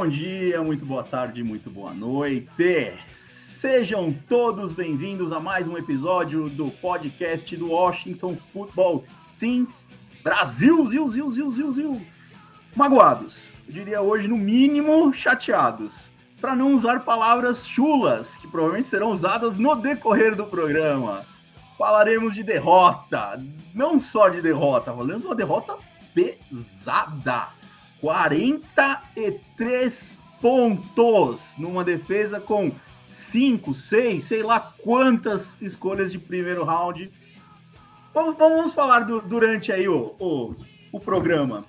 [0.00, 2.48] bom dia, muito boa tarde, muito boa noite.
[3.14, 9.04] Sejam todos bem-vindos a mais um episódio do podcast do Washington Football
[9.38, 9.66] Team
[10.24, 12.06] Brasil, zil, zil, zil, zil, zil.
[12.74, 15.96] Magoados, eu diria hoje no mínimo chateados,
[16.40, 21.26] para não usar palavras chulas que provavelmente serão usadas no decorrer do programa.
[21.76, 23.38] Falaremos de derrota,
[23.74, 25.76] não só de derrota, falando de uma derrota
[26.14, 27.59] pesada.
[28.00, 32.72] 43 pontos numa defesa com
[33.08, 37.10] 5, 6, sei lá quantas escolhas de primeiro round.
[38.12, 40.54] Vamos, vamos falar do- durante aí o, o,
[40.92, 41.64] o programa.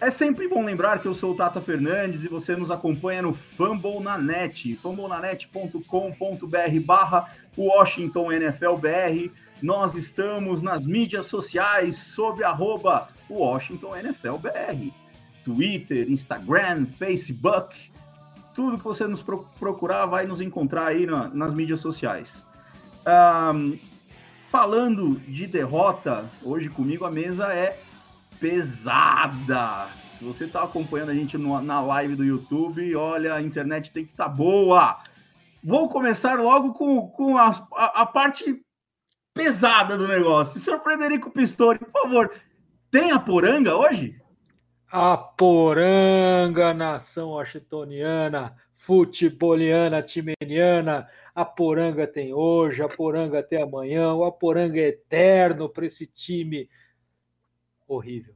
[0.00, 3.34] É sempre bom lembrar que eu sou o Tata Fernandes e você nos acompanha no
[3.34, 9.30] Fumble na Net, fumblenanet.com.br barra Washington NFL BR.
[9.62, 15.01] Nós estamos nas mídias sociais sob arroba Washington NFL BR.
[15.44, 17.74] Twitter, Instagram, Facebook,
[18.54, 22.46] tudo que você nos pro- procurar vai nos encontrar aí na- nas mídias sociais.
[23.06, 23.74] Ahn,
[24.50, 27.78] falando de derrota, hoje comigo a mesa é
[28.38, 29.88] pesada.
[30.18, 34.04] Se você está acompanhando a gente no- na live do YouTube, olha, a internet tem
[34.04, 34.98] que estar boa.
[35.64, 38.60] Vou começar logo com, com a, a- a parte
[39.34, 40.60] pesada do negócio.
[40.60, 42.30] Senhor Frederico Pistori, por favor,
[42.90, 44.20] tem a poranga hoje?
[44.94, 54.30] A poranga, nação washingtoniana, futeboliana, timeniana, a poranga tem hoje, a poranga até amanhã, o
[54.30, 56.68] poranga é eterno para esse time
[57.88, 58.34] horrível.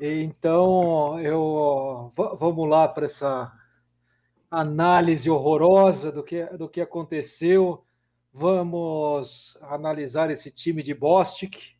[0.00, 3.52] Então, eu va- vamos lá para essa
[4.48, 7.84] análise horrorosa do que, do que aconteceu.
[8.32, 11.76] Vamos analisar esse time de Bostic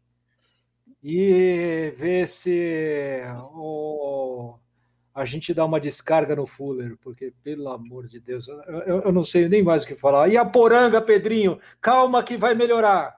[1.11, 3.23] e ver se
[3.55, 4.59] o-
[5.15, 9.25] a gente dá uma descarga no Fuller, porque, pelo amor de Deus, eu, eu- não
[9.25, 10.29] sei nem mais o que falar.
[10.29, 11.59] E a poranga, Pedrinho?
[11.81, 13.17] Calma que vai melhorar.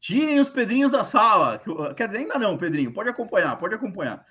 [0.00, 1.62] Tirem os Pedrinhos da sala.
[1.96, 2.92] Quer dizer, ainda não, Pedrinho.
[2.92, 4.26] Pode acompanhar, pode acompanhar.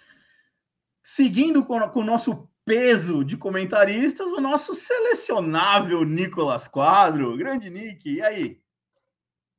[1.01, 7.37] Seguindo com, com o nosso peso de comentaristas, o nosso selecionável Nicolas Quadro.
[7.37, 8.59] Grande Nick, e aí?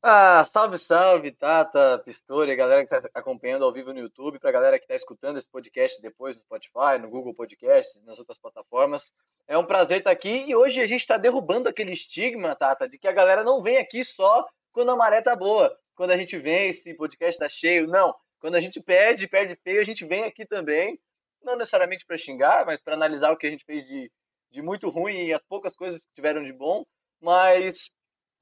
[0.03, 4.53] Ah, salve, salve, Tata, Pistori, galera que está acompanhando ao vivo no YouTube, para a
[4.53, 9.13] galera que está escutando esse podcast depois no Spotify, no Google Podcast, nas outras plataformas.
[9.47, 12.97] É um prazer estar aqui e hoje a gente está derrubando aquele estigma, Tata, de
[12.97, 16.35] que a galera não vem aqui só quando a maré tá boa, quando a gente
[16.39, 17.87] vence, o podcast tá cheio.
[17.87, 20.99] Não, quando a gente perde, perde feio, a gente vem aqui também,
[21.43, 24.11] não necessariamente para xingar, mas para analisar o que a gente fez de,
[24.49, 26.87] de muito ruim e as poucas coisas que tiveram de bom,
[27.21, 27.91] mas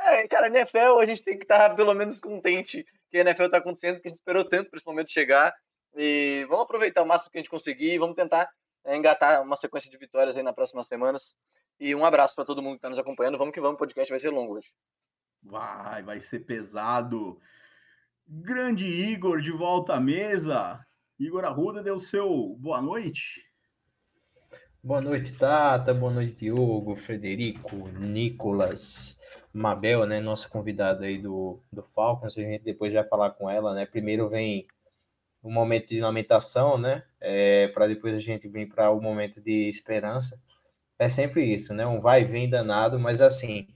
[0.00, 3.44] é, cara, a NFL a gente tem que estar pelo menos contente que a NFL
[3.44, 5.54] está acontecendo, que a gente esperou tanto para esse momento chegar.
[5.94, 8.48] E vamos aproveitar o máximo que a gente conseguir e vamos tentar
[8.84, 11.34] é, engatar uma sequência de vitórias aí nas próximas semanas.
[11.81, 13.38] E um abraço para todo mundo que está nos acompanhando.
[13.38, 14.69] Vamos que vamos, o podcast vai ser longo hoje.
[15.42, 17.41] Vai, vai ser pesado.
[18.26, 20.84] Grande Igor de volta à mesa.
[21.19, 23.44] Igor Arruda deu seu boa noite.
[24.82, 25.92] Boa noite, Tata.
[25.92, 29.18] Boa noite, Diogo, Frederico, Nicolas,
[29.53, 30.20] Mabel, né?
[30.20, 32.36] Nossa convidada aí do, do Falcons.
[32.36, 33.86] A gente depois vai falar com ela, né?
[33.86, 34.66] Primeiro vem
[35.42, 37.04] o momento de lamentação, né?
[37.20, 40.41] É, para depois a gente vir para o momento de esperança.
[40.99, 41.87] É sempre isso, né?
[41.87, 43.69] Um vai e vem danado, mas assim.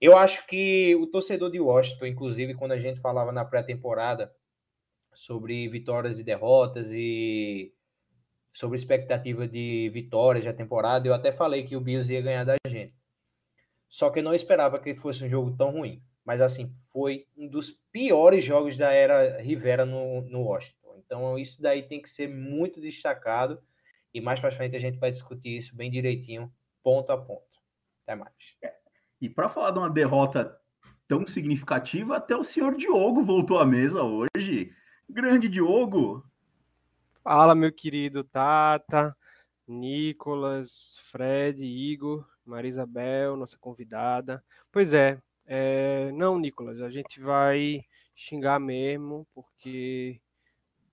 [0.00, 4.32] Eu acho que o torcedor de Washington, inclusive, quando a gente falava na pré-temporada
[5.12, 7.74] sobre vitórias e derrotas e
[8.54, 12.59] sobre expectativa de vitórias da temporada, eu até falei que o Bills ia ganhar da.
[13.90, 16.00] Só que eu não esperava que fosse um jogo tão ruim.
[16.24, 21.02] Mas assim, foi um dos piores jogos da era Rivera no, no Washington.
[21.04, 23.60] Então isso daí tem que ser muito destacado.
[24.14, 26.52] E mais para frente a gente vai discutir isso bem direitinho,
[26.84, 27.60] ponto a ponto.
[28.04, 28.32] Até mais.
[29.20, 30.56] E para falar de uma derrota
[31.08, 34.72] tão significativa, até o senhor Diogo voltou à mesa hoje.
[35.08, 36.24] Grande Diogo.
[37.24, 39.16] Fala, meu querido Tata,
[39.66, 44.42] Nicolas, Fred, Igor, Marisabel, nossa convidada.
[44.72, 47.84] Pois é, é, não, Nicolas, a gente vai
[48.14, 50.20] xingar mesmo, porque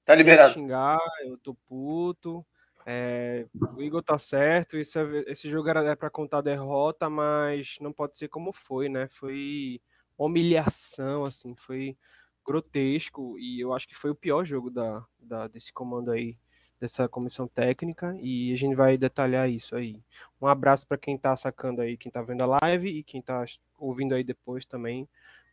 [0.05, 0.53] Tá liberado.
[0.53, 2.45] xingar, eu tô puto.
[2.85, 3.45] É,
[3.75, 4.97] o Igor tá certo, esse,
[5.27, 9.09] esse jogo era para contar derrota, mas não pode ser como foi, né?
[9.09, 9.81] Foi
[10.17, 11.97] humilhação, assim, foi
[12.45, 16.37] grotesco e eu acho que foi o pior jogo da, da- desse comando aí,
[16.79, 20.01] dessa comissão técnica e a gente vai detalhar isso aí.
[20.41, 23.43] Um abraço para quem tá sacando aí, quem tá vendo a live e quem tá
[23.77, 25.07] ouvindo aí depois também.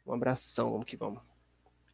[0.06, 1.21] Um abração, vamos que vamos.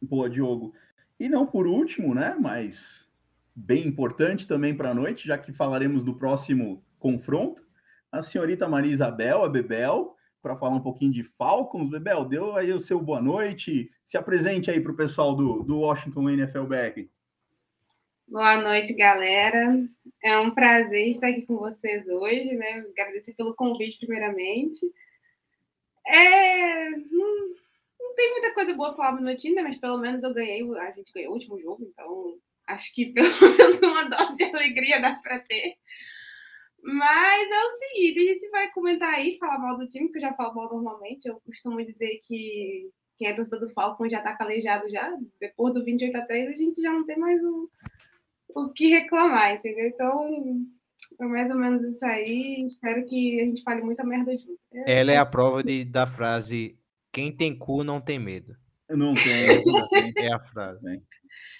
[0.01, 0.73] Boa, Diogo.
[1.19, 2.35] E não por último, né?
[2.39, 3.07] Mas
[3.55, 7.63] bem importante também para a noite, já que falaremos do próximo confronto,
[8.11, 11.89] a senhorita Maria Isabel, a Bebel, para falar um pouquinho de Falcons.
[11.89, 13.89] Bebel, deu aí o seu boa noite.
[14.05, 17.07] Se apresente aí para o pessoal do, do Washington NFL BR.
[18.31, 19.77] Boa noite, galera.
[20.23, 22.85] É um prazer estar aqui com vocês hoje, né?
[22.97, 24.89] Agradecer pelo convite, primeiramente.
[26.07, 27.49] É, não,
[27.99, 29.61] não tem muita coisa boa falar do meu né?
[29.61, 32.37] Mas pelo menos eu ganhei, a gente ganhou o último jogo, então
[32.67, 35.75] acho que pelo menos uma dose de alegria dá pra ter.
[36.81, 40.21] Mas é o seguinte, a gente vai comentar aí, falar mal do time, que eu
[40.21, 41.27] já falo mal normalmente.
[41.27, 45.13] Eu costumo dizer que quem é torcedor do Falcon já tá calejado já.
[45.37, 47.69] Depois do 28 a 3, a gente já não tem mais o,
[48.55, 49.85] o que reclamar, entendeu?
[49.87, 50.65] Então,
[51.19, 52.65] é mais ou menos isso aí.
[52.67, 54.59] Espero que a gente fale muita merda junto.
[54.85, 56.77] Ela é a prova de, da frase:
[57.11, 58.55] quem tem cu não tem medo.
[58.89, 59.23] Não tem.
[60.17, 60.79] É a frase.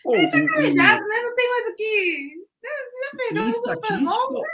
[0.04, 1.22] Pô, o- o- Calejado, né?
[1.24, 2.34] Não tem mais o que.
[2.64, 4.48] Já perdeu o Super estatística,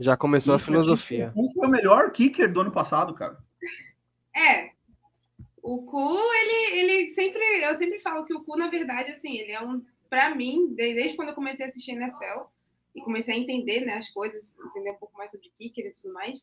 [0.00, 1.32] Já começou a filosofia.
[1.36, 3.36] o foi o melhor kicker do ano passado, cara.
[4.36, 4.70] É.
[5.62, 7.42] O Cu, ele, ele sempre.
[7.64, 9.82] Eu sempre falo que o Cu, na verdade, assim, ele é um.
[10.08, 12.44] Pra mim, de- desde quando eu comecei a assistir NFL
[12.94, 16.14] e comecei a entender né, as coisas, entender um pouco mais sobre kicker e tudo
[16.14, 16.42] mais,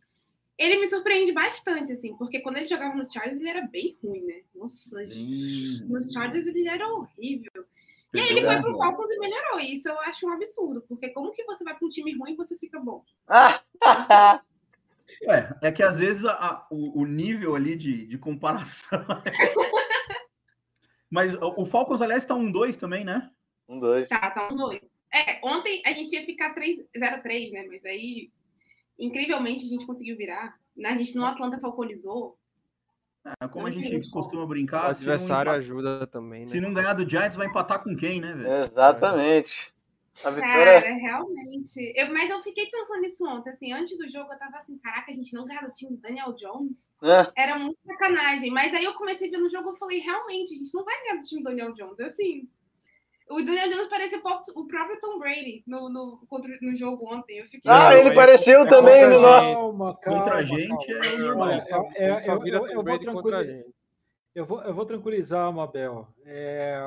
[0.57, 4.21] ele me surpreende bastante, assim, porque quando ele jogava no Chargers, ele era bem ruim,
[4.21, 4.41] né?
[4.53, 5.83] Nossa, gente.
[5.85, 7.65] No Chargers ele era horrível.
[8.13, 9.59] E aí ele foi pro Falcons e melhorou.
[9.59, 12.33] E isso eu acho um absurdo, porque como que você vai pra um time ruim
[12.33, 13.03] e você fica bom?
[13.27, 13.63] Ah,
[15.23, 18.99] É, é que às vezes a- a- o, o nível ali de, de comparação.
[21.09, 23.29] Mas o, o Falcons, aliás, tá um 2 também, né?
[23.67, 24.07] Um, dois.
[24.09, 24.81] Tá, tá um dois.
[25.11, 27.65] É, ontem a gente ia ficar 3 0-3, né?
[27.67, 28.31] Mas aí,
[28.97, 30.57] incrivelmente, a gente conseguiu virar.
[30.83, 32.37] A gente no Atlanta falconizou.
[33.41, 36.47] É, como a Não tem gente costuma O brincar, não, adversário empa- ajuda também, né?
[36.47, 38.53] se não ganhar do Giants, vai empatar com quem, né, velho?
[38.63, 39.71] Exatamente.
[40.19, 40.35] A Cara,
[40.79, 40.93] vitória.
[40.95, 41.93] realmente.
[41.95, 45.11] Eu, mas eu fiquei pensando nisso ontem, assim, antes do jogo eu tava assim, caraca,
[45.11, 46.87] a gente não ganhar do time do Daniel Jones.
[47.01, 47.31] né?
[47.35, 48.51] Era muito sacanagem.
[48.51, 51.01] Mas aí eu comecei a ver no jogo e falei, realmente, a gente não vai
[51.03, 51.99] ganhar do time do Daniel Jones.
[51.99, 52.47] Assim,
[53.35, 57.39] o Daniel Jones parecia o próprio- Tom Brady no, no, contra- no jogo ontem.
[57.39, 57.69] Eu fiquei.
[57.71, 59.55] Ah, Não, ele pareceu é também no nosso.
[59.55, 61.05] Calma, calma, Contra a gente calma.
[61.05, 61.49] é normal.
[61.95, 62.15] É-
[64.35, 66.07] eu- eu vou tranquilizar, Mabel.
[66.25, 66.79] É,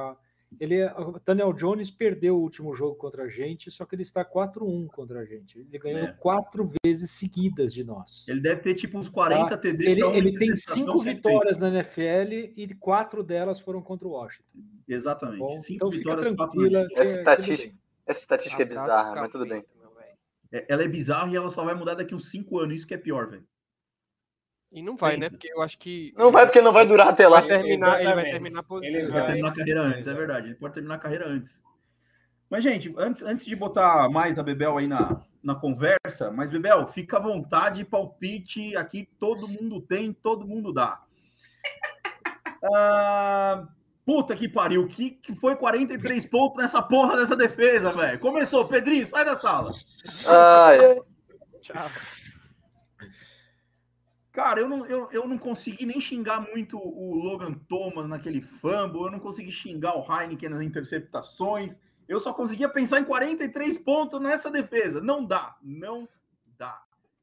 [0.60, 4.24] ele, o Daniel Jones perdeu o último jogo contra a gente, só que ele está
[4.24, 5.58] 4-1 contra a gente.
[5.58, 6.12] Ele ganhou É.
[6.12, 8.24] quatro vezes seguidas de nós.
[8.28, 9.90] Ele deve ter tipo uns 40 TD Tá.
[9.90, 14.12] Ele, pra uma ele tem cinco vitórias na NFL e quatro delas foram contra o
[14.12, 14.44] Washington.
[14.88, 15.38] Exatamente.
[15.38, 17.74] Bom, Cinco então vitórias, quatro que Essa é- estatística,
[18.06, 19.64] essa estatística é bizarra, mas tudo bem.
[20.52, 22.76] É, Ela é bizarra e ela só vai mudar daqui uns 5 anos.
[22.76, 23.44] Isso que é pior, velho.
[24.72, 25.26] E não vai, né?
[25.26, 25.30] Pensa.
[25.30, 26.12] Porque eu acho que.
[26.16, 27.40] Não vai porque não vai durar até lá.
[27.40, 28.96] Vai terminar, ele vai terminar positivo.
[28.96, 29.26] Ele Ele vai vai.
[29.28, 30.46] terminar a carreira antes, é verdade.
[30.48, 31.60] Ele pode terminar a carreira antes.
[32.50, 36.86] Mas, gente, antes, antes de botar mais a Bebel aí na, na conversa, mas, Bebel,
[36.88, 38.76] fica à vontade, palpite.
[38.76, 41.00] Aqui todo mundo tem, todo mundo dá.
[42.74, 43.68] Ah,
[44.04, 44.88] puta que pariu.
[44.88, 48.18] Que, que foi 43 pontos nessa porra dessa defesa, velho?
[48.18, 49.72] Começou, Pedrinho, sai da sala.
[50.26, 51.00] Ai, ai.
[51.60, 51.86] Tchau.
[54.36, 59.04] Cara, eu não, eu, eu não consegui nem xingar muito o Logan Thomas naquele fumble,
[59.04, 64.20] eu não consegui xingar o Heineken nas interceptações, eu só conseguia pensar em 43 pontos
[64.20, 65.00] nessa defesa.
[65.00, 66.06] Não dá, não
[66.58, 66.82] dá.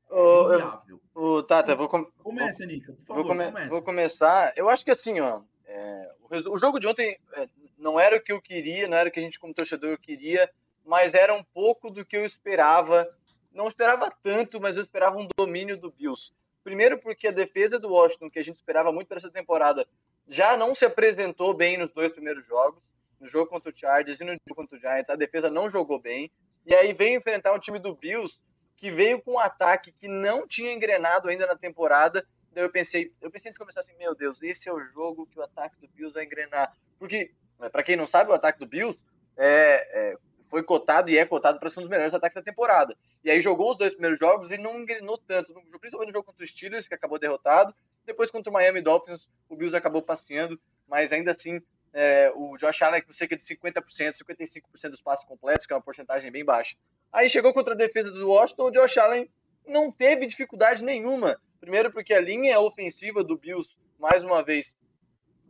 [0.10, 3.70] Ô, eu- ô, Tata, vou, com- Comece, Anica, por vou, favor, come- comece.
[3.70, 4.52] vou começar.
[4.56, 8.22] Eu acho que assim, ó, é, o, o jogo de ontem é, não era o
[8.22, 10.50] que eu queria, não era o que a gente como torcedor queria,
[10.84, 13.08] mas era um pouco do que eu esperava.
[13.52, 16.32] Não esperava tanto, mas eu esperava um domínio do Bills.
[16.64, 19.86] Primeiro porque a defesa do Washington, que a gente esperava muito para essa temporada,
[20.28, 22.82] já não se apresentou bem nos dois primeiros jogos,
[23.20, 26.00] no jogo contra o Chargers e no jogo contra o Giants, a defesa não jogou
[26.00, 26.32] bem.
[26.66, 28.40] E aí veio enfrentar um time do Bills
[28.76, 32.26] que veio com um ataque que não tinha engrenado ainda na temporada.
[32.52, 35.26] Daí eu pensei, eu pensei antes de começar assim, meu Deus, esse é o jogo
[35.26, 36.74] que o ataque do Bills vai engrenar.
[37.00, 37.32] Porque,
[37.72, 39.00] para quem não sabe, o ataque do Bills
[39.38, 40.18] é, é,
[40.54, 42.96] foi cotado e é cotado para ser um dos melhores ataques da temporada.
[43.24, 46.44] E aí jogou os dois primeiros jogos e não engrenou tanto, principalmente no jogo contra
[46.44, 47.74] os Steelers, que acabou derrotado.
[48.06, 51.60] Depois contra o Miami Dolphins, o Bills acabou passeando, mas ainda assim,
[51.92, 55.82] é, o Josh Allen com cerca de 50%, 55% dos passos completos, que é uma
[55.82, 56.76] porcentagem bem baixa.
[57.12, 59.28] Aí chegou contra a defesa do Washington, o Josh Allen
[59.66, 61.36] não teve dificuldade nenhuma.
[61.60, 64.76] Primeiro porque a linha ofensiva do Bills, mais uma vez,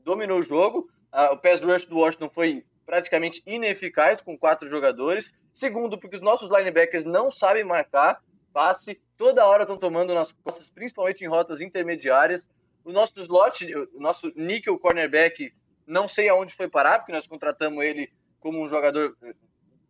[0.05, 0.89] dominou o jogo.
[1.12, 5.31] Ah, o pass rush do Washington foi praticamente ineficaz com quatro jogadores.
[5.51, 8.21] Segundo, porque os nossos linebackers não sabem marcar
[8.53, 12.47] passe, toda hora estão tomando nas costas, principalmente em rotas intermediárias.
[12.85, 15.51] O nosso slot, o nosso nickel cornerback,
[15.87, 19.33] não sei aonde foi parar, porque nós contratamos ele como um jogador eh,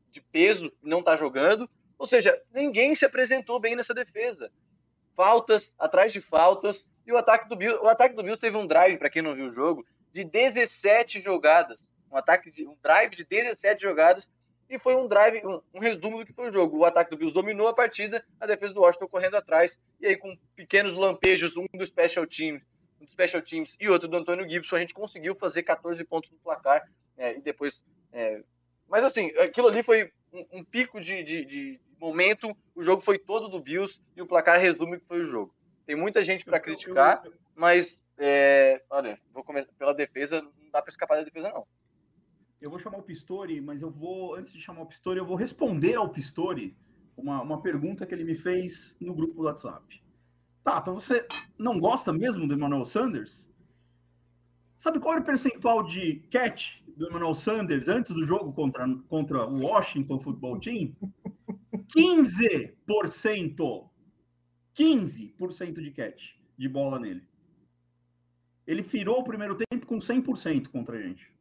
[0.09, 1.69] de peso, não está jogando.
[1.97, 4.51] Ou seja, ninguém se apresentou bem nessa defesa.
[5.15, 6.85] Faltas atrás de faltas.
[7.05, 9.35] E o ataque do Bills, o ataque do Bills teve um drive, para quem não
[9.35, 11.89] viu o jogo, de 17 jogadas.
[12.13, 14.27] Um ataque de um drive de 17 jogadas
[14.69, 16.77] e foi um drive, um, um resumo do que foi o jogo.
[16.77, 20.17] O ataque do Bills dominou a partida, a defesa do Washington correndo atrás e aí
[20.17, 22.61] com pequenos lampejos, um do special team,
[22.99, 26.29] um do special teams e outro do Antônio Gibson, a gente conseguiu fazer 14 pontos
[26.29, 28.43] no placar é, e depois é,
[28.87, 33.17] mas assim, aquilo ali foi um, um pico de, de, de momento, o jogo foi
[33.17, 35.53] todo do Bills e o placar resume que foi o jogo.
[35.85, 37.23] Tem muita gente para criticar,
[37.55, 41.65] mas é, olha, vou começar pela defesa, não dá para escapar da defesa não.
[42.63, 45.35] Eu vou chamar o Pistori, mas eu vou, antes de chamar o Pistori, eu vou
[45.35, 46.73] responder ao Pistori
[47.17, 50.01] uma, uma pergunta que ele me fez no grupo do WhatsApp.
[50.63, 51.27] Tá, então você
[51.57, 53.51] não gosta mesmo do Emmanuel Sanders?
[54.77, 59.45] Sabe qual era o percentual de catch do Emmanuel Sanders antes do jogo contra, contra
[59.45, 60.95] o Washington Football Team?
[61.93, 63.89] 15%!
[64.73, 67.27] 15% de catch de bola nele.
[68.65, 71.33] Ele virou o primeiro tempo com 100% contra a gente.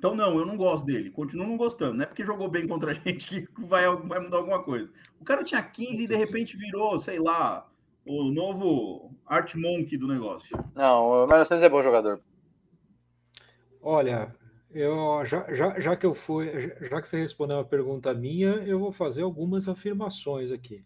[0.00, 1.10] Então, não, eu não gosto dele.
[1.10, 1.92] Continuo não gostando.
[1.92, 4.90] Não é porque jogou bem contra a gente que vai, vai mudar alguma coisa.
[5.20, 7.68] O cara tinha 15 e de repente virou, sei lá,
[8.06, 10.56] o novo Art Monk do negócio.
[10.74, 12.18] Não, o Sanders é bom jogador.
[13.82, 14.34] Olha,
[14.70, 16.46] eu já, já, já que eu fui,
[16.88, 20.82] já- que você respondeu uma pergunta minha, eu vou fazer algumas afirmações aqui.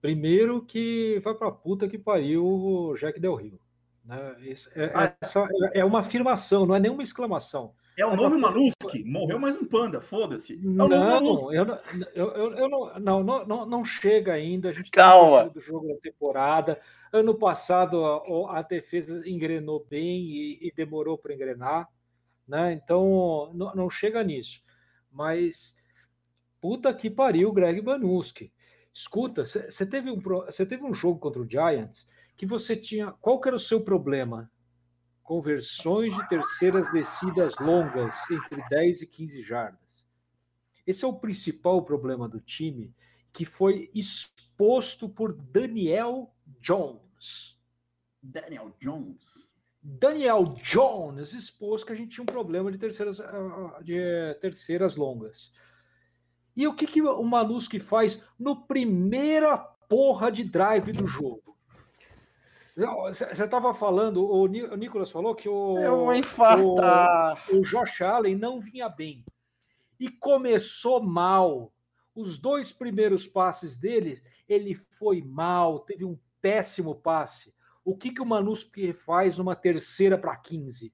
[0.00, 3.60] Primeiro que vai pra puta que pariu o Jack Del Rio.
[4.02, 4.36] Né?
[4.74, 5.14] É- Ah.
[5.20, 7.74] Essa é uma afirmação, não é nenhuma exclamação.
[7.96, 9.02] É o novo Manuski.
[9.04, 10.52] Morreu mais um panda, foda-se.
[10.52, 10.56] É.
[10.56, 11.78] Não, eu, não-
[12.14, 14.68] eu, eu, eu não, não, não, não, chega ainda.
[14.68, 15.28] A gente tá Calma.
[15.28, 16.80] terceiro do jogo da temporada.
[17.10, 21.88] Ano passado a, a defesa engrenou bem e, e demorou para engrenar,
[22.46, 22.74] né?
[22.74, 24.60] Então não, não chega nisso.
[25.10, 25.74] Mas
[26.60, 28.52] puta que pariu, Greg Banuski.
[28.92, 33.12] Escuta, você teve, um, você teve um jogo contra o Giants que você tinha.
[33.22, 34.50] Qual que era o seu problema?
[35.26, 40.06] Conversões de terceiras descidas longas entre 10 e 15 jardas.
[40.86, 42.94] Esse é o principal problema do time,
[43.32, 47.58] que foi exposto por Daniel Jones.
[48.22, 49.48] Daniel Jones.
[49.82, 53.98] Daniel Jones expôs que a gente tinha um problema de terceiras, ah, de
[54.40, 55.52] terceiras longas.
[56.56, 61.55] E o que, que o Manuski faz no primeira porra de drive do jogo?
[62.76, 67.46] Você estava falando, o Ni- o Nicolas falou que o, vou infartar.
[67.50, 69.24] o Josh Allen não vinha bem.
[69.98, 71.72] E começou mal.
[72.14, 77.54] Os dois primeiros passes dele, ele foi mal, teve um péssimo passe.
[77.84, 80.92] O que, que o Manuski faz numa terceira para 15?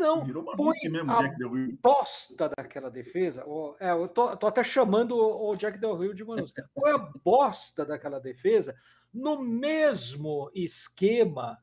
[0.00, 1.78] Não, Virou Manuski mesmo, a Jack Del Rio.
[1.82, 3.44] bosta daquela defesa.
[3.78, 6.24] É, eu tô, tô até chamando o o Jack Del Rio de.
[6.24, 8.74] Qual é a bosta daquela defesa
[9.12, 11.58] no mesmo esquema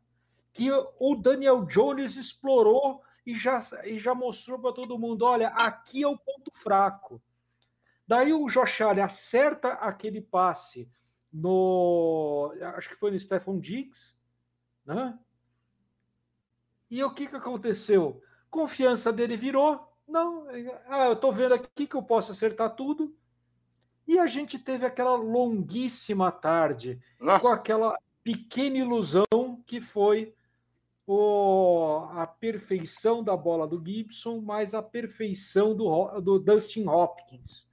[0.53, 6.03] que o Daniel Jones explorou e já, e já mostrou para todo mundo: olha, aqui
[6.03, 7.19] é o ponto fraco.
[8.07, 10.87] Daí o Josh Allen acerta aquele passe
[11.33, 12.53] no.
[12.75, 14.15] Acho que foi no Stephon Diggs,
[14.85, 15.17] né?
[16.89, 18.21] E o que, que aconteceu?
[18.49, 19.79] Confiança dele virou.
[20.07, 20.47] Não,
[20.87, 23.15] ah, eu estou vendo aqui que eu posso acertar tudo.
[24.07, 29.25] E a gente teve aquela longuíssima tarde com Nossa, aquela pequena ilusão
[29.65, 30.33] que foi
[31.05, 37.67] o- a perfeição da bola do Gibson, mais a perfeição do, do Dustin Hopkins.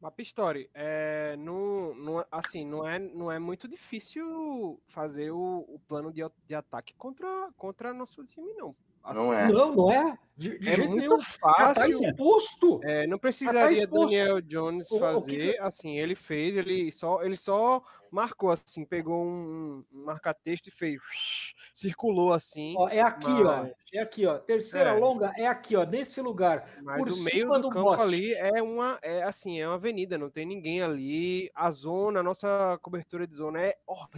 [0.00, 5.64] Mas Pistori, é, não, não, é- assim, não é, não é muito difícil fazer o,
[5.68, 8.76] o plano de, de ataque contra, contra nosso time, não.
[9.14, 9.48] Não assim, é.
[9.48, 10.18] Não, não é.
[10.36, 11.16] De, de É jeito muito nenhum.
[11.16, 12.04] Tá fácil.
[12.04, 12.80] exposto.
[12.84, 14.04] É, não tá precisaria exposto.
[14.10, 17.82] Daniel Jones O- o que fazer, que- assim, ele fez, ele só, ele só
[18.12, 21.00] marcou assim, pegou um, um marca-texto e fez,
[21.74, 23.62] circulou assim, Ó, é aqui, ó.
[23.62, 24.36] Mas- É aqui, ó.
[24.38, 24.92] Terceira É.
[24.92, 25.84] longa é aqui, ó.
[25.86, 26.68] Nesse lugar.
[26.82, 29.76] mas por o meio cima do do campo ali é uma, é assim, é uma
[29.76, 34.10] avenida, não tem ninguém ali, a zona, a nossa cobertura de zona é horrível.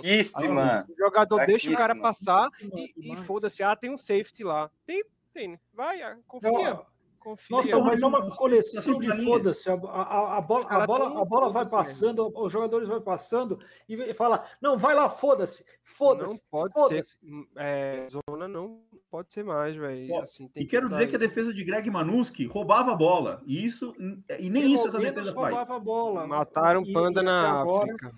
[0.00, 0.86] Fraquíssima.
[0.88, 2.02] O jogador deixa o cara Fraquíssima.
[2.02, 3.98] passar Fraquíssima e, e foda-se, ah, tem um
[4.34, 4.70] safety lá.
[4.86, 6.86] Tem, tem, vai, ah, confia, Não,
[7.18, 7.56] confia.
[7.56, 9.68] Nossa, mas é uma coleção de foda-se.
[9.70, 13.94] A, a, a bola, a bola, a bola vai passando, os jogadores vão passando e
[13.94, 16.42] e fala: não, vai lá, foda-se, Não foda-se.
[16.50, 17.10] pode foda-se.
[17.12, 20.16] ser, hum, é, zona não pode ser mais, velho.
[20.20, 21.28] Assim, E quero mudar dizer que a isso.
[21.28, 23.42] defesa de Greg Manuski roubava a bola.
[23.46, 23.94] E isso
[24.38, 25.70] e nem Pelo isso essa defesa roubava faz.
[25.70, 26.26] a bola.
[26.26, 28.12] Mataram E- panda e na agora- África.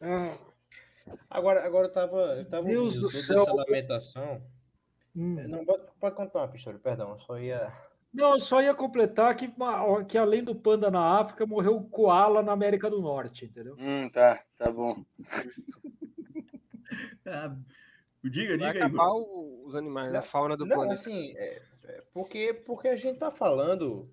[0.00, 0.38] Ah,
[1.28, 3.42] Agora, agora eu tava, eu tava Deus ouvindo do toda céu.
[3.42, 4.42] essa lamentação.
[5.16, 5.36] Hum.
[5.48, 7.72] Não, pode, pode contar, Pistori, perdão, só ia.
[8.12, 9.52] Não, eu só ia completar que,
[10.08, 13.74] que além do panda na África, morreu o koala na América do Norte, entendeu?
[13.78, 15.04] Hum, tá, tá bom.
[17.26, 17.56] Ah,
[18.22, 18.92] diga, Vai diga aí.
[18.92, 21.00] acabar o- os animais, a Não, fauna do Não, planeta.
[21.00, 24.08] assim, é, é porque, porque a gente tá falando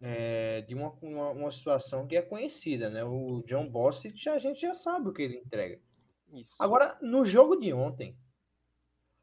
[0.00, 3.02] é, de uma, uma, uma situação que é conhecida, né?
[3.04, 5.80] O John Bostic, já, a gente já sabe o que ele entrega.
[6.32, 6.56] Isso.
[6.60, 8.16] Agora, no jogo de ontem,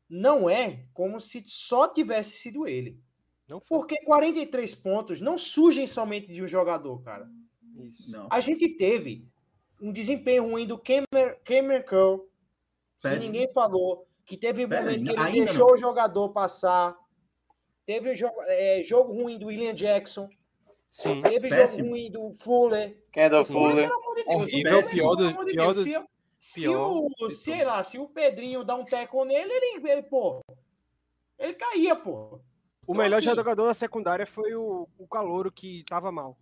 [0.09, 2.99] não é como se só tivesse sido ele.
[3.47, 7.29] Não foi Porque 43 pontos não surgem somente de um jogador, cara.
[7.79, 8.11] isso.
[8.11, 8.27] Não.
[8.29, 9.25] A gente teve
[9.81, 12.27] um desempenho ruim do Cameron, Cameron Curl,
[12.99, 15.73] que ninguém falou, que teve um momento que ele ainda deixou não.
[15.75, 16.95] o jogador passar.
[17.85, 20.27] Teve jogo, é, jogo ruim do William Jackson.
[20.89, 21.21] Sim.
[21.21, 21.77] Teve Péssimo.
[21.85, 22.97] jogo ruim do Fuller.
[23.13, 23.53] Kendall Sim.
[23.53, 23.87] Fuller.
[23.89, 25.83] Pelo amor de Deus, Horrível, o Fuller, pior do- pior do-
[26.47, 30.39] se, o, sei lá, se o Pedrinho dá um teco nele, ele, ele pô,
[31.37, 32.39] ele caía, pô.
[32.87, 36.37] O Então, melhor assim, jogador da secundária foi o, o Calouro que tava mal.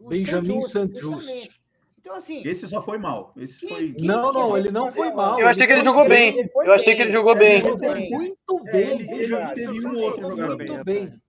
[0.00, 1.60] o Benjamin justamente.
[1.98, 3.32] Então, assim, Esse só foi mal.
[3.36, 3.92] Esse Que- foi.
[3.92, 5.38] que- Não, que não, ele não foi mal.
[5.38, 6.38] Eu achei que ele jogou bem.
[6.38, 7.60] Ele Eu achei que ele jogou Ele bem.
[7.60, 8.90] jogou Jogou muito É, bem.
[8.90, 11.22] ele Benjamin teve Saint-Just um jogou outro jogador muito bem, bem.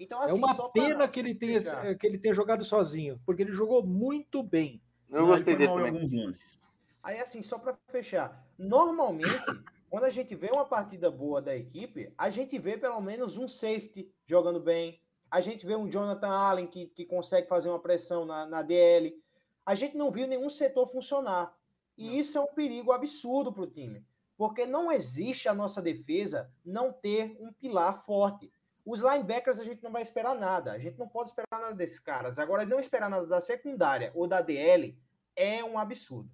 [0.00, 3.18] Então, É assim, uma só pra pena que ele, tenha, que ele tenha jogado sozinho,
[3.24, 4.80] porque ele jogou muito bem.
[5.10, 6.02] Eu Não, gostei ele dele foi mal em também.
[6.02, 6.65] alguns lances.
[7.06, 9.30] Aí, assim, só para fechar, normalmente,
[9.88, 13.46] quando a gente vê uma partida boa da equipe, a gente vê pelo menos um
[13.46, 15.00] safety jogando bem,
[15.30, 19.16] a gente vê um Jonathan Allen que, que consegue fazer uma pressão na, na DL.
[19.64, 21.56] A gente não viu nenhum setor funcionar.
[21.96, 24.04] E isso é um perigo absurdo para o time,
[24.36, 28.52] porque não existe a nossa defesa não ter um pilar forte.
[28.84, 32.00] Os linebackers a gente não vai esperar nada, a gente não pode esperar nada desses
[32.00, 32.36] caras.
[32.36, 34.98] Agora, não esperar nada da secundária ou da DL
[35.36, 36.28] é um absurdo.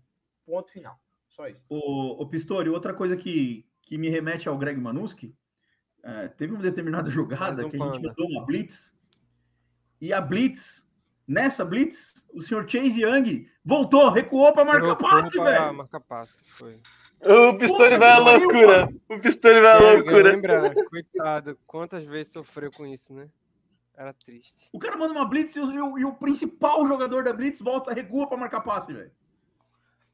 [0.47, 0.99] Ponto final.
[1.29, 1.65] Só isso.
[1.69, 5.35] O, o Pistori, outra coisa que, que me remete ao Greg Manuski,
[6.03, 8.93] é, teve uma determinada jogada um que a gente mandou uma blitz,
[10.01, 10.87] e a blitz,
[11.27, 15.75] nessa blitz, o senhor Chase Young voltou, recuou para marcar passe, velho.
[15.75, 16.81] Marcar passe, foi.
[17.25, 18.89] O Pistori vai à loucura.
[19.09, 20.33] O Pistori vai à loucura.
[20.33, 23.29] lembrar, coitado, quantas vezes sofreu com isso, né?
[23.95, 24.69] Era triste.
[24.73, 27.61] O cara manda uma blitz e o, e o- e o principal jogador da blitz
[27.61, 29.13] volta, recua para marcar passe, velho.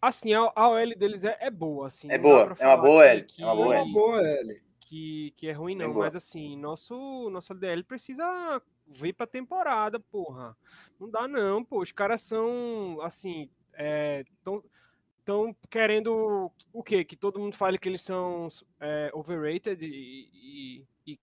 [0.00, 2.10] Assim, a, a OL deles é, é boa, assim.
[2.10, 3.84] É boa, é uma boa L, Que, é uma boa É L.
[3.86, 4.62] uma boa, L.
[4.80, 5.94] que, que é ruim, Bem não.
[5.94, 6.06] boa.
[6.06, 10.56] Mas assim, nosso, nossa DL precisa vir pra temporada, porra.
[11.00, 11.80] Não dá, não, pô.
[11.82, 14.62] Os caras são, assim, é, tão,
[15.24, 17.04] tão querendo o quê?
[17.04, 18.48] Que todo mundo fale que eles são
[18.80, 21.18] é, overrated e, e, e,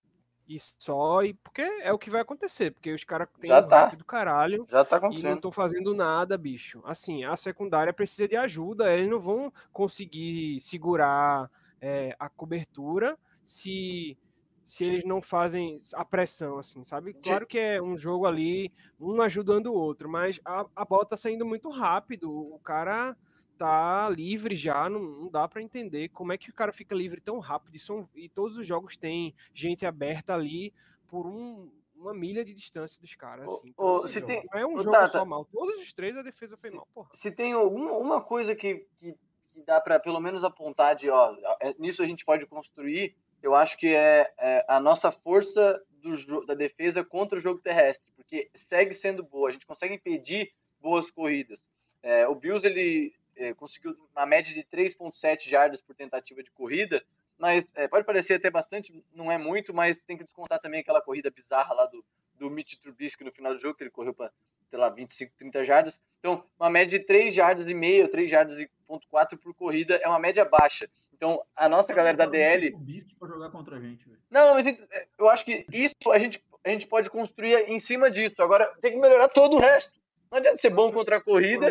[0.48, 3.66] e só, e porque é o que vai acontecer, porque os caras têm Já um
[3.66, 3.86] tá.
[3.94, 4.68] do caralho.
[4.68, 5.34] Já tá E não acontecendo.
[5.34, 6.80] estão fazendo nada, bicho.
[6.84, 8.92] Assim, a secundária precisa de ajuda.
[8.92, 14.16] Eles não vão conseguir segurar é, a cobertura se,
[14.64, 17.14] se eles não fazem a pressão, assim, sabe?
[17.14, 21.16] Claro que é um jogo ali, um ajudando o outro, mas a, a bola tá
[21.16, 22.30] saindo muito rápido.
[22.30, 23.16] O cara
[23.56, 27.20] tá livre já, não, não dá para entender como é que o cara fica livre
[27.20, 27.74] tão rápido.
[27.74, 30.72] E, são, e todos os jogos têm gente aberta ali
[31.08, 33.46] por um, uma milha de distância dos caras.
[33.46, 33.70] Assim.
[33.70, 35.44] Então, ô, assim, se tem- não é um ô, jogo Tata, só mal.
[35.44, 37.08] Todos os três a defesa foi mal, porra.
[37.12, 39.14] se tem alguma uma coisa que, que,
[39.52, 43.54] que dá para pelo menos apontar de, ó, é- nisso a gente pode construir, eu
[43.54, 48.50] acho que é, é a nossa força do, da defesa contra o jogo terrestre, porque
[48.54, 51.66] segue sendo boa, a gente consegue impedir boas corridas.
[52.02, 57.02] É, o Bills ele é, conseguiu uma média de 3.7 jardas por tentativa de corrida,
[57.38, 61.02] mas é, pode parecer até bastante, não é muito, mas tem que descontar também aquela
[61.02, 64.32] corrida bizarra lá do, do Mitch Trubisky no final do jogo, que ele correu para,
[64.70, 66.00] sei lá, 25, 30 jardas.
[66.18, 70.08] Então, uma média de 3 jardas e meia, 3 jardas e 2.4 por corrida, é
[70.08, 70.88] uma média baixa.
[71.12, 72.72] Então, a nossa galera da DL.
[72.74, 74.20] O Beast pra jogar contra a gente, velho.
[74.30, 74.80] Não, mas ent-
[75.18, 78.42] eu acho que isso a gente, a gente pode construir em cima disso.
[78.42, 79.90] Agora, tem que melhorar todo o resto.
[80.30, 81.66] Não adianta ser bom contra a corrida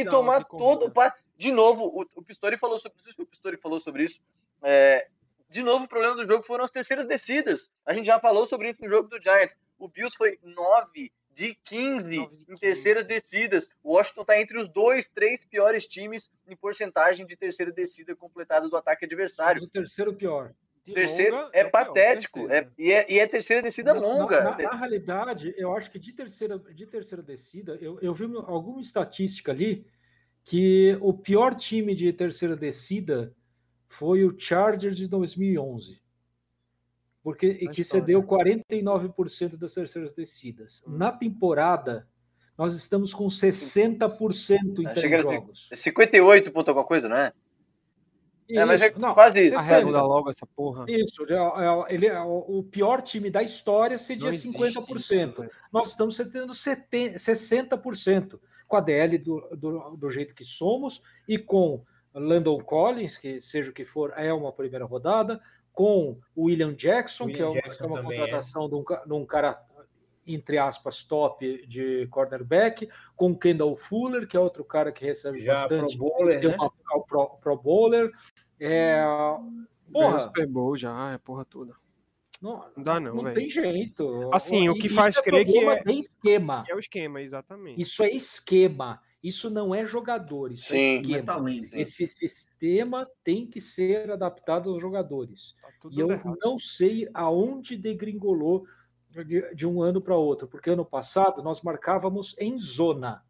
[0.00, 3.22] e tomar todo o pa- De novo, o, o Pistori falou sobre isso.
[3.22, 4.18] O Pistori falou sobre isso.
[4.62, 5.06] É,
[5.48, 7.68] de novo, o problema do jogo foram as terceiras descidas.
[7.86, 9.54] A gente já falou sobre isso no jogo do Giants.
[9.78, 12.60] O Bills foi 9 de 15 Nove de em 15.
[12.60, 13.68] terceiras descidas.
[13.82, 18.68] O Washington está entre os dois, três piores times em porcentagem de terceira descida completada
[18.68, 19.62] do ataque adversário.
[19.62, 20.52] O terceiro pior.
[20.84, 22.50] De Terceiro longa, é, o pior, patético.
[22.50, 24.44] é, e, é, e é terceira descida Na- longa.
[24.44, 28.82] Na, na realidade, eu acho que de terceira, de terceira descida, eu, eu vi alguma
[28.82, 29.86] estatística ali
[30.42, 33.34] que o pior time de terceira descida
[33.88, 35.98] foi o Chargers de 2011.
[37.22, 38.02] Porque e Na que história.
[38.04, 40.82] cedeu 49% das terceiras descidas.
[40.86, 40.98] Hum.
[40.98, 42.06] Na temporada,
[42.58, 45.68] nós estamos com 60% em que três jogos.
[45.72, 47.32] 58 ponto alguma coisa, não é?
[48.50, 49.58] É, mas é Isso, não, quase isso.
[49.58, 50.84] Arredonda logo essa porra.
[50.88, 55.44] Isso, é- é- ele é o pior time da história Não existe 50%.
[55.44, 55.50] isso.
[55.72, 61.38] Nós estamos cedendo 70 60% com a DL do, do, do jeito que somos e
[61.38, 61.82] com
[62.14, 65.40] Landon Collins, que seja o que for, é uma primeira rodada,
[65.72, 68.20] com o William Jackson, que é William uma, Jackson é uma também é.
[68.20, 69.60] contratação de um, de um cara,
[70.26, 75.42] entre aspas, top de cornerback, com o Kendall Fuller, que é outro cara que recebe
[75.42, 76.56] Já pro bastante, bowler, tem né?
[76.56, 78.10] uma, o pro, pro bowler.
[78.58, 79.02] É,
[79.92, 81.74] porra, o Super Bowl já, é porra toda.
[82.40, 83.34] não, Não dá não, não velho.
[83.34, 84.30] tem jeito.
[84.32, 86.64] Assim, o que isso faz é crer que é- esquema.
[86.68, 87.80] É o esquema, exatamente.
[87.80, 89.00] Isso é esquema.
[89.22, 90.76] Isso não é jogador, isso Sim.
[90.76, 91.22] é é esquema.
[91.24, 91.74] talento.
[91.74, 95.54] Esse sistema tem que ser adaptado aos jogadores.
[95.80, 96.36] Tá E eu errado.
[96.42, 98.66] não sei aonde degringolou
[99.22, 103.22] de, de um ano para outro, porque ano passado nós marcávamos em zona.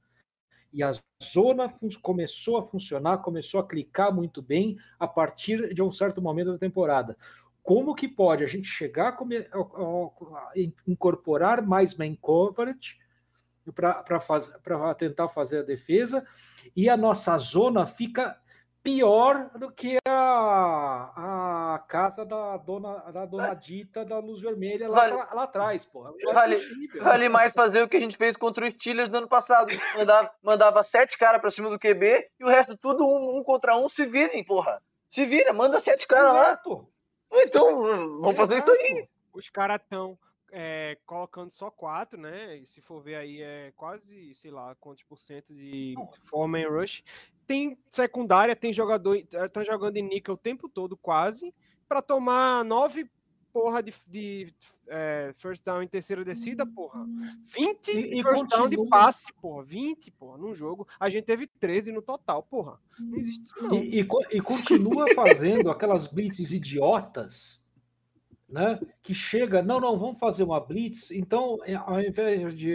[0.73, 0.93] E a
[1.23, 6.53] zona começou a funcionar, começou a clicar muito bem a partir de um certo momento
[6.53, 7.17] da temporada.
[7.63, 10.53] Como que pode a gente chegar a, a- a-
[10.87, 12.99] incorporar mais man coverage
[13.73, 16.27] para tentar fazer a defesa
[16.77, 18.39] e a nossa zona fica
[18.85, 24.95] pior do que a, a casa da dona da dona Dita da Luz Vermelha lá,
[25.01, 26.13] Vale- lá atrás, porra.
[26.33, 27.03] Vale- Impossível.
[27.03, 29.73] Vale mais fazer o que a gente fez contra o Steelers no ano passado.
[29.97, 33.77] Mandava, mandava sete caras pra cima do QB e o resto tudo um, um contra
[33.77, 33.87] um.
[33.87, 34.81] Se virem, porra.
[35.07, 36.41] Se vira, manda sete caras lá.
[36.43, 36.89] Exato.
[37.33, 39.09] Então, vamos fazer isso aí.
[39.33, 40.17] Os caras estão
[41.07, 42.59] colocando só quatro, né?
[42.59, 46.67] E se for ver aí, é quase, sei lá, quantos por cento de forma em
[46.69, 47.03] rush.
[47.47, 49.17] Tem secundária, tem jogador,
[49.53, 51.55] tá jogando em níquel o tempo todo, quase,
[51.89, 53.11] para tomar nove
[53.53, 54.53] porra de, de
[54.89, 57.05] é, first down em terceira descida, porra.
[57.57, 59.63] 20 E- e first down de continua- passe, porra.
[59.63, 60.89] 20, porra, num jogo.
[60.99, 62.81] A gente teve 13 no total, porra.
[62.99, 63.77] Não existe isso, não.
[63.77, 67.61] E, e e continua fazendo aquelas blitzes idiotas,
[68.55, 68.79] né?
[69.03, 71.11] Que chega, não, não, vamos fazer uma blitz.
[71.11, 72.73] Então, é, ao invés de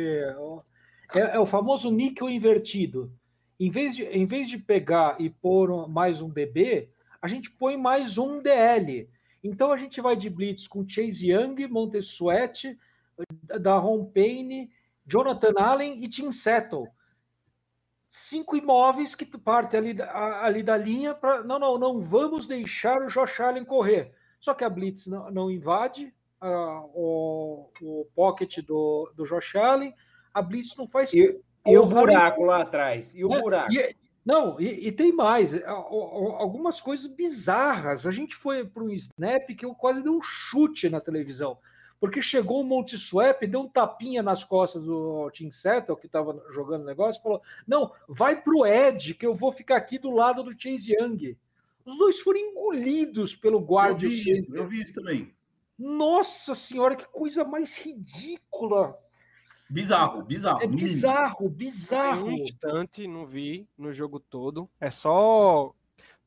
[1.16, 3.12] é, é o famoso níquel invertido.
[3.58, 6.90] Em vez de, em vez de pegar e pôr mais um DB,
[7.22, 9.10] a gente põe mais um DL.
[9.42, 12.78] Então a gente vai de blitz com Chase Young, Montez Sweat,
[13.62, 14.70] da Ron Payne,
[15.08, 16.90] Jonathan Allen e Tim Settle
[18.12, 21.44] cinco imóveis que partem ali, ali da linha para.
[21.44, 24.12] Não, não, não vamos deixar o Josh Allen correr.
[24.40, 29.94] Só que a Blitz não, não invade o, o pocket do, do Josh Allen,
[30.34, 31.14] a Blitz não faz.
[31.14, 33.14] E, e o buraco lá atrás?
[33.14, 33.42] E o né?
[33.42, 33.74] buraco?
[33.74, 38.06] E- não, e, e tem mais, algumas coisas bizarras.
[38.06, 41.58] A gente foi para um snap que eu quase dei um chute na televisão,
[42.00, 46.40] porque chegou o Monte Swap, deu um tapinha nas costas do Tim Settle, que estava
[46.52, 49.98] jogando o negócio, e falou: Não, vai para o Ed, que eu vou ficar aqui
[49.98, 51.36] do lado do Chase Young.
[51.90, 54.00] Os dois foram engolidos pelo Eu guarda.
[54.08, 55.34] vi isso, eu vi isso também.
[55.78, 58.98] Nossa senhora, que coisa mais ridícula!
[59.70, 60.64] Bizarro, bizarro.
[60.64, 62.26] É bizarro, bizarro.
[62.26, 64.70] um instante, não vi no jogo todo.
[64.80, 65.74] É só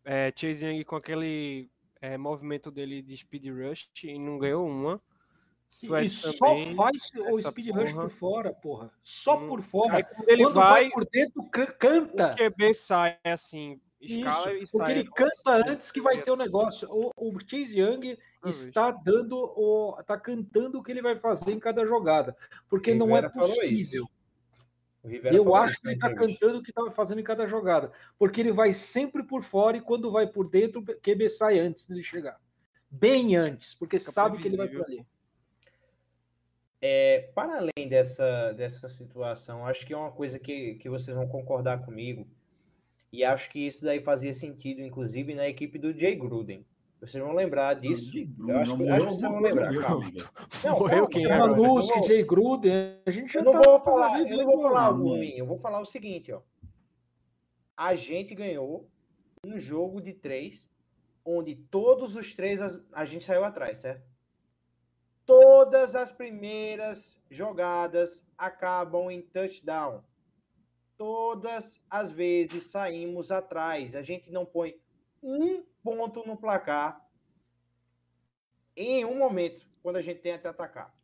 [0.05, 1.69] é, Chase Young com aquele
[2.01, 5.01] é, movimento dele de speed rush e não ganhou uma.
[5.71, 6.75] E- Sweat e só também.
[6.75, 8.03] faz o speed rush porra.
[8.03, 8.93] por fora, porra.
[9.03, 9.49] Só Hum.
[9.49, 9.97] por fora.
[9.97, 12.35] Aí quando ele Quando vai, por dentro, can- o canta.
[12.37, 14.79] QB sai assim, escala Isso, e sai.
[14.79, 16.89] porque ele canta antes que vai ter o negócio.
[16.91, 19.97] O, o Chase Young está dando o.
[20.01, 22.37] está cantando o que ele vai fazer em cada jogada.
[22.69, 24.09] Porque não é possível.
[25.05, 27.93] Eu acho que ele está cantando o que estava fazendo em cada jogada.
[28.19, 31.87] Porque ele vai sempre por fora e quando vai por dentro, o QB sai antes
[31.87, 32.41] dele chegar.
[32.89, 35.05] Bem antes, porque Fica sabe que ele vai por ali.
[36.81, 41.29] É, para além dessa, dessa situação, acho que é uma coisa que, que vocês vão
[41.29, 42.27] concordar comigo.
[43.13, 46.65] E acho que isso daí fazia sentido, inclusive, na equipe do Jay Gruden.
[47.01, 48.11] Vocês vão lembrar disso.
[48.17, 49.77] Eu acho que, acho que vocês vão lembrar.
[49.81, 50.05] Calma.
[50.65, 53.81] Não, Morreu quem não Maluski, vou- Jay Gruden, a gente já Eu não tá vou
[53.81, 56.41] falar, eu não vou falar algo ruim, eu vou falar o seguinte, ó.
[57.77, 58.89] A gente ganhou
[59.45, 60.71] um jogo de três,
[61.25, 64.05] onde todos os três as- a gente saiu atrás, certo?
[65.27, 70.03] Todas as primeiras jogadas acabam em touchdown.
[71.07, 73.97] Todas as vezes saímos atrás.
[73.97, 74.77] A gente não põe
[75.21, 77.05] um ponto no placar
[78.77, 80.95] em um momento, quando a gente tem até atacar.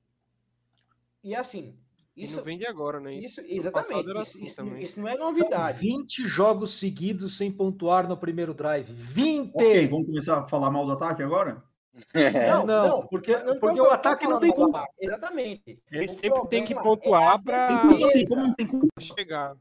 [1.24, 1.76] E assim,
[2.16, 3.12] E isso não vem de agora, né?
[3.14, 4.08] isso, No exatamente.
[4.08, 4.82] Isso, assim isso- também.
[4.84, 5.80] isso não é São novidade.
[5.80, 8.92] 20 jogos seguidos sem pontuar no primeiro drive.
[8.92, 9.50] 20!
[9.56, 11.60] Ok, vamos começar a falar mal do ataque agora?
[12.14, 14.86] Não, não, porque, mas não porque o ataque não tem culpa.
[15.00, 15.82] Exatamente.
[15.90, 18.54] Ele O sempre tem que problema pontuar é a pra- Tem culpa, assim, como não
[18.54, 18.86] tem culpa?
[19.00, 19.56] Chegar.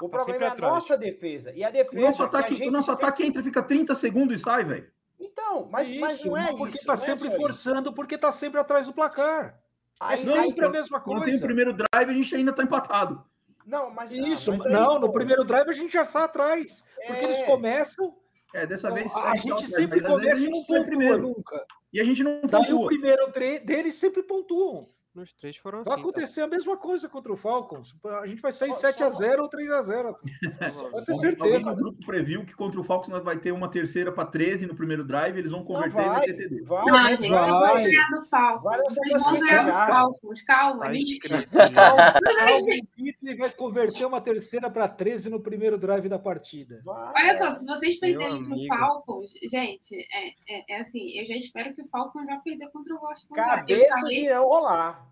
[0.00, 0.72] O tá problema sempre é a atrás.
[0.74, 1.52] nossa defesa.
[1.52, 2.00] E a O defesa.
[2.00, 4.64] nosso que a ataque, gente o nosso sempre- ataque entra, fica 30 segundos e sai,
[4.64, 4.90] velho.
[5.20, 6.86] Então, mas, mas Isso, não é porque isso.
[6.86, 7.36] tá não é sempre só isso.
[7.40, 9.58] forçando, porque tá sempre atrás do placar.
[10.00, 11.32] É Aí- sempre aí- a mesma Quando coisa.
[11.32, 13.24] tem o primeiro drive, a gente ainda tá empatado.
[13.66, 14.10] Não, mas.
[14.12, 16.82] Isso, mas aí, não, no pô, primeiro drive a gente já está atrás.
[17.06, 18.14] Porque eles é, começam,
[18.54, 19.14] É, dessa vez.
[19.16, 21.18] a gente tá gente sempre mas começa e a não pontua primeiro.
[21.22, 21.66] nunca.
[21.92, 22.86] E a gente não Daí o pontua.
[22.86, 24.86] primeiro tre- deles sempre pontuam.
[25.14, 25.90] Nos três foram assim.
[25.90, 27.96] Vai acontecer a mesma coisa contra o Falcons.
[28.22, 30.12] A gente vai sair Só- 7x0 ou 3x0.
[30.12, 30.18] Tá?
[30.92, 31.70] Pode ter certeza.
[31.70, 34.76] no grupo previu que contra o Falcons nós vai ter uma terceira para 13 no
[34.76, 36.62] primeiro drive, eles vão Não, converter e vai, vai ter TD.
[36.62, 37.84] vai, Não, vai, gente, vai, eu vou vai.
[37.84, 38.62] ganhar do Falcons.
[38.62, 39.94] Vai nessa Eles vão ganhar dos classificação.
[39.96, 40.42] Falcons.
[40.42, 41.12] Calma, Tá gente.
[41.14, 41.48] escrito.
[43.28, 46.80] Ele vai converter uma terceira para 13 no primeiro drive da partida.
[46.84, 47.12] vai.
[47.14, 48.56] Olha só, se vocês perderem pro.
[48.68, 52.94] Falcons, gente, é, é, é assim, eu já espero que o Falcons vai perder contra
[52.94, 53.34] o Washington.
[53.36, 53.42] já.
[53.42, 55.06] Eu Cabeças falei, irão rolar.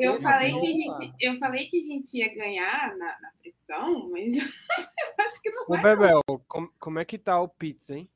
[0.00, 1.00] eu falei que a rolar.
[1.00, 5.50] gente, eu falei que a gente ia ganhar na, na pressão, mas eu acho que
[5.50, 5.76] não Ô, vai.
[5.76, 5.82] não.
[5.82, 8.10] Bebel, como, como é que tá o Pitts, hein?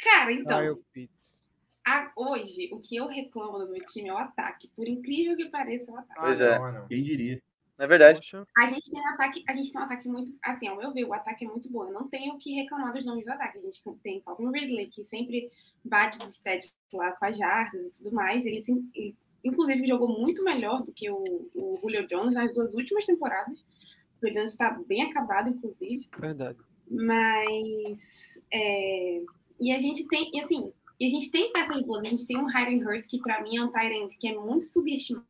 [0.00, 1.48] Cara, então, Kyle Pitts.
[1.86, 4.68] a- hoje, o que eu reclamo do meu time é o ataque.
[4.76, 6.20] Por incrível que pareça, é o ataque.
[6.20, 6.58] Pois Ah, é.
[6.58, 6.86] não, ah, não.
[6.88, 7.42] Quem diria?
[7.78, 8.18] É verdade.
[8.18, 10.92] Poxa, A gente tem um ataque, a gente tem um ataque muito, assim, ao meu
[10.92, 11.84] ver, o ataque é muito bom.
[11.84, 13.58] Eu não tenho o que reclamar dos nomes do ataque.
[13.58, 15.48] A gente tem Calvin Ridley, que sempre
[15.84, 18.44] bate os stats lá com as jardas e tudo mais.
[18.44, 22.74] Ele, sim- ele, inclusive, jogou muito melhor do que o, o Julio Jones nas duas
[22.74, 23.58] últimas temporadas.
[23.60, 23.64] O
[24.26, 26.08] Julio Jones está bem acabado, inclusive.
[26.18, 26.58] verdade.
[26.90, 28.42] Mas.
[28.52, 29.22] é,
[29.60, 32.06] e a gente tem, e assim, e a gente tem peças boas.
[32.06, 34.64] A gente tem um Hayden Hurst, que pra mim é um Tyrant que é muito
[34.64, 35.26] subestimado,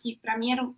[0.00, 0.64] que pra mim era.
[0.64, 0.74] um-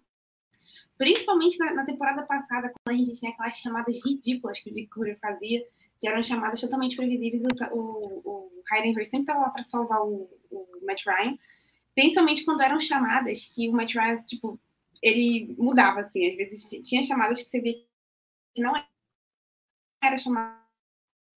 [1.00, 4.88] Principalmente na, na temporada passada, quando a gente tinha aquelas chamadas ridículas que o Dick
[4.88, 5.66] Curry fazia,
[5.98, 7.42] que eram chamadas totalmente previsíveis.
[7.72, 8.62] O, o, o
[9.06, 11.38] sempre estava lá pra salvar o, o Matt Ryan.
[11.94, 14.60] Principalmente quando eram chamadas que o Matt Ryan, tipo,
[15.02, 16.28] ele mudava, assim.
[16.28, 17.82] Às vezes tinha chamadas que você via
[18.54, 18.74] que não
[20.04, 20.60] era chamada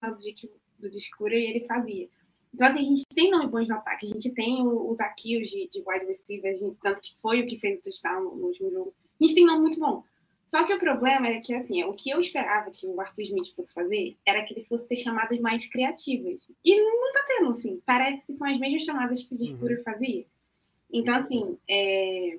[0.01, 2.09] do Dick, do Dick Curry e ele fazia.
[2.53, 4.07] Então, assim, a gente tem nome bons no ataque.
[4.07, 7.57] A gente tem os Akios de, de wide receiver, gente- tanto que foi o que
[7.59, 8.93] fez o touchdown no último jogo.
[9.19, 10.03] A gente tem nome muito bom.
[10.45, 13.55] Só que o problema é que, assim, o que eu esperava que o Arthur Smith
[13.55, 16.47] fosse fazer era que ele fosse ter chamadas mais criativas.
[16.63, 17.81] E não tá tendo, assim.
[17.85, 19.83] Parece que são as mesmas chamadas que o Dick Uhum.
[19.83, 20.25] Fazia.
[20.91, 22.37] Então, assim, é,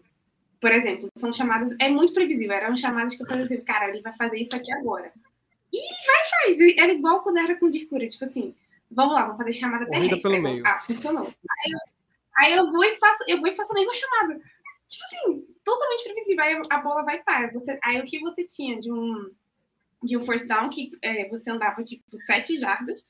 [0.60, 1.74] por exemplo, são chamadas.
[1.80, 2.54] É muito previsível.
[2.54, 5.12] Eram chamadas que eu fazia assim, cara, ele vai fazer isso aqui agora.
[5.72, 6.78] E vai faz.
[6.78, 8.54] Era igual quando era com o Dick Curry, tipo assim,
[8.90, 10.30] vamos lá, vamos fazer chamada Corrida terrestre.
[10.30, 10.62] pelo meio.
[10.64, 11.26] Ah, funcionou.
[11.26, 11.78] Aí eu,
[12.38, 14.40] aí eu vou e faço, eu vou e faço a mesma chamada.
[14.88, 16.44] Tipo assim, totalmente previsível.
[16.44, 17.52] Aí a bola vai para.
[17.52, 19.28] Você, aí o que você tinha de um
[20.02, 23.06] de um first down que é, você andava tipo sete jardas.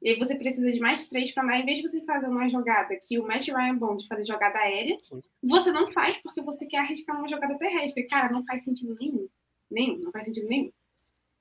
[0.00, 1.58] E aí você precisa de mais três para andar.
[1.58, 4.24] Em vez de você fazer uma jogada que o Matt Ryan é bom de fazer
[4.24, 5.20] jogada aérea, Sim.
[5.42, 8.06] você não faz porque você quer arriscar uma jogada terrestre.
[8.06, 9.28] Cara, não faz sentido nenhum.
[9.70, 10.70] Nenhum, não faz sentido nenhum.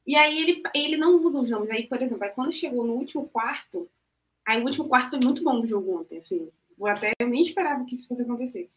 [0.08, 1.70] E aí ele, ele não usa os nomes.
[1.70, 3.90] Aí, por exemplo, aí quando chegou no último quarto,
[4.46, 6.50] aí o último quarto foi muito bom do jogo ontem, assim.
[6.78, 8.68] Vou até, eu nem esperava que isso fosse acontecer.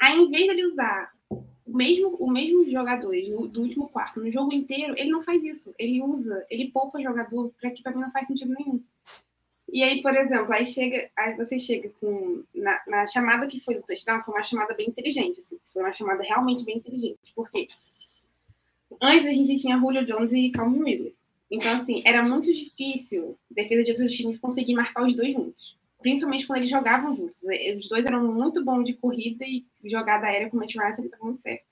[0.00, 3.14] Aí, em vez dele usar o mesmo, o mesmo jogador
[3.50, 5.74] do, último quarto no jogo inteiro, ele não faz isso.
[5.78, 8.82] Ele usa, ele poupa jogador para que para mim não faz sentido nenhum.
[9.70, 13.74] E aí, por exemplo, aí chega, aí você chega com na, na chamada que foi
[13.74, 17.18] do touchdown, foi uma chamada bem inteligente, assim, foi uma chamada realmente bem inteligente.
[17.34, 17.68] Por quê?
[19.00, 21.14] Antes a gente tinha Julio Jones e Calvin Ridley.
[21.50, 25.77] Então, assim, era muito difícil a defesa de outros times conseguir marcar os dois juntos.
[26.00, 27.36] Principalmente quando eles jogavam juntos.
[27.76, 31.06] Os dois eram muito bons de corrida e jogada aérea com o Matt Ryan sempre
[31.06, 31.64] estava muito certo.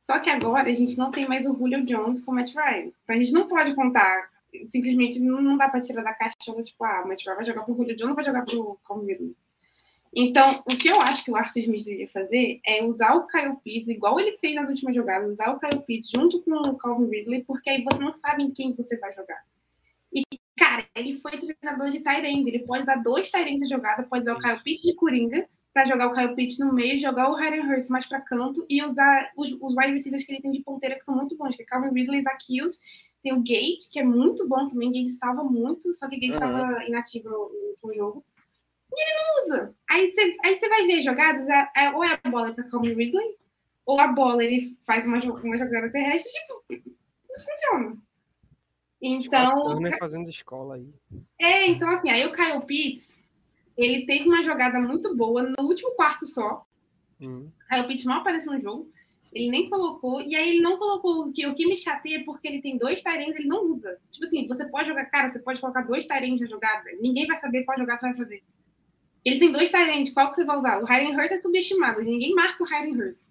[0.00, 2.90] Só que agora a gente não tem mais o Julio Jones com o Matt Ryan.
[3.04, 4.30] Então a gente não pode contar.
[4.66, 7.76] Simplesmente não, dá para tirar da caixa tipo, ah, o Matt Ryan vai jogar pro
[7.76, 9.34] Julio Jones vai jogar pro Calvin.
[10.14, 13.56] Então, o que eu acho que o Arthur Smith deveria fazer é usar o Kyle
[13.62, 17.10] Pitts, igual ele fez nas últimas jogadas, usar o Kyle Pitts junto com o Calvin
[17.10, 19.44] Ridley, porque aí você não sabe em quem você vai jogar.
[20.12, 20.22] E,
[20.58, 24.34] cara, ele foi treinador de Tyrande, ele pode usar dois Tyrande na jogada, pode usar
[24.34, 27.60] o Kyle Pitts de Coringa, para jogar o Kyle Pitts no meio, jogar o Hayden
[27.60, 30.96] Hurst mais para canto e usar os, os wide receivers que ele tem de ponteira
[30.96, 32.44] que são muito bons, que é Calvin Ridley Zach.
[33.22, 36.48] Tem o Gate, que é muito bom também, Gate salva muito, só que Gate Uhum.
[36.48, 37.50] estava inativo no,
[37.84, 38.24] no jogo.
[38.92, 39.74] E ele não usa.
[39.88, 43.36] Aí você aí vai ver jogadas, é, é- ou é a bola para Calvin Ridley,
[43.86, 47.96] ou a bola ele faz uma, uma jogada terrestre, tipo, não funciona.
[49.00, 50.92] Então, Turner fazendo escola aí.
[51.38, 53.16] é, então assim, aí o Kyle Pitts,
[53.76, 56.66] ele teve uma jogada muito boa no último quarto só.
[57.20, 57.48] Hum.
[57.70, 58.90] Aí o Pitts mal apareceu no jogo.
[59.32, 60.20] Ele nem colocou.
[60.20, 62.78] E aí ele não colocou o que, o que me chateia é porque ele tem
[62.78, 63.98] dois Tyrands, ele não usa.
[64.10, 66.84] Tipo assim, você pode jogar, cara, você pode colocar dois Tyrands na jogada.
[67.00, 68.42] Ninguém vai saber qual jogada você vai fazer.
[69.24, 70.82] Eles têm dois Tyrands, qual que você vai usar?
[70.82, 73.22] O Hayden Hurst é subestimado, ninguém marca o Hayden Hurst.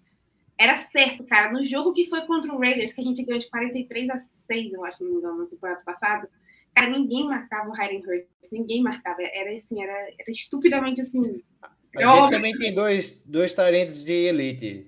[0.56, 1.52] Era certo, cara.
[1.52, 4.72] No jogo que foi contra o Raiders, que a gente ganhou de 43 a 6,
[4.72, 6.28] eu acho, não engano, no temporada passada.
[6.74, 8.26] Cara, ninguém marcava o Hayden Hurst.
[8.50, 9.18] Ninguém marcava.
[9.22, 11.42] Era assim, era, era estupidamente assim.
[11.62, 12.30] A gente óbvio.
[12.36, 14.86] também tem dois, dois talentos de elite.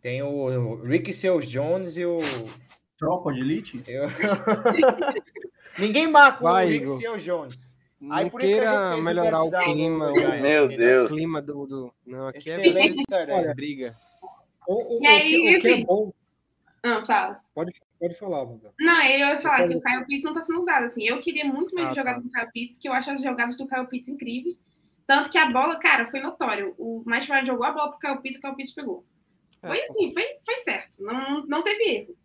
[0.00, 2.18] Tem o Rick Seals Jones e o.
[2.98, 3.82] Tropa de elite?
[3.88, 4.08] eu-
[5.78, 6.98] Ninguém marca Vai, o Rick Igor.
[6.98, 7.68] Seals Jones.
[8.00, 10.40] Não Aí por isso que a gente queira fez o melhorar o touchdown clima, o,
[10.40, 10.68] Meu?
[10.68, 11.10] Deus.
[11.10, 13.04] o clima do, do- Não, aqui é Excelente briga.
[13.08, 13.54] tarefa.
[13.54, 13.96] briga.
[14.66, 16.12] O, o- E aí, o que, o que é bom.
[16.82, 17.40] Ah, fala.
[17.54, 18.72] Pode, pode falar, Mabel.
[18.80, 20.84] Não, eu ia falar Eu que o Kyle Pitts não tá sendo usado.
[20.86, 22.28] Assim, eu queria muito mais Ah, jogadas tá.
[22.28, 24.58] do Kyle Pitts, que eu acho as jogadas do Kyle Pitts incríveis.
[25.06, 26.74] Tanto que a bola, cara, foi notório.
[26.78, 29.04] O Matt Ryan jogou a bola pro Kyle Pitts, o Kyle Pitts pegou.
[29.60, 31.02] Foi É, assim, foi, foi certo.
[31.02, 32.16] Não, não teve erro.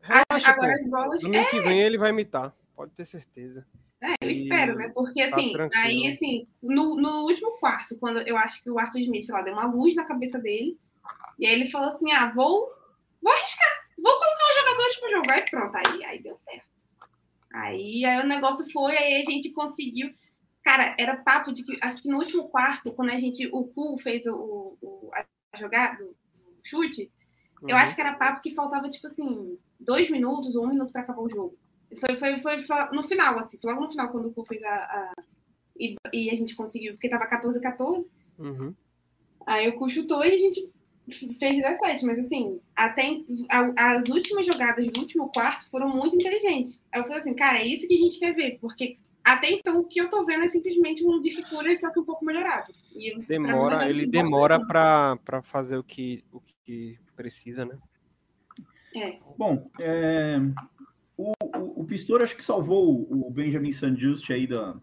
[0.00, 0.74] Relaxa, Agora pô.
[0.82, 1.22] as bolas.
[1.22, 2.52] Domingo que vem ele vai imitar.
[2.74, 3.64] Pode ter certeza.
[4.00, 4.88] É, eu E espero, né?
[4.92, 5.84] Porque tá assim, tranquilo.
[5.84, 9.42] aí assim, no, no último quarto, quando eu acho que o Arthur Smith, sei lá,
[9.42, 10.76] deu uma luz na cabeça dele,
[11.38, 12.68] e aí ele falou assim: ah, vou,
[13.22, 15.76] vou arriscar, vou colocar os jogadores pra jogar e pronto.
[15.76, 16.68] Aí, aí deu certo.
[17.54, 20.12] Aí, aí o negócio foi, aí a gente conseguiu.
[20.64, 23.98] Cara, era papo de que, acho que no último quarto, quando a gente, o Pool
[23.98, 25.10] fez o, o,
[25.52, 26.14] a jogada, o
[26.62, 27.10] chute,
[27.62, 27.76] eu Uhum.
[27.76, 31.20] acho que era papo que faltava, tipo assim, dois minutos ou um minuto pra acabar
[31.20, 31.56] o jogo.
[32.00, 34.62] Foi, foi, foi, foi no final, assim, foi logo no final, quando o Pool fez
[34.64, 34.68] a.
[34.74, 35.12] a-
[35.78, 38.08] e, e a gente conseguiu, porque tava 14 a 14.
[38.38, 38.74] Uhum.
[39.46, 40.72] Aí o Cu chutou e a gente
[41.10, 42.06] fez 17.
[42.06, 46.82] Mas assim, até a- as últimas jogadas do último quarto foram muito inteligentes.
[46.92, 49.80] Aí eu falei assim, cara, é isso que a gente quer ver, porque até então
[49.80, 52.72] o que eu tô vendo é simplesmente um discipura, só que um pouco melhorado.
[52.94, 57.78] E, mim, Demora, não ele demora pra fazer o que, o que precisa, né?
[58.94, 59.18] É.
[59.38, 60.38] Bom, é,
[61.16, 64.76] o, o, o Pistor acho que salvou o Benjamin Sanjust aí da,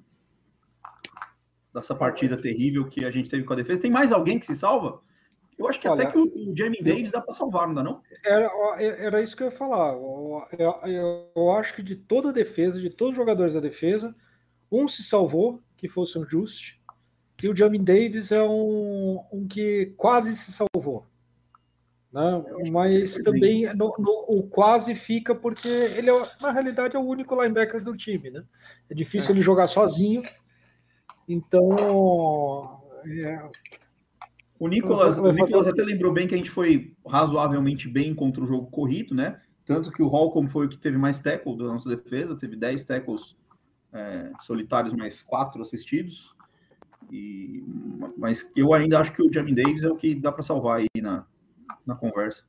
[1.74, 3.82] dessa partida terrível que a gente teve com a defesa.
[3.82, 5.02] Tem mais alguém que se salva?
[5.60, 8.02] Eu acho que Olha, até que o, Jamie Davis dá para salvar, não dá não?
[8.24, 8.50] Era,
[8.82, 9.94] era isso que eu ia falar.
[9.94, 10.42] Eu,
[10.86, 14.16] eu- eu acho que de toda a defesa, de todos os jogadores da defesa,
[14.72, 16.76] um se salvou, que fosse um Just,
[17.44, 21.06] e o Jamin Davis é um, um que quase se salvou.
[22.12, 22.44] Né?
[22.72, 27.36] Mas também no- no- o quase fica porque ele, é, na realidade, é o único
[27.36, 28.30] linebacker do time.
[28.32, 28.44] Né?
[28.90, 30.24] É difícil ele jogar sozinho.
[31.28, 33.50] Então, é,
[34.60, 38.46] O Nicolas, o Nicolas até lembrou bem que a gente foi razoavelmente bem contra o
[38.46, 39.42] jogo corrido, né?
[39.66, 42.84] Tanto que o Holcomb foi o que teve mais tackle da nossa defesa, teve 10
[42.84, 43.38] tackles
[43.94, 46.36] é, solitários, mais 4 assistidos.
[47.12, 47.64] E,
[48.18, 51.02] mas eu ainda acho que o Jamie Davis é o que dá para salvar aí
[51.02, 51.26] na,
[51.86, 52.44] na conversa.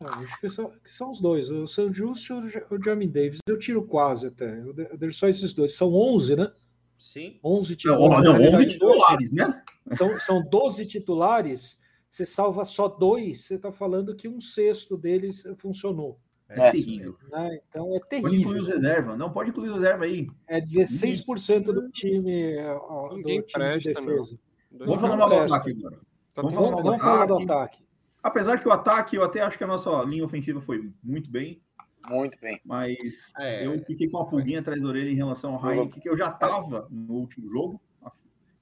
[0.00, 2.82] Ah, acho que são, que são os dois, o Sam Just e o Ja- o
[2.82, 3.38] Jamin Davis.
[3.48, 4.60] Eu tiro quase até.
[4.60, 5.74] Eu deixo só esses dois.
[5.76, 6.52] São 11, né?
[6.98, 7.38] Sim.
[7.44, 8.24] 11 Não, titulares.
[8.24, 9.62] não, Na 11 realidade, titulares, né?
[9.96, 11.78] São, são 12 titulares.
[12.10, 16.18] Você salva só dois, você está falando que um sexto deles funcionou.
[16.48, 16.70] É, É.
[16.72, 17.14] terrível.
[17.30, 17.60] Né?
[17.68, 18.74] Então é Pode incluir os terrível.
[18.74, 19.18] reservas.
[19.18, 20.26] Não, pode incluir os reservas aí.
[20.46, 22.56] É 16% do time,
[22.88, 24.06] ó, do Ninguém time presta, de não.
[24.06, 24.38] defesa.
[24.72, 25.98] Vamos falar não do ataque agora.
[26.34, 27.84] Tá vamos Vamos, do falar do ataque.
[28.22, 31.60] Apesar que o ataque, eu até acho que a nossa linha ofensiva foi muito bem,
[32.06, 32.60] Muito bem.
[32.64, 33.66] mas É.
[33.66, 36.28] eu fiquei com a pulguinha atrás da orelha em relação ao Heineken, que eu já
[36.30, 37.80] estava no último jogo.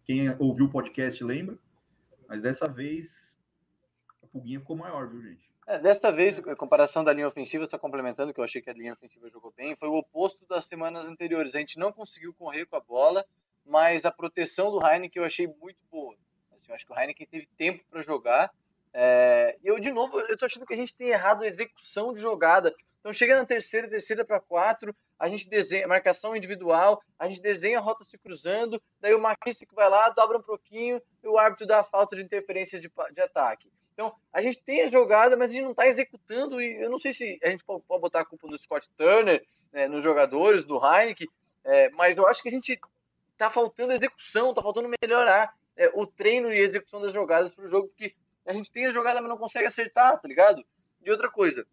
[0.04, 1.58] Quem ouviu o podcast lembra.
[2.28, 3.36] Mas dessa vez
[4.22, 5.48] a pulguinha ficou maior, viu, gente?
[5.66, 8.72] É, desta vez, a comparação da linha ofensiva, só complementando, que eu achei que a
[8.72, 11.54] linha ofensiva jogou bem, foi o oposto das semanas anteriores.
[11.54, 13.24] A gente não conseguiu correr com a bola,
[13.64, 16.14] mas a proteção do Heineken eu achei muito boa.
[16.52, 18.50] Assim, eu acho que o Heineken teve tempo para jogar.
[18.92, 22.12] É, e eu, de novo, eu tô achando que a gente tem errado a execução
[22.12, 22.74] de jogada.
[23.00, 27.78] Então chega na terceira, terceira para quatro, a gente desenha marcação individual, a gente desenha
[27.78, 31.68] a rota se cruzando, daí o McKissick vai lá, dobra um pouquinho e o árbitro
[31.68, 33.70] dá a falta de interferência de, de ataque.
[33.92, 36.98] Então a gente tem a jogada, mas a gente não está executando e eu não
[36.98, 39.40] sei se a gente pode, pode botar a culpa no Scott Turner,
[39.72, 41.28] né, nos jogadores, do Heineken,
[41.64, 42.76] é, mas eu acho que a gente
[43.38, 47.68] tá faltando execução, tá faltando melhorar é, o treino e a execução das jogadas pro
[47.68, 48.14] jogo, porque
[48.46, 50.64] a gente tem a jogada, mas não consegue acertar, tá ligado?
[51.02, 51.66] E outra coisa,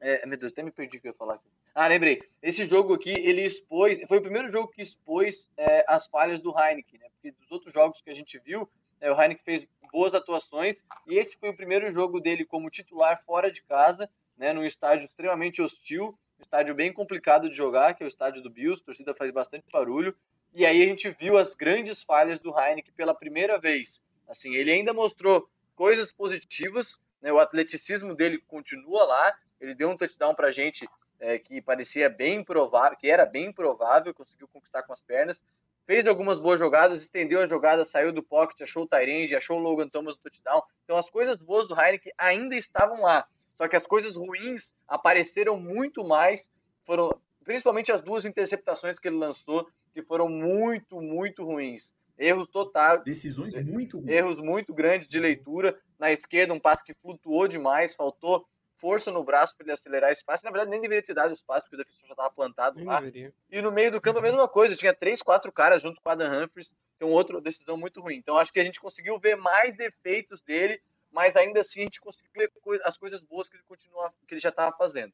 [0.00, 1.48] é, meu Deus, até me perdi o que eu ia falar aqui.
[1.74, 2.20] Ah, lembrei.
[2.42, 6.50] Esse jogo aqui, ele expôs, foi o primeiro jogo que expôs é, as falhas do
[6.50, 7.06] Heineken, né?
[7.14, 8.68] Porque dos outros jogos que a gente viu,
[9.00, 13.22] é, o Heineken fez boas atuações, e esse foi o primeiro jogo dele como titular
[13.24, 14.52] fora de casa, né?
[14.52, 18.80] Num estádio extremamente hostil, estádio bem complicado de jogar, que é o estádio do Bills,
[18.80, 20.14] a torcida faz bastante barulho,
[20.54, 24.00] e aí a gente viu as grandes falhas do Heineken pela primeira vez.
[24.28, 27.32] Assim, ele ainda mostrou coisas positivas, né?
[27.32, 29.34] O atleticismo dele continua lá.
[29.60, 30.88] Ele deu um touchdown pra gente
[31.20, 35.40] é, que parecia bem provável, que era bem provável, conseguiu conquistar com as pernas.
[35.84, 39.62] Fez algumas boas jogadas, estendeu a jogada, saiu do pocket, achou o Tyrande, achou o
[39.62, 40.62] Logan Thomas no touchdown.
[40.84, 43.24] Então as coisas boas do Heineken ainda estavam lá.
[43.52, 46.48] Só que as coisas ruins apareceram muito mais,
[46.84, 47.10] foram
[47.44, 51.90] principalmente as duas interceptações que ele lançou, que foram muito, muito ruins.
[52.18, 54.08] Erros total, Decisões muito ruins.
[54.10, 55.78] erros muito grandes de leitura.
[55.98, 58.46] Na esquerda, um passe que flutuou demais, faltou
[58.76, 60.44] força no braço para ele acelerar esse passe.
[60.44, 62.84] Na verdade, nem deveria ter dado esse passe, porque o defensor já estava plantado Nem
[62.86, 62.98] lá.
[62.98, 63.32] deveria.
[63.50, 66.12] E no meio do campo a mesma coisa, tinha três, quatro caras junto com o
[66.12, 68.16] Adam Humphries, então outra decisão muito ruim.
[68.16, 70.80] Então acho que a gente conseguiu ver mais defeitos dele,
[71.12, 72.50] mas ainda assim a gente conseguiu ver
[72.84, 75.12] as coisas boas que ele continua, que ele já estava fazendo.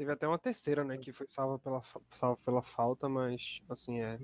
[0.00, 0.96] Teve até uma terceira, né?
[0.96, 4.18] Que foi salva pela, salva pela falta, mas assim é.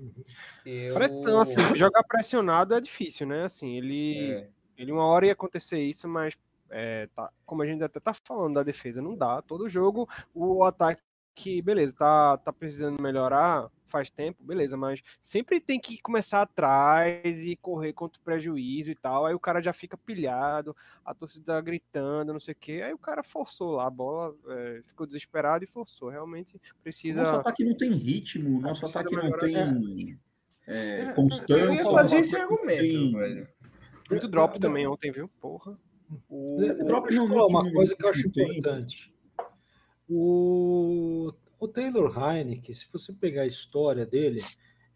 [0.65, 0.95] Eu...
[0.95, 3.43] Pressão, assim, jogar pressionado é difícil, né?
[3.43, 4.31] Assim, ele.
[4.31, 4.49] É.
[4.75, 6.35] Ele uma hora ia acontecer isso, mas
[6.71, 9.39] é, tá, como a gente até tá falando da defesa, não dá.
[9.43, 15.79] Todo jogo o ataque, beleza, tá, tá precisando melhorar faz tempo, beleza, mas sempre tem
[15.79, 19.25] que começar atrás e correr contra o prejuízo e tal.
[19.25, 20.75] Aí o cara já fica pilhado,
[21.05, 22.81] a torcida gritando, não sei o quê.
[22.83, 26.09] Aí o cara forçou lá a bola, é, ficou desesperado e forçou.
[26.09, 27.21] Realmente precisa.
[27.23, 30.17] Nosso ataque não tem ritmo, nosso ataque não tem
[30.67, 31.63] é, Eu constância.
[31.63, 33.47] ia nosso fazer esse argumento, tem- velho.
[34.09, 35.29] Muito drop também ontem, viu?
[35.41, 35.77] Porra.
[36.29, 39.13] O, Drop Deixa eu no falar uma coisa que eu acho importante.
[40.09, 44.43] O, o Taylor Heineken, se você pegar a história dele,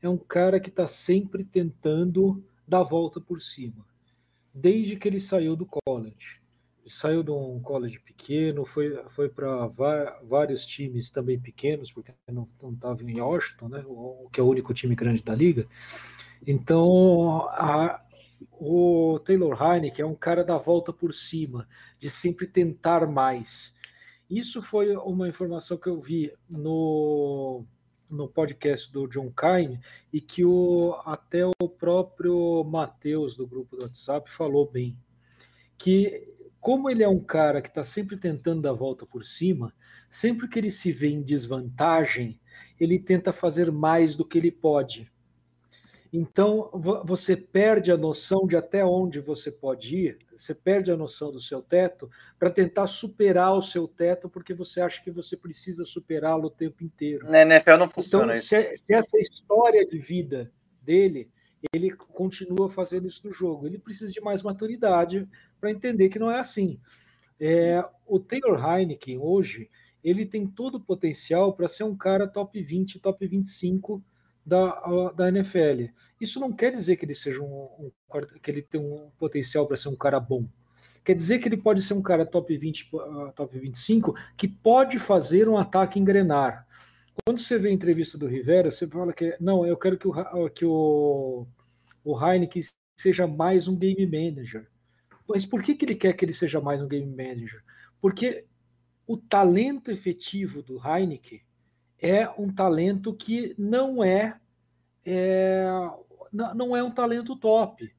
[0.01, 3.85] é um cara que está sempre tentando dar a volta por cima,
[4.53, 6.39] desde que ele saiu do college.
[6.81, 9.67] Ele saiu de um college pequeno, foi, foi para
[10.23, 14.73] vários times também pequenos, porque não estava em Washington, né, o, que é o único
[14.73, 15.67] time grande da liga.
[16.45, 18.03] Então, a,
[18.51, 21.67] o Taylor Heineken é um cara da volta por cima,
[21.99, 23.75] de sempre tentar mais.
[24.31, 27.65] Isso foi uma informação que eu vi no,
[28.09, 29.77] no podcast do John Kine
[30.13, 34.97] e que o, até o próprio Matheus do grupo do WhatsApp falou bem.
[35.77, 39.73] Que como ele é um cara que está sempre tentando dar volta por cima,
[40.09, 42.39] sempre que ele se vê em desvantagem,
[42.79, 45.11] ele tenta fazer mais do que ele pode.
[46.13, 50.97] Então, vo- você perde a noção de até onde você pode ir, você perde a
[50.97, 52.09] noção do seu teto
[52.39, 56.83] para tentar superar o seu teto, porque você acha que você precisa superá-lo o tempo
[56.83, 57.29] inteiro.
[57.29, 58.49] Na NFL não Então, funciona isso.
[58.49, 60.51] se, se essa história de vida
[60.81, 61.29] dele,
[61.73, 63.67] ele continua fazendo isso no jogo.
[63.67, 65.27] Ele precisa de mais maturidade
[65.59, 66.79] para entender que não é assim.
[67.39, 69.69] É, o Taylor Heineken, hoje,
[70.03, 74.03] ele tem todo o potencial para ser um cara top 20, top 25
[74.45, 75.91] da, da NFL.
[76.19, 77.91] Isso não quer dizer que ele seja um, um
[78.41, 80.45] que ele tem um potencial para ser um cara bom.
[81.03, 84.99] Quer dizer que ele pode ser um cara top 20, ah, top 25 que pode
[84.99, 86.67] fazer um ataque engrenar.
[87.25, 90.11] Quando você vê a entrevista do Rivera, você fala que não, eu quero que o,
[90.11, 91.47] Ra- que o,
[92.03, 92.63] o Heineken
[92.95, 94.67] seja mais um game manager.
[95.27, 97.63] Mas por que, que ele quer que ele seja mais um game manager?
[97.99, 98.45] Porque
[99.07, 101.41] o talento efetivo do Heineken
[102.01, 104.37] é um talento que não é,
[105.05, 105.65] é
[106.33, 107.93] não é um talento top.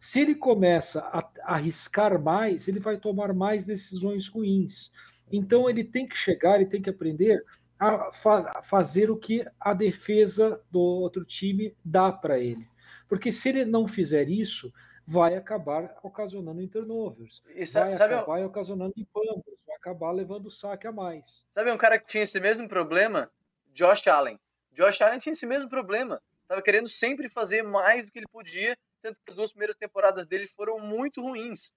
[0.00, 4.90] Se ele começa a arriscar mais, ele vai tomar mais decisões ruins.
[5.32, 7.42] Então ele tem que chegar e tem que aprender
[7.78, 12.66] a fa- a fazer o que a defesa do outro time dá para ele.
[13.08, 14.72] Porque se ele não fizer isso,
[15.06, 20.10] vai acabar ocasionando em turnovers, E vai sabe, sabe, acabar ocasionando em fumbles, vai acabar
[20.12, 21.44] levando saque a mais.
[21.52, 23.30] sabe um cara que tinha esse mesmo problema?
[23.72, 24.38] Josh Allen.
[24.72, 26.20] Josh Allen tinha esse mesmo problema.
[26.48, 30.26] Tava querendo sempre fazer mais do que ele podia, tanto que as duas primeiras temporadas
[30.26, 31.70] dele foram muito ruins.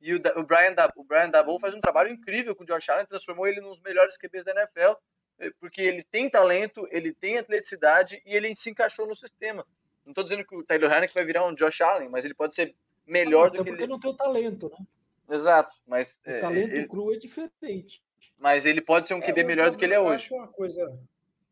[0.00, 3.06] E o, o Brian, o Brian Dabble faz um trabalho incrível com o Josh Allen,
[3.06, 4.94] transformou ele nos melhores QBs da NFL,
[5.38, 9.64] eh, porque ele tem talento, ele tem atleticidade e ele se encaixou no sistema.
[10.04, 12.52] Não estou dizendo que o Taylor Heinicke vai virar um Josh Allen, mas ele pode
[12.54, 12.74] ser
[13.06, 13.92] melhor Até do que porque ele.
[13.92, 14.86] não tem o talento, né?
[15.30, 18.02] Exato, mas, O eh, talento ele, cru é diferente.
[18.38, 20.24] mas ele pode ser um QB eu melhor do que ele é hoje.
[20.26, 20.98] acho uma coisa.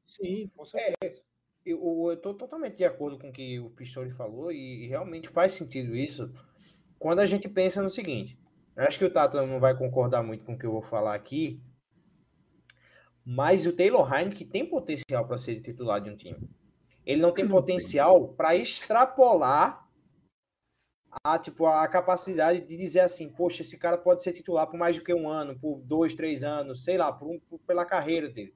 [0.04, 1.22] Sim, com certeza.
[1.64, 5.28] Eu, eu tô totalmente de acordo com o que o Pistori falou e, e realmente
[5.28, 6.32] faz sentido isso
[6.98, 8.36] quando a gente pensa no seguinte.
[8.76, 11.14] eu Acho que o Tata não vai concordar muito com o que eu vou falar
[11.14, 11.60] aqui,
[13.24, 16.48] mas o Taylor Heineken tem potencial para ser titular de um time.
[17.06, 19.88] Ele não tem potencial para extrapolar
[21.24, 24.96] a, tipo, a capacidade de dizer assim, poxa, esse cara pode ser titular por mais
[24.96, 28.28] do que um ano, por dois, três anos, sei lá, por um- por- pela carreira
[28.28, 28.54] dele.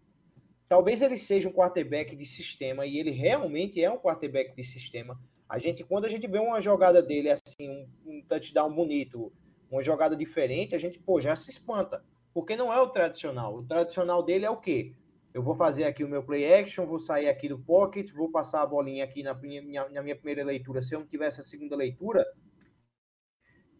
[0.69, 5.19] Talvez ele seja um quarterback de sistema e ele realmente é um quarterback de sistema.
[5.49, 9.33] A gente, quando a gente vê uma jogada dele assim, um, um touchdown bonito,
[9.71, 12.03] uma jogada diferente, a gente, pô, já se espanta.
[12.33, 13.57] Porque não é o tradicional.
[13.57, 14.93] O tradicional dele é o quê?
[15.35, 18.63] Eu vou fazer aqui o meu play action, vou sair aqui do pocket, vou passar
[18.63, 20.81] a bolinha aqui na minha, na minha primeira leitura.
[20.81, 22.25] Se eu não tivesse a segunda leitura,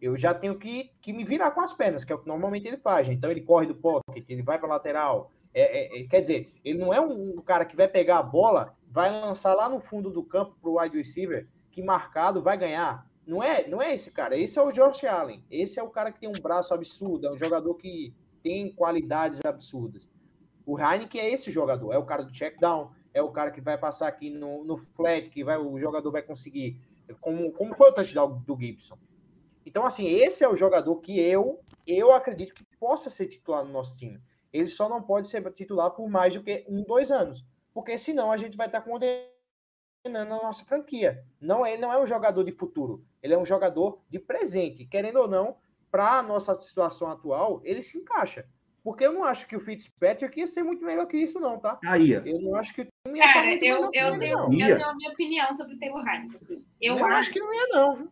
[0.01, 2.67] eu já tenho que, que me virar com as pernas, que é o que normalmente
[2.67, 3.07] ele faz.
[3.07, 5.31] Então ele corre do pocket, ele vai para lateral.
[5.53, 8.23] É, é, é, quer dizer, ele não é um, um cara que vai pegar a
[8.23, 12.57] bola, vai lançar lá no fundo do campo para o wide receiver, que marcado vai
[12.57, 13.09] ganhar.
[13.25, 14.37] Não é, não é esse cara.
[14.37, 15.41] Esse é o Josh Allen.
[15.49, 19.39] Esse é o cara que tem um braço absurdo, é um jogador que tem qualidades
[19.45, 20.05] absurdas.
[20.65, 23.61] O Heineken é esse jogador, é o cara do check down, é o cara que
[23.61, 26.81] vai passar aqui no, no flat, que vai, o jogador vai conseguir.
[27.21, 28.97] Como, como foi o touchdown do Gibson.
[29.65, 33.71] Então, assim, esse é o jogador que eu, eu acredito que possa ser titular no
[33.71, 34.21] nosso time.
[34.51, 37.45] Ele só não pode ser titular por mais do que um, dois anos.
[37.73, 39.29] Porque senão a gente vai estar condenando
[40.05, 41.25] a nossa franquia.
[41.41, 43.03] Não, ele não é um jogador de futuro.
[43.21, 44.85] Ele é um jogador de presente.
[44.85, 45.57] Querendo ou não,
[45.91, 48.47] para a nossa situação atual, ele se encaixa.
[48.85, 51.79] Porque eu não acho que o Fitzpatrick ia ser muito melhor que isso, não, tá?
[51.87, 52.21] Aí, ó.
[52.21, 54.75] Eu não acho que o time ia tá Cara, muito eu, eu, tenho, eu Ia.
[54.75, 56.39] tenho a minha opinião sobre o Taylor Heineken.
[56.43, 56.65] assim.
[56.79, 58.11] Eu, Eu acho, acho que não ia, não, viu?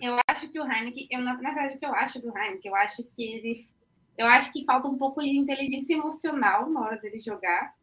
[0.00, 2.70] eu acho que o Heineken, eu, na, na verdade, o que eu acho do Heineken,
[2.70, 3.68] eu acho que ele.
[4.16, 7.74] Eu acho que falta um pouco de inteligência emocional na hora dele jogar.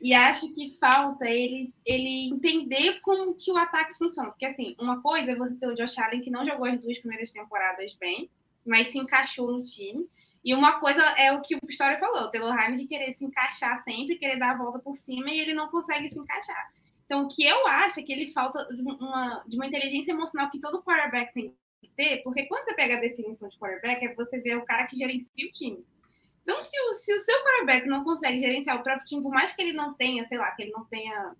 [0.00, 4.30] E acho que falta ele, ele entender como que o ataque funciona.
[4.30, 6.98] Porque, assim, uma coisa é você ter o Josh Allen que não jogou as duas
[6.98, 8.28] primeiras temporadas bem,
[8.66, 10.04] mas se encaixou no time.
[10.48, 13.84] E uma coisa é o que o Pistori falou, o Taylor Heineken querer se encaixar
[13.84, 16.72] sempre, querer dar a volta por cima e ele não consegue se encaixar.
[17.04, 20.50] Então, o que eu acho é que ele falta de uma, de uma inteligência emocional
[20.50, 24.14] que todo quarterback tem que ter, porque quando você pega a definição de quarterback, é
[24.14, 25.84] você ver o cara que gerencia o time.
[26.44, 29.54] Então, se o, se o seu quarterback não consegue gerenciar o próprio time, por mais
[29.54, 31.36] que ele não tenha, sei lá, que ele não tenha.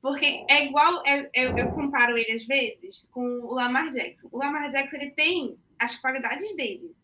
[0.00, 4.30] Porque é igual, é- eu, eu comparo ele às vezes com o Lamar Jackson.
[4.32, 6.96] O Lamar Jackson ele tem as qualidades dele.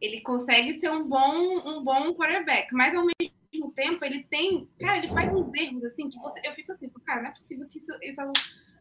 [0.00, 4.68] Ele consegue ser um bom, um bom quarterback, mas ao mesmo tempo ele tem.
[4.80, 7.68] Cara, ele faz uns erros assim que você, eu fico assim, cara, não é possível
[7.68, 8.32] que isso, isso é, o,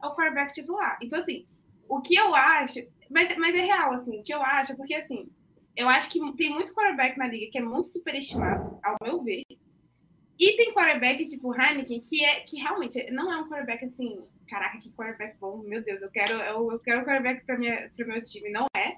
[0.03, 0.97] é o quarterback titular.
[1.01, 1.45] Então, assim,
[1.89, 2.80] o que eu acho.
[3.09, 5.30] Mas, mas é real, assim, o que eu acho, porque assim,
[5.76, 9.43] eu acho que tem muito quarterback na liga que é muito superestimado, ao meu ver.
[10.39, 14.78] E tem quarterback tipo Heineken, que é que realmente não é um quarterback assim, caraca,
[14.80, 18.49] que quarterback bom, meu Deus, eu quero, eu, eu quero quarterback para o meu time,
[18.49, 18.97] não é.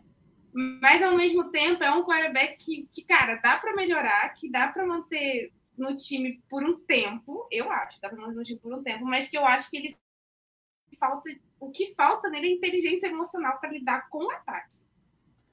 [0.54, 4.68] Mas ao mesmo tempo é um quarterback que, que cara, dá para melhorar, que dá
[4.68, 8.74] para manter no time por um tempo, eu acho, dá para manter no time por
[8.74, 9.98] um tempo, mas que eu acho que ele
[11.00, 11.30] falta,
[11.60, 14.78] o que falta nele é inteligência emocional para lidar com o ataque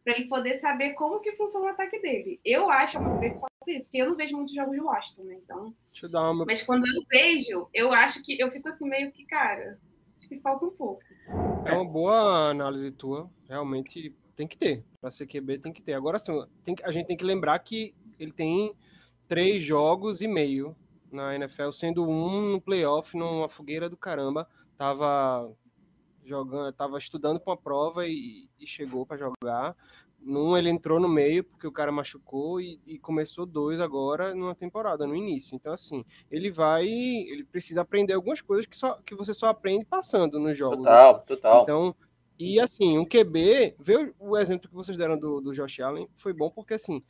[0.07, 2.41] para ele poder saber como que funciona o ataque dele.
[2.45, 5.35] Eu acho, que falta isso, porque eu não vejo muitos jogos de Washington, né?
[5.43, 6.45] Então, Deixa eu dar uma.
[6.45, 9.81] mas quando eu vejo, eu acho que eu fico assim meio que, cara,
[10.17, 11.03] acho que falta um pouco.
[11.65, 13.29] É uma boa análise tua.
[13.49, 14.85] Realmente tem que ter.
[15.01, 15.95] Para ser QB tem que ter.
[15.95, 18.73] Agora sim, tem a gente tem que lembrar que ele tem
[19.27, 20.77] três jogos e meio
[21.11, 24.47] na NFL, sendo um no playoff, numa fogueira do caramba.
[24.77, 25.51] Tava
[26.23, 29.75] jogando, tava estudando para uma prova e, e chegou para jogar.
[30.21, 34.55] Num ele entrou no meio porque o cara machucou e, e começou dois agora numa
[34.55, 35.55] temporada, no início.
[35.55, 39.85] Então assim, ele vai, ele precisa aprender algumas coisas que só que você só aprende
[39.85, 40.85] passando nos jogos.
[40.87, 41.13] assim.
[41.13, 41.63] Total, total.
[41.63, 41.97] Então,
[42.39, 46.33] e assim, um QB, ver o exemplo que vocês deram do, do Josh Allen foi
[46.33, 47.03] bom porque assim,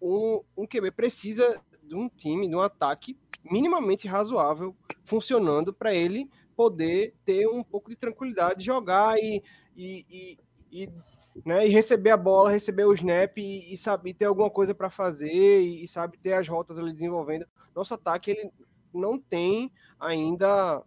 [0.00, 4.74] um, um QB precisa de um time, de um ataque minimamente razoável
[5.04, 9.42] funcionando para ele poder ter um pouco de tranquilidade, jogar e,
[9.76, 10.38] e, e,
[10.72, 10.88] e,
[11.44, 14.88] né, e receber a bola, receber o snap e, e saber ter alguma coisa para
[14.88, 17.46] fazer e, e sabe ter as rotas ali desenvolvendo.
[17.74, 18.50] Nosso ataque ele
[18.94, 20.82] não tem ainda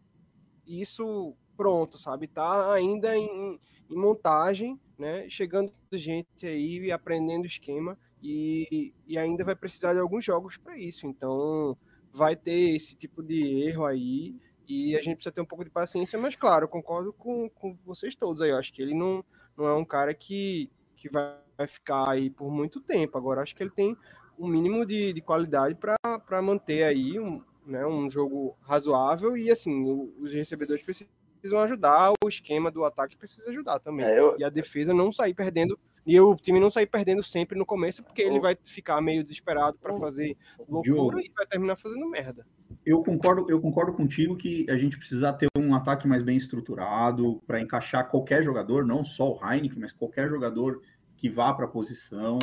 [0.66, 2.28] isso pronto, sabe?
[2.28, 3.60] Tá ainda em,
[3.94, 5.30] em montagem, né?
[5.30, 10.78] Chegando gente aí e aprendendo esquema e, e ainda vai precisar de alguns jogos para
[10.78, 11.06] isso.
[11.06, 11.78] Então
[12.12, 14.36] vai ter esse tipo de erro aí
[14.68, 18.16] e a gente precisa ter um pouco de paciência, mas claro, concordo com, com vocês
[18.16, 18.50] todos aí.
[18.50, 19.24] Eu acho que ele não,
[19.58, 21.38] não é um cara que, que vai
[21.68, 23.18] ficar aí por muito tempo.
[23.18, 23.98] Agora acho que ele tem
[24.38, 30.12] um mínimo de, de qualidade para manter aí um, né, um jogo razoável e assim,
[30.18, 31.12] os recebedores precisam
[31.52, 34.06] ajudar, o esquema do ataque precisa ajudar também.
[34.06, 37.58] É, eu- E a defesa não sair perdendo, e o time não sair perdendo sempre
[37.58, 40.38] no começo, porque ele vai ficar meio desesperado para fazer
[40.68, 42.46] loucura e vai terminar fazendo merda.
[42.86, 47.42] Eu concordo, eu concordo contigo que a gente precisa ter um ataque mais bem estruturado
[47.48, 50.82] para encaixar qualquer jogador, não só o Heineken, mas qualquer jogador
[51.18, 52.40] que vá para a posição.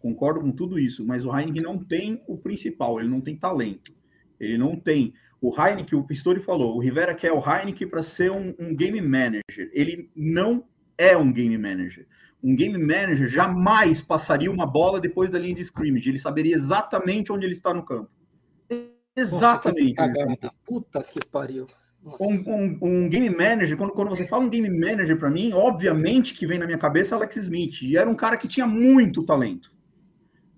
[0.00, 3.94] Concordo com tudo isso, mas o Heineken não tem o principal, ele não tem talento.
[4.38, 5.14] Ele não tem.
[5.48, 9.00] O Heineken, o Pistori falou, o Rivera quer o Heineken para ser um, um game
[9.00, 9.70] manager.
[9.72, 10.64] Ele não
[10.98, 12.04] é um game manager.
[12.42, 16.08] Um game manager jamais passaria uma bola depois da linha de scrimmage.
[16.08, 18.10] Ele saberia exatamente onde ele está no campo.
[19.16, 19.94] Exatamente.
[19.94, 20.52] Cagada.
[20.64, 21.68] Puta que pariu.
[22.02, 22.24] Nossa.
[22.24, 26.34] Um, um- um game manager, quando, quando você fala um game manager para mim, obviamente
[26.34, 27.82] que vem na minha cabeça Alex Smith.
[27.82, 29.72] E era um cara que tinha muito talento.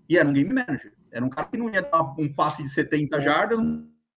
[0.09, 0.95] E era um game manager.
[1.13, 3.59] Era um cara que não ia dar um passe de 70 jardas,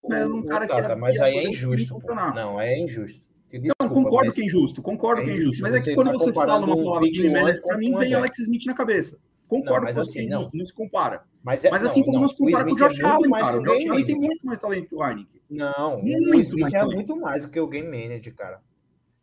[0.10, 2.00] era um cara que Tata, ia, mas ia aí é injusto.
[2.36, 3.22] Não, aí é injusto.
[3.54, 5.48] Não, Desculpa, concordo mas que é injusto, concordo é que é injusto.
[5.50, 5.64] injusto.
[5.64, 8.14] Mas é que quando tá você fala uma um palavra One manager, para mim vem.
[8.14, 9.18] Alex Smith na cabeça.
[9.48, 10.40] Concordo mas com você, assim, é não.
[10.40, 11.24] injusto, não se compara.
[11.44, 13.06] Mas, é, Mas não, assim como não, não se compara com o é Josh muito
[13.06, 13.60] Allen, mais cara.
[13.60, 14.30] O Josh Game Allen tem Manager.
[14.32, 15.42] muito mais talento que o Heineken.
[15.50, 18.62] Não, Muito o Smith mais é muito mais do que o Game Manager, cara.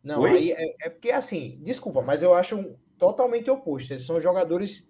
[0.03, 0.29] Não, Oi?
[0.29, 3.91] aí é, é porque assim, desculpa, mas eu acho um- totalmente oposto.
[3.91, 4.85] Eles são jogadores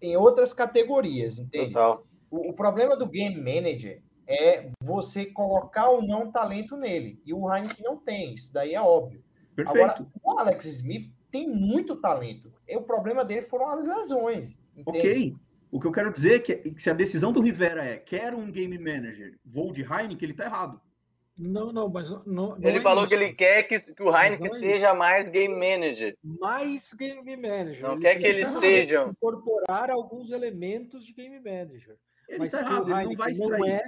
[0.00, 1.74] em outras categorias, entende?
[1.74, 2.02] Total.
[2.30, 4.00] O, o problema do Game Manager
[4.32, 7.20] é você colocar ou não talento nele.
[7.26, 9.22] E o Heineken não tem, isso daí é óbvio.
[9.54, 9.84] Perfeito.
[9.84, 12.52] Agora, o Alex Smith tem muito talento.
[12.66, 14.56] E o problema dele foram as lesões.
[14.76, 14.98] Entende?
[14.98, 15.34] Ok.
[15.70, 18.36] O que eu quero dizer é que, que se a decisão do Rivera é quero
[18.38, 20.80] um game manager, vou de Heineken, ele tá errado.
[21.38, 23.08] Não, não, mas não, não Ele é falou isso.
[23.08, 26.14] que ele quer que, que o Heineken Mas não é seja mais game manager.
[26.22, 27.80] mais game manager.
[27.82, 29.10] Não quer que eles sejam.
[29.10, 31.96] incorporar alguns elementos de game manager.
[32.28, 33.72] Ele Mas tá errado, ele não Heineken vai não extrair.
[33.72, 33.84] é-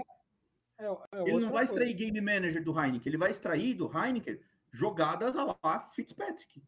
[0.79, 1.72] é- é ele não vai coisa.
[1.72, 4.39] extrair game manager do Heineken, ele vai extrair do Heineken
[4.72, 6.62] jogadas a lá Fitzpatrick.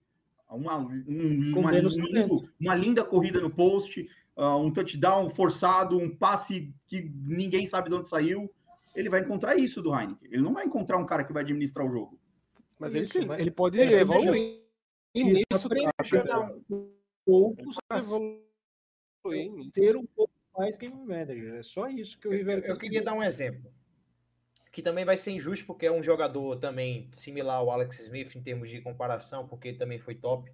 [0.49, 1.05] Uma, um-
[1.57, 7.03] uma, um lindo- uma linda corrida no post, ah, um touchdown forçado, um passe que
[7.25, 8.49] ninguém sabe de onde saiu.
[8.95, 10.29] Ele vai encontrar isso do Heineken.
[10.33, 12.19] Ele não vai encontrar um cara que vai administrar o jogo.
[12.79, 14.61] Mas ele, sim, mas- ele pode É, evoluir
[15.13, 15.69] Precisa nisso,
[17.25, 18.41] poucos pra Evoluir
[19.73, 21.55] ter um pouco mais game manager.
[21.55, 23.71] É só isso que o Rivera Eu quis queria dar um exemplo.
[24.77, 28.43] Que também vai ser injusto, porque é um jogador também similar ao Alex Smith em
[28.43, 30.53] termos de comparação, porque ele também foi top,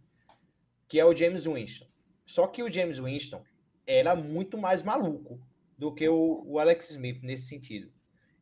[0.86, 1.88] que é o James Winston.
[2.24, 3.42] Só que o James Winston
[3.84, 5.44] era muito mais maluco
[5.76, 7.92] do que o, o Alex Smith nesse sentido.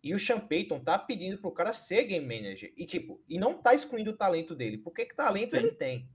[0.05, 2.71] E o Sean Payton tá pedindo pro cara ser game manager.
[2.77, 5.61] E tipo, e não tá excluindo o talento dele, porque que talento Tem.
[5.61, 6.07] ele tem.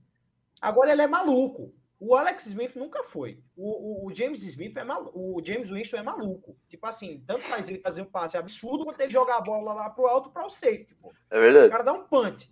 [0.60, 1.74] Agora ele é maluco.
[1.98, 3.42] O Alex Smith nunca foi.
[3.56, 5.18] O, o- o James Smith é maluco.
[5.18, 6.56] O James Winston é maluco.
[6.68, 9.88] Tipo assim, tanto faz ele fazer um passe absurdo quanto ele jogar a bola lá
[9.90, 10.94] pro alto para o safety.
[10.96, 11.10] Pô.
[11.30, 11.70] É O verdade.
[11.70, 12.50] cara dá um punch.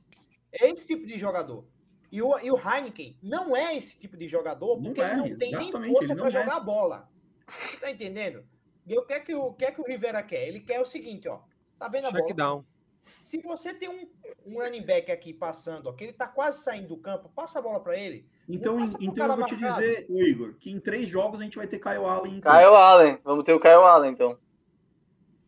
[0.51, 1.66] É esse tipo de jogador.
[2.11, 5.30] E o, e o Heineken não é esse tipo de jogador Não porque é, ele
[5.30, 6.30] não tem nem força para não é.
[6.30, 7.09] jogar a bola.
[7.49, 8.45] Você tá entendendo?
[8.86, 10.47] E o que é que o, o que é que o Rivera quer?
[10.49, 11.40] Ele quer o seguinte, ó.
[11.78, 12.24] Tá vendo a bola?
[12.24, 12.64] Check down.
[13.12, 14.09] Se você tem um,
[14.46, 17.62] um running back aqui passando, ó, que ele tá quase saindo do campo, passa a
[17.62, 18.26] bola para ele.
[18.48, 19.80] Então, então eu vou te marcado.
[19.80, 22.40] dizer, Igor, que em três jogos a gente vai ter Kyle Allen.
[22.40, 22.57] campo.
[22.57, 23.18] Kyle Allen.
[23.24, 24.38] Vamos ter o Kyle Allen, então.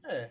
[0.04, 0.30] É.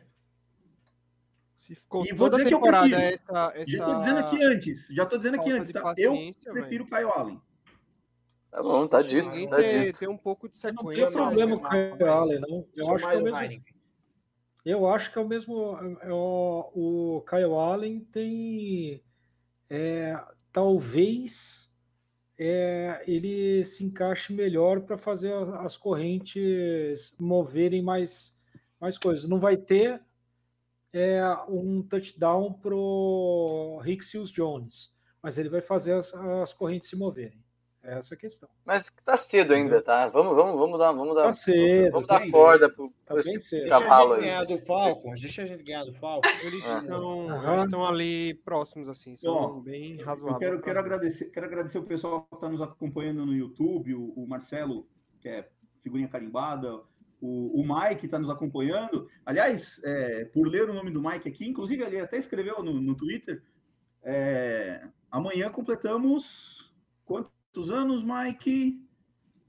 [1.58, 2.96] Se ficou E vou dizer que eu prefiro.
[2.96, 5.94] essa, essa Já tô dizendo aqui antes, já tô dizendo aqui falta antes, tá?
[5.98, 6.44] Eu velho.
[6.52, 7.42] prefiro Kyle Allen.
[8.52, 10.00] Tá bom, tá dito, tá dito.
[10.00, 11.06] ter um pouco de Eu não sequência.
[11.08, 12.68] tenho problema não, com o Kyle Allen, não.
[12.76, 13.40] Eu acho que é o o mesmo.
[13.40, 13.75] Heineken.
[14.66, 15.78] Eu acho que é o mesmo.
[16.02, 19.04] é o, o Kyle Allen tem.
[19.70, 20.20] é,
[20.52, 21.72] talvez
[22.38, 28.36] é, ele se encaixe melhor para fazer as correntes moverem mais,
[28.80, 29.28] mais coisas.
[29.28, 30.02] Não vai ter
[30.94, 34.92] é, um touchdown pro Rick Seals Jones,
[35.22, 37.45] mas ele vai fazer as, as correntes se moverem.
[37.88, 38.50] É essa a questão.
[38.66, 40.08] Mas tá cedo ainda, tá?
[40.08, 42.32] Vamos, vamos, vamos dar, vamos dar, Tá cedo, vamos tá dar cedo.
[42.32, 43.60] corda pro, Tá pro bem esse cedo.
[43.62, 44.22] Deixa a cavalo gente aí.
[44.30, 46.44] ganhar do Falcons, deixa a gente ganhar do Falcons.
[46.44, 46.78] Eles Ah.
[46.80, 50.40] estão, eles estão ali próximos, assim, são Ó, bem Eu razoáveis.
[50.40, 54.28] quero, quero, agradecer, quero agradecer o pessoal que está nos acompanhando no YouTube, o, o
[54.28, 54.88] Marcelo,
[55.22, 55.48] que é
[55.84, 56.82] figurinha carimbada,
[57.22, 59.08] o, o Mike está nos acompanhando.
[59.24, 62.96] Aliás, é, por ler o nome do Mike aqui, inclusive ele até escreveu no, no
[62.96, 63.44] Twitter,
[64.04, 66.74] é, amanhã completamos
[67.56, 68.82] quantos anos, Mike?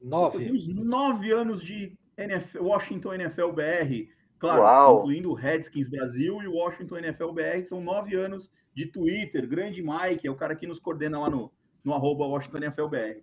[0.01, 0.45] Nove.
[0.45, 4.09] Temos nove anos de NFL, Washington NFL BR.
[4.39, 4.99] Claro, Uau.
[4.99, 7.63] incluindo o Redskins Brasil e o Washington NFL BR.
[7.65, 9.49] São nove anos de Twitter.
[9.49, 11.51] Grande Mike, é o cara que nos coordena lá no,
[11.83, 13.21] no arroba Washington NFL BR.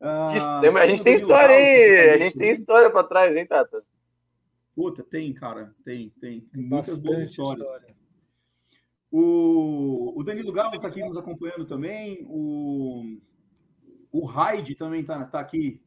[0.00, 3.82] Ah, a gente tem história aí, a gente tem história pra trás, hein, Tata?
[4.76, 5.74] Puta, tem, cara.
[5.84, 6.40] Tem, tem.
[6.40, 7.66] tem muitas boas histórias.
[7.66, 7.94] história.
[9.10, 12.26] O, o Danilo Galo está aqui nos acompanhando também.
[12.28, 13.16] O,
[14.14, 15.82] o Raid também está tá aqui,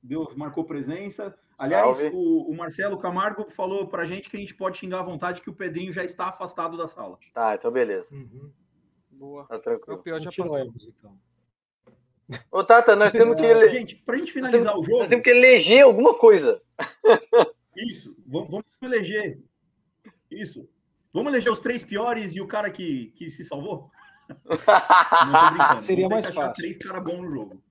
[0.00, 1.36] deu, marcou presença.
[1.58, 5.02] Aliás, o, o Marcelo Camargo falou para a gente que a gente pode xingar à
[5.02, 7.18] vontade que o Pedrinho já está afastado da sala.
[7.34, 8.14] Tá, então beleza.
[8.14, 8.52] Uhum.
[9.10, 9.46] Boa.
[9.48, 9.98] Tá É o tranquilo.
[10.00, 10.30] pior já.
[10.30, 11.18] Continuemos, então.
[12.52, 13.68] Ô, Tata, nós temos que, ele...
[13.68, 16.62] gente, para a gente finalizar o jogo, nós temos que eleger alguma coisa.
[17.76, 19.42] isso, vamos, vamos eleger.
[20.30, 20.68] Isso.
[21.12, 23.90] Vamos eleger os três piores e o cara que, que se salvou?
[25.80, 26.54] Seria Vamos mais ter que achar fácil.
[26.54, 27.62] três caras bons no jogo.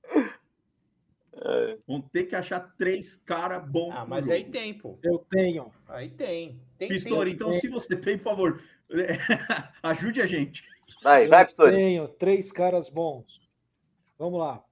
[1.37, 1.77] É.
[1.87, 4.35] Vão ter que achar três caras bons Ah, no mas jogo.
[4.37, 4.97] aí tem, pô.
[5.03, 5.71] Eu tenho.
[5.87, 6.61] Aí tem.
[6.77, 7.33] tem Pistori, tem.
[7.35, 8.63] então, se você tem, por favor,
[9.83, 10.63] ajude a gente.
[11.03, 11.75] Vai, Eu vai, Pistori.
[11.75, 13.25] tenho três caras bons.
[14.17, 14.63] Vamos lá.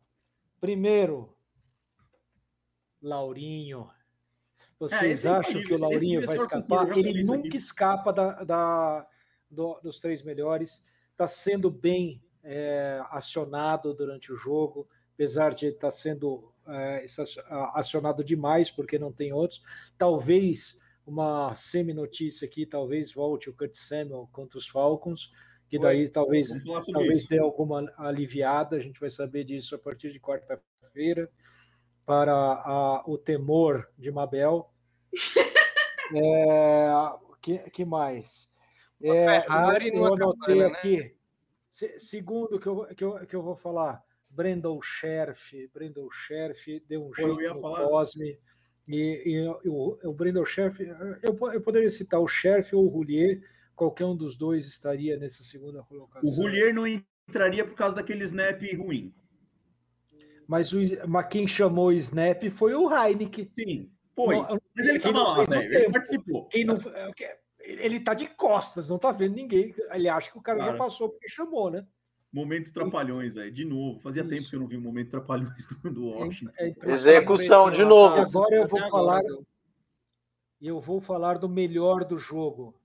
[0.61, 1.35] Primeiro,
[3.01, 3.89] Laurinho.
[4.79, 6.87] Vocês esse é acham infalível, que o esse- Laurinho esse vai escapar?
[6.89, 7.57] eu Ele nunca aqui.
[7.57, 9.07] escapa da, da-
[9.49, 10.81] do- dos três melhores.
[11.13, 17.05] Está sendo bem é, acionado durante o jogo, apesar de estar sendo é,
[17.73, 19.61] acionado demais, porque não tem outros.
[19.97, 25.31] Talvez uma semi-notícia aqui, talvez volte o Kurt Samuel contra os Falcons,
[25.69, 27.29] que daí talvez sobre talvez isso.
[27.29, 31.29] dê alguma aliviada, a gente vai saber disso a partir de quarta-feira,
[32.05, 34.69] para a- o temor de Mabel.
[36.15, 36.91] É,
[37.43, 38.49] que, que mais?
[39.03, 40.77] É, Ferrari eu, numa eu anotei cabana, né?
[40.77, 41.15] aqui,
[41.69, 47.05] se- segundo que eu, que, eu, que eu vou falar, Brandon Scherf, Brandon Scherf deu
[47.07, 47.87] um jeito no falar.
[47.87, 48.37] Cosme,
[48.87, 53.41] e, e o, o Brandon Scherf, eu, eu poderia citar o Scherf ou o Roulier,
[53.75, 56.29] qualquer um dos dois estaria nessa segunda colocação.
[56.29, 59.13] O Roulier não entraria por causa daquele snap ruim.
[60.47, 63.49] Mas, o, mas quem chamou o Snap foi o Heineken.
[63.57, 64.35] Sim, foi.
[64.35, 65.73] Não, Mas ele quem tava não lá, velho.
[65.73, 66.47] Ele participou.
[66.49, 69.73] Quem não, é, ele tá de costas, não tá vendo ninguém.
[69.91, 71.85] Ele acha que o cara, já passou porque chamou, né?
[72.31, 73.51] Momentos trapalhões, velho.
[73.51, 73.99] De novo.
[73.99, 74.29] Fazia Isso.
[74.29, 76.51] tempo que eu não vi um momento trapalhões do, do Washington.
[76.57, 76.91] É impressionante.
[76.91, 78.17] Execução de novo.
[78.17, 79.47] E agora eu vou falar, viu?
[80.61, 82.75] eu vou falar do melhor do jogo.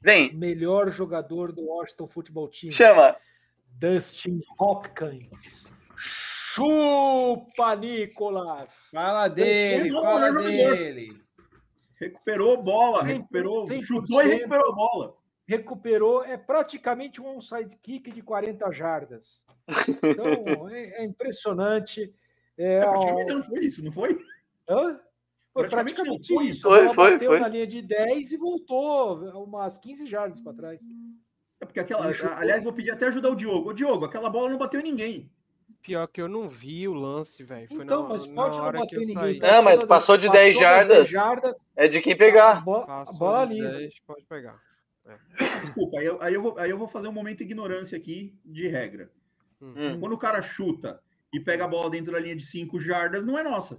[0.00, 2.70] Vem, Melhor jogador do Washington Football Team.
[2.70, 3.16] chama.
[3.78, 5.70] Dustin Hopkins.
[5.96, 8.74] Chupa, Nicolas!
[8.90, 11.21] Fala dele, nosso fala dele.
[12.02, 13.82] Recuperou bola, Cem- recuperou, 100%.
[13.82, 15.16] chutou e recuperou a bola.
[15.46, 19.44] recuperou, é praticamente um sidekick de 40 jardas.
[20.02, 22.12] Então, é, é impressionante.
[22.58, 24.18] É, É, ó, praticamente não foi isso, não foi?
[24.68, 25.00] hã?
[25.52, 26.62] Foi praticamente praticamente foi isso.
[26.62, 27.38] Foi, foi, bateu foi.
[27.40, 30.80] na linha de 10 e voltou umas 15 jardas para trás.
[31.60, 32.10] É porque aquela.
[32.38, 33.70] Aliás, vou pedir até ajudar o Diogo.
[33.70, 35.30] Ô, Diogo, aquela bola não bateu em ninguém.
[35.82, 37.66] Pior que eu não vi o lance, velho.
[37.68, 39.14] Foi Então, na, mas na pode não hora que bater ninguém.
[39.14, 39.38] saí.
[39.40, 41.08] Não, mas passou de 10 das jardas.
[41.08, 42.64] jardas, É de quem a pegar.
[42.64, 43.68] bola, a bola livre.
[43.78, 44.60] 10, pode pegar.
[45.62, 48.38] Desculpa, aí eu, aí, eu vou, aí eu vou fazer um momento de ignorância aqui
[48.44, 49.10] de regra.
[49.60, 49.98] Hum.
[49.98, 51.02] Quando o cara chuta
[51.32, 53.78] e pega a bola dentro da linha de 5 jardas, não é nossa.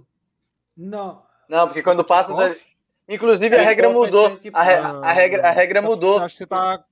[0.76, 2.34] Não, Não, porque quando passa.
[2.34, 2.66] da- Off?
[3.08, 4.36] Inclusive a É, regra off é mudou.
[4.38, 6.18] tipo- A, re- a regra, a regra Você tá- mudou.
[6.18, 6.84] Acho que você tá.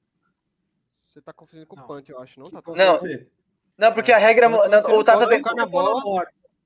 [0.95, 1.87] Você tá confundindo com o.
[1.87, 2.51] Punt, eu acho, não?
[2.51, 2.99] Tá Não.
[3.79, 4.47] Não, porque a regra.
[4.49, 5.41] Antes não, o Tata tem.
[5.41, 6.25] na bola.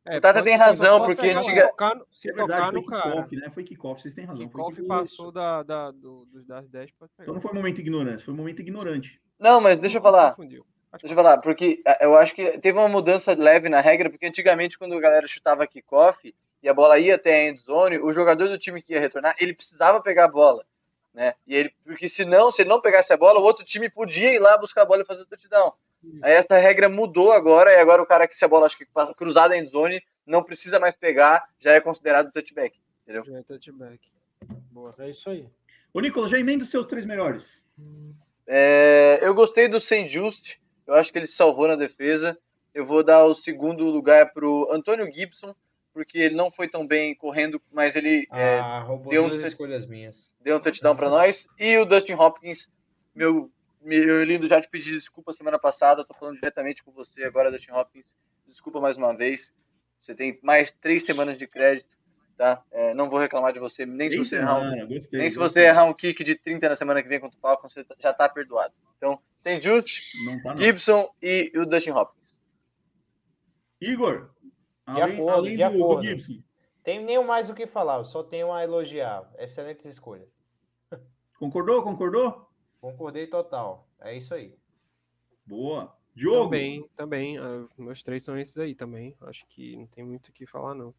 [0.08, 2.72] É, O Tata tem razão, porque pegar, antiga- Se tocar, no- se É cara.
[2.80, 3.50] kickoff, né?
[3.50, 4.48] Foi kickoff, vocês têm razão.
[4.48, 7.24] Foi Kickoff passou da, da, do, dos das 10, pode pegar.
[7.24, 9.20] Então não foi um momento ignorante, foi um momento ignorante.
[9.38, 10.30] Não, mas deixa eu falar.
[10.30, 10.64] Confundiu.
[10.92, 14.24] Deixa eu falar, porque ah, eu acho que teve uma mudança leve na regra, porque
[14.26, 16.32] antigamente quando a galera chutava kickoff
[16.62, 19.34] e a bola ia até a end zone, o jogador do time que ia retornar,
[19.40, 20.64] ele precisava pegar a bola,
[21.12, 21.34] né?
[21.46, 24.38] E ele, porque senão, se ele não pegasse a bola, o outro time podia ir
[24.38, 25.72] lá buscar a bola e fazer o touchdown.
[26.22, 28.86] Aí essa regra mudou agora, e agora o cara que se a bola acho que
[28.86, 32.78] passa cruzada end zone, não precisa mais pegar, já é considerado touchback.
[33.06, 34.10] Já é touchback.
[34.70, 34.94] Boa.
[34.98, 35.48] É isso aí.
[35.92, 37.62] Ô, Nicolas, já emenda os seus três melhores.
[38.46, 40.54] É, eu gostei do Saint Just,
[40.86, 42.38] eu acho que ele se salvou na defesa.
[42.74, 45.54] Eu vou dar o segundo lugar pro Antônio Gibson,
[45.94, 49.86] porque ele não foi tão bem correndo, mas ele é, Ah, roubou deu um escolhas
[49.86, 50.30] minhas.
[50.42, 51.46] deu um touchdown para nós.
[51.58, 52.68] E o Dustin Hopkins,
[53.14, 53.50] meu,
[53.86, 57.70] meu lindo, já te pedi desculpa semana passada, tô falando diretamente com você agora, Dustin
[57.70, 58.12] Hopkins.
[58.44, 59.52] Desculpa mais uma vez.
[59.98, 61.92] Você tem mais três semanas de crédito,
[62.36, 62.62] tá?
[62.70, 65.18] É, não vou reclamar de você, nem se você errar um, gostei.
[65.20, 67.72] nem se você errar um kick de 30 na semana que vem contra o Falcons,
[67.72, 68.74] você já tá perdoado.
[68.96, 69.58] Então, sem
[70.24, 70.60] Não tá, não.
[70.60, 72.36] Gibson e o Dustin Hopkins.
[73.80, 76.02] Igor, De além, acordo, além de do, do.
[76.02, 76.42] Gibson,
[76.82, 79.30] Tem nem mais o que falar, eu só tenho a elogiar.
[79.38, 80.28] Excelentes escolhas.
[81.38, 81.82] concordou?
[81.82, 82.46] Concordou?
[82.80, 83.88] Concordei total.
[84.00, 84.56] É isso aí.
[85.46, 85.96] Boa.
[86.14, 87.38] Diogo, Também, também.
[87.38, 89.14] ah, meus três são esses aí também.
[89.22, 90.94] Acho que não tem muito o que falar, não.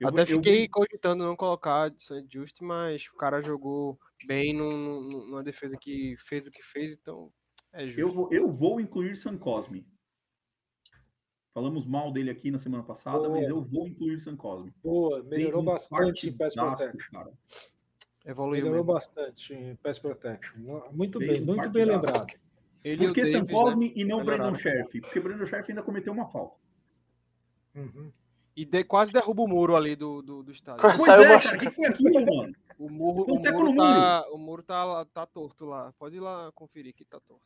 [0.00, 1.92] eu Até vou, eu fiquei cogitando não colocar
[2.30, 6.92] Just, mas o cara jogou bem num- num- numa defesa que fez o que fez,
[6.92, 7.30] então
[7.72, 8.14] é Eu justo.
[8.14, 9.86] vou, eu vou incluir San Cosme.
[11.52, 13.30] Falamos mal dele aqui na semana passada, Boa.
[13.30, 14.72] mas eu vou incluir San Cosme.
[14.82, 17.10] Boa, melhorou um bastante Protection.
[17.10, 17.32] cara.
[18.26, 18.92] Evoluiu Melhorou mesmo.
[18.94, 20.82] bastante em Pass Protection.
[20.92, 22.26] Muito bem, um muito bem lembrado.
[22.82, 24.44] Ele Por que San Davis, né, Cosme e não melhoraram.
[24.52, 25.00] Brandon Sheriff?
[25.00, 26.56] Porque Brandon Sheriff ainda cometeu uma falta.
[27.74, 28.12] Uhum.
[28.56, 30.80] E de- quase derruba o muro ali do, do, do estádio.
[30.82, 32.54] Pois Saiu é, cara, o que foi aquilo, mano?
[32.78, 35.92] O muro, o muro, tá, o muro tá, tá torto lá.
[35.98, 37.44] Pode ir lá conferir que tá torto.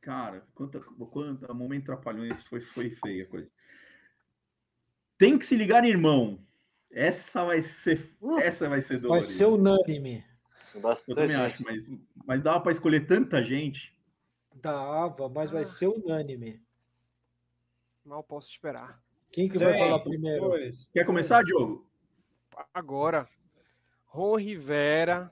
[0.00, 3.50] Cara, quanta, quanta momento trapalhões foi, foi feia a coisa.
[5.18, 6.38] Tem que se ligar, irmão.
[6.92, 9.26] Essa vai ser, essa vai ser Vai dolorida.
[9.26, 10.24] ser unânime.
[10.74, 11.40] Eu Bastante também gente.
[11.40, 11.90] acho, mas,
[12.26, 13.96] mas dava para escolher tanta gente.
[14.54, 16.62] Dava, mas vai ser unânime.
[18.04, 19.02] Mal posso esperar.
[19.30, 20.40] Quem que vai Sim, falar primeiro?
[20.42, 20.88] Dois.
[20.92, 21.88] Quer começar, Diogo?
[22.74, 23.26] Agora,
[24.04, 25.30] Ron Rivera,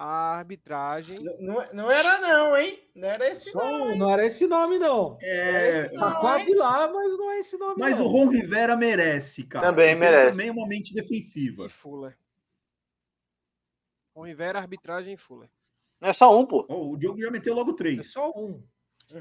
[0.00, 1.18] a arbitragem.
[1.40, 2.78] Não, não- era não, hein?
[2.94, 3.88] Não era esse Só não.
[3.88, 5.18] um, não era esse nome, não.
[5.20, 8.06] É, Tá quase lá, mas não é esse nome, mas não.
[8.06, 9.66] o Ron Rivera merece, cara.
[9.66, 10.30] Também porque merece.
[10.36, 11.66] Também é uma mente defensiva.
[11.66, 12.16] E Fuller.
[14.14, 15.48] Ron Rivera, arbitragem e Fuller.
[16.00, 16.64] Não é só um, pô.
[16.68, 18.12] Ó, o Diogo já meteu logo É três.
[18.12, 18.62] só um.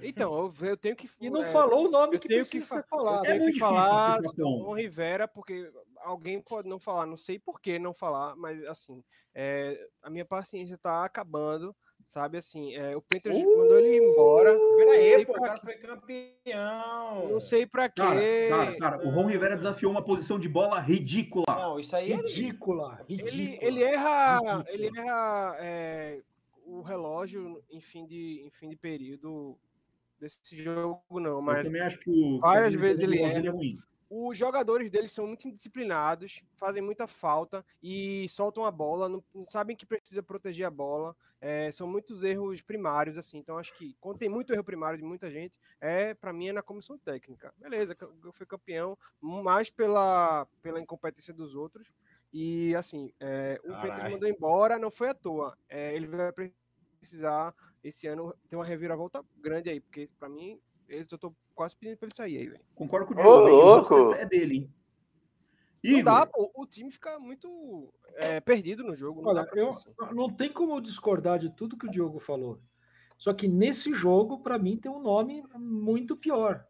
[0.03, 1.09] Então, eu, eu tenho que.
[1.19, 3.25] E não é, falou o nome eu que tenho que fa- ser falado.
[3.25, 4.49] É tenho muito que difícil falar do falar.
[4.65, 5.71] Ron Rivera, porque
[6.01, 10.25] alguém pode não falar, não sei por que não falar, mas assim, é, a minha
[10.25, 11.75] paciência tá acabando,
[12.05, 12.37] sabe?
[12.37, 14.53] Assim, é, o Panthers mandou ele embora.
[14.77, 17.29] Pera aí, sei pô, o cara foi campeão.
[17.29, 18.01] Não sei pra quê.
[18.01, 18.19] Cara,
[18.49, 21.45] cara, cara, o Ron Rivera desafiou uma posição de bola ridícula.
[21.49, 23.31] Não, isso aí é Ridícula, ridícula.
[23.31, 24.65] Ele, ele erra, Ridícula.
[24.69, 26.21] ele erra é,
[26.65, 29.57] o relógio em fim de, em fim de período
[30.19, 33.47] desse jogo, não, Eu mas também acho que o que várias vezes ele relógio erra.
[33.47, 33.77] é ruim.
[34.09, 39.43] Os jogadores deles são muito indisciplinados, fazem muita falta e soltam a bola, não, não
[39.43, 41.15] sabem que precisa proteger a bola.
[41.39, 43.37] é, são muitos erros primários, assim.
[43.37, 46.53] Então, acho que quando tem muito erro primário de muita gente, é para mim é
[46.53, 47.53] na comissão técnica.
[47.57, 51.87] Beleza, eu fui campeão, mais pela, pela incompetência dos outros.
[52.33, 54.11] E assim, é, o Carai.
[54.11, 55.57] mandou embora, não foi à toa.
[55.69, 56.31] É, ele vai
[56.99, 57.53] precisar
[57.83, 62.05] esse ano ter uma reviravolta grande aí, porque para mim, eu tô quase pedindo pra
[62.07, 62.61] ele sair aí, velho.
[62.75, 63.47] Concordo com o Ô, Diogo.
[63.49, 64.13] O louco!
[64.13, 64.73] é dele, hein?
[65.83, 69.21] Não dá, Igor, pô, o time fica muito é, perdido no jogo.
[69.21, 69.89] Não Olha, eu, assim.
[70.13, 72.59] não tem como eu discordar de tudo que o Diogo falou.
[73.17, 76.65] Só que nesse jogo, para mim, tem um nome muito pior.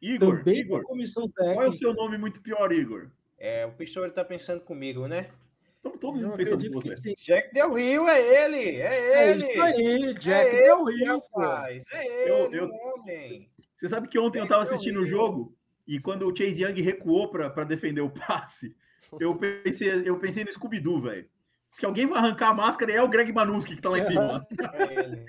[0.00, 1.76] Igor, Também Igor, comissão qual é o técnica.
[1.78, 3.10] seu nome muito pior, Igor?
[3.38, 5.30] É, o Pistori tá pensando comigo, né?
[5.76, 6.96] Estamos todo Eu mundo pensando com você.
[6.98, 7.14] sim.
[7.18, 8.76] Jack Del Rio, é ele!
[8.76, 9.46] É É ele!
[9.46, 11.84] isso aí, Jack É Del Rio, rapaz!
[11.92, 13.49] É Eu- ele, eu- o homem!
[13.80, 15.56] Você sabe que ontem eu estava assistindo o jogo
[15.86, 18.76] e quando o Chase Young recuou para defender o passe,
[19.18, 21.26] eu pensei, eu pensei no Scooby-Doo, velho.
[21.70, 24.46] Se alguém vai arrancar a máscara, é o Greg Manuski que tá lá em cima.
[24.74, 25.26] É ele.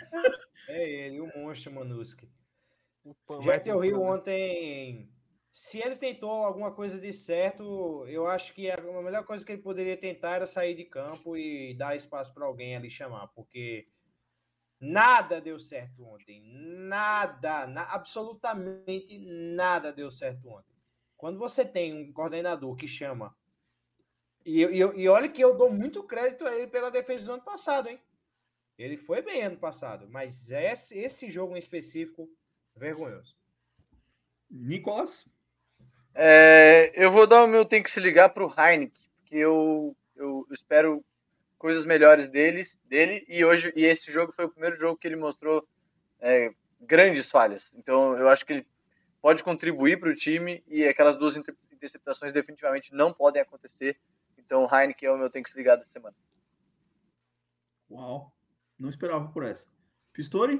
[0.67, 2.29] É ele, o monstro Manuski.
[3.05, 4.19] O vai Jack Del Rio voltando.
[4.19, 5.09] ontem,
[5.53, 9.53] se ele tentou alguma coisa de certo, eu acho que a a melhor coisa que
[9.53, 13.87] ele poderia tentar era sair de campo e dar espaço para alguém ali chamar, porque
[14.81, 16.41] nada deu certo ontem.
[16.43, 19.17] Nada, na- absolutamente
[19.55, 20.75] nada deu certo ontem.
[21.15, 23.35] Quando você tem um coordenador que chama.
[24.43, 27.43] E, e, e olha que eu dou muito crédito a ele pela defesa do ano
[27.43, 28.01] passado, hein?
[28.77, 32.27] Ele foi bem ano passado, mas esse, esse jogo em específico,
[32.75, 33.35] vergonhoso.
[34.49, 35.27] Nicolas?
[36.15, 40.47] É, eu vou dar o meu tem que se ligar pro Heineken, que eu, eu
[40.49, 41.05] espero
[41.61, 45.15] coisas melhores deles, dele, e hoje e esse jogo foi o primeiro jogo que ele
[45.15, 45.63] mostrou
[46.19, 47.71] é, grandes falhas.
[47.75, 48.67] Então eu acho que ele
[49.21, 53.95] pode contribuir para o time e aquelas duas inter- interceptações definitivamente não podem acontecer.
[54.39, 56.15] Então o Heineken é o meu tem que se ligar dessa semana.
[57.91, 58.33] Uau,
[58.79, 59.67] não esperava por essa.
[60.13, 60.59] Pistori?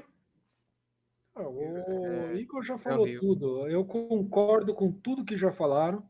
[1.34, 3.18] Ah, o É, Igor já falou Rio.
[3.18, 3.68] tudo.
[3.68, 6.08] Eu concordo com tudo que já falaram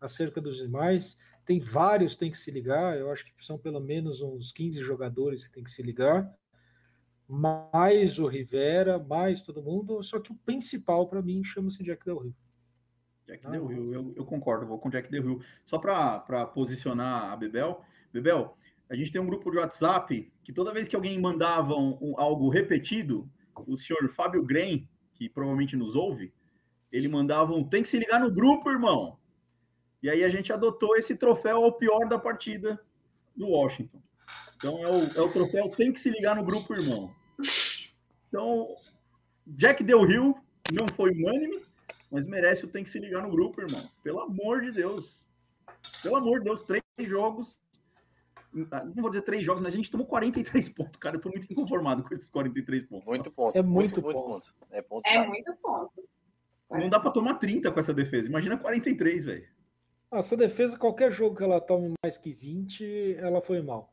[0.00, 1.16] acerca dos demais.
[1.48, 2.98] Tem vários que tem que se ligar.
[2.98, 6.30] Eu acho que são pelo menos uns 15 jogadores que tem que se ligar.
[7.26, 10.02] Mais o Rivera, mais todo mundo.
[10.02, 12.36] Só que o principal para mim chama-se Jack Del Rio.
[13.26, 13.64] Jack Ah, Del.
[13.66, 15.40] Rio, eu, eu concordo, vou com Jack Del Rio.
[15.64, 17.82] Só para posicionar a Bebel.
[18.12, 18.54] Bebel,
[18.90, 22.20] a gente tem um grupo de WhatsApp que toda vez que alguém mandava um- um-
[22.20, 23.26] algo repetido,
[23.66, 26.30] o senhor Fábio Grem, que provavelmente nos ouve,
[26.92, 29.17] ele mandava um tem que se ligar no grupo, irmão.
[30.02, 32.80] E aí a gente adotou esse troféu ao pior da partida
[33.36, 34.00] do Washington.
[34.56, 37.14] Então é o, é o troféu tem que se ligar no grupo, irmão.
[38.28, 38.68] Então,
[39.46, 40.36] Jack Del Rio
[40.72, 41.62] não foi unânime,
[42.10, 43.88] mas merece o tem que se ligar no grupo, irmão.
[44.02, 45.28] Pelo amor de Deus.
[46.02, 47.56] Pelo amor de Deus, três jogos.
[48.52, 51.16] Não vou dizer três jogos, mas a gente tomou 43 pontos, cara.
[51.16, 53.06] Eu tô muito inconformado com esses 43 pontos.
[53.06, 53.56] Muito ponto.
[53.56, 54.14] É muito ponto.
[54.14, 54.54] ponto.
[54.70, 55.92] É ponto É muito ponto.
[56.70, 58.28] Não dá pra tomar 30 com essa defesa.
[58.28, 59.57] Imagina 43, velho.
[60.10, 63.92] Ah, Essa defesa, qualquer jogo que ela tome mais que 20, ela foi mal.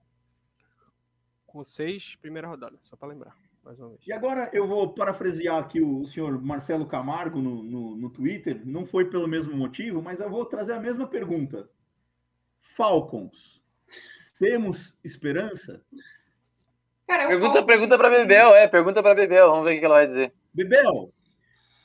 [1.45, 4.01] Com seis, primeira rodada, só pra lembrar, mais uma vez.
[4.05, 8.61] E agora eu vou parafrasear aqui o senhor Marcelo Camargo no, no, no Twitter.
[8.65, 11.69] Não foi pelo mesmo motivo, mas eu vou trazer a mesma pergunta.
[12.61, 13.61] Falcons,
[14.37, 15.81] temos esperança?
[17.07, 19.85] Cara, eu Pergunta, falo- pergunta pra Bebel, é, pergunta pra Bebel, vamos ver o que
[19.85, 20.33] ela vai dizer.
[20.53, 21.13] Bebel,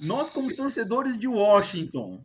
[0.00, 2.24] nós como torcedores de Washington,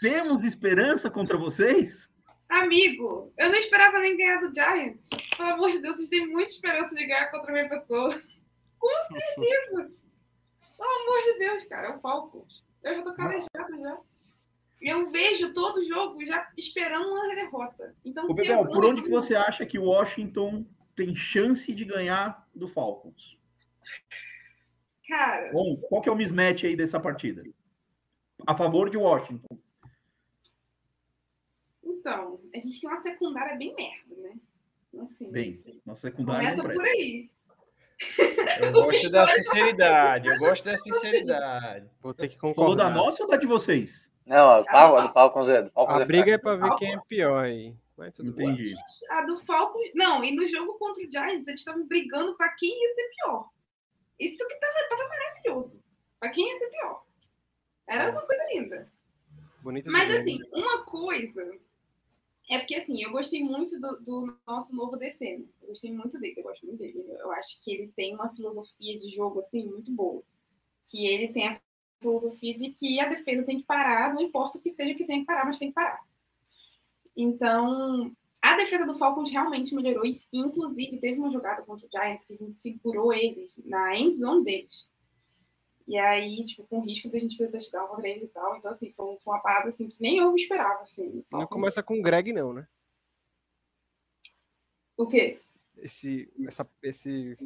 [0.00, 2.08] temos esperança contra vocês?
[2.48, 5.08] Amigo, eu não esperava nem ganhar do Giants.
[5.36, 8.10] Pelo amor de Deus, vocês têm muita esperança de ganhar contra a minha pessoa.
[8.78, 9.90] Com certeza.
[10.76, 12.64] Pelo amor de Deus, cara, é o Falcons.
[12.82, 13.98] Eu já tô calejado já.
[14.80, 17.96] E eu vejo todo jogo já esperando uma derrota.
[18.04, 21.84] Então, Ô, se Bebel, por onde que você acha que o Washington tem chance de
[21.84, 23.36] ganhar do Falcons?
[25.08, 27.42] Cara, Bom, qual que é o mismatch aí dessa partida?
[28.46, 29.58] A favor de Washington.
[32.06, 34.36] Então, a gente tem uma secundária bem merda, né?
[35.02, 37.28] Assim, Bem, nossa secundária começa por aí.
[38.60, 41.90] Eu gosto da sinceridade, eu gosto da sinceridade.
[42.00, 42.84] Vou ter que Falou concordar.
[42.84, 44.10] da nossa ou da de vocês?
[44.24, 45.62] Não, a Fal- a do Falcons é.
[45.62, 47.74] do Falcons A é briga é pra ver quem é pior aí.
[47.96, 48.50] Mas tudo bem.
[48.50, 48.74] Entendi.
[49.10, 49.90] A do Falcons.
[49.94, 53.48] Não, e no jogo contra o Giants, eles estavam brigando pra quem ia ser pior.
[54.18, 55.82] Isso que tava, tava maravilhoso.
[56.20, 57.02] Pra quem ia ser pior.
[57.88, 58.92] Era uma coisa linda.
[59.60, 61.58] Bonito Mas assim, uma coisa.
[62.48, 65.38] É porque assim, eu gostei muito do, do nosso novo DC.
[65.38, 65.44] né?
[65.62, 67.04] Eu gostei muito dele, eu gosto muito dele.
[67.18, 70.22] Eu acho que ele tem uma filosofia de jogo assim muito boa.
[70.84, 71.60] Que ele tem a
[72.00, 75.20] filosofia de que a defesa tem que parar, não importa o que seja que tem
[75.20, 76.00] que parar, mas tem que parar.
[77.16, 80.04] Então, a defesa do Falcons realmente melhorou.
[80.04, 84.16] E, inclusive, teve uma jogada contra o Giants que a gente segurou eles na end
[84.16, 84.88] zone deles.
[85.86, 88.56] E aí, tipo, com risco da gente fazer touchdown contra eles e tal.
[88.56, 91.24] Então, assim, foi, foi uma parada assim que nem eu esperava, assim.
[91.30, 92.66] Não começa com o Greg, não, né?
[94.96, 95.40] O quê?
[95.76, 97.36] Esse, essa, esse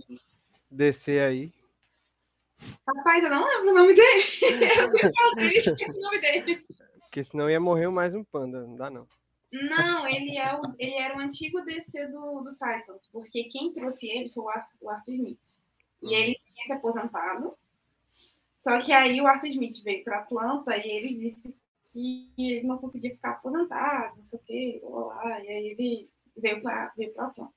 [0.71, 1.53] DC aí.
[2.87, 4.23] Rapaz, eu não lembro o nome dele.
[4.41, 6.67] eu sempre falo dele e esqueço o nome dele.
[7.01, 8.67] Porque senão ia morrer mais um panda.
[8.67, 9.07] Não dá, não.
[9.53, 14.07] Não, ele, é o, ele era o antigo DC do, do Titans, porque quem trouxe
[14.09, 15.61] ele foi o Ar- o Arthur Smith.
[16.05, 17.57] E ele tinha se aposentado.
[18.61, 21.57] Só que aí o Arthur Smith veio para Atlanta e ele disse
[21.91, 26.63] que ele não conseguia ficar aposentado, não sei o quê, blá, e aí ele veio
[26.63, 27.55] para veio pra Atlanta.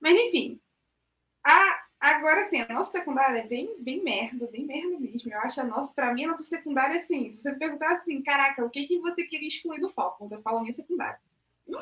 [0.00, 0.60] Mas enfim,
[1.46, 5.32] a, agora sim, a nossa secundária é bem, bem merda, bem merda mesmo.
[5.32, 8.20] Eu acho a nossa, para mim, a nossa secundária, assim, se você me perguntar assim,
[8.20, 10.32] caraca, o que, que você queria excluir do Falcons?
[10.32, 11.20] Eu falo a minha secundária.
[11.64, 11.80] Não.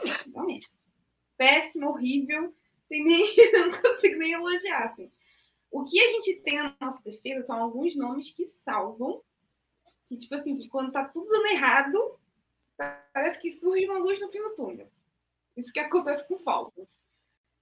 [1.39, 2.55] Péssimo, horrível,
[2.89, 5.11] tem nem, não consigo nem elogiar, assim.
[5.71, 9.23] O que a gente tem na nossa defesa são alguns nomes que salvam,
[10.07, 12.19] que, tipo assim, que quando tá tudo dando errado,
[13.13, 14.91] parece que surge uma luz no fim do túnel.
[15.57, 16.89] Isso que acontece com o Falcons.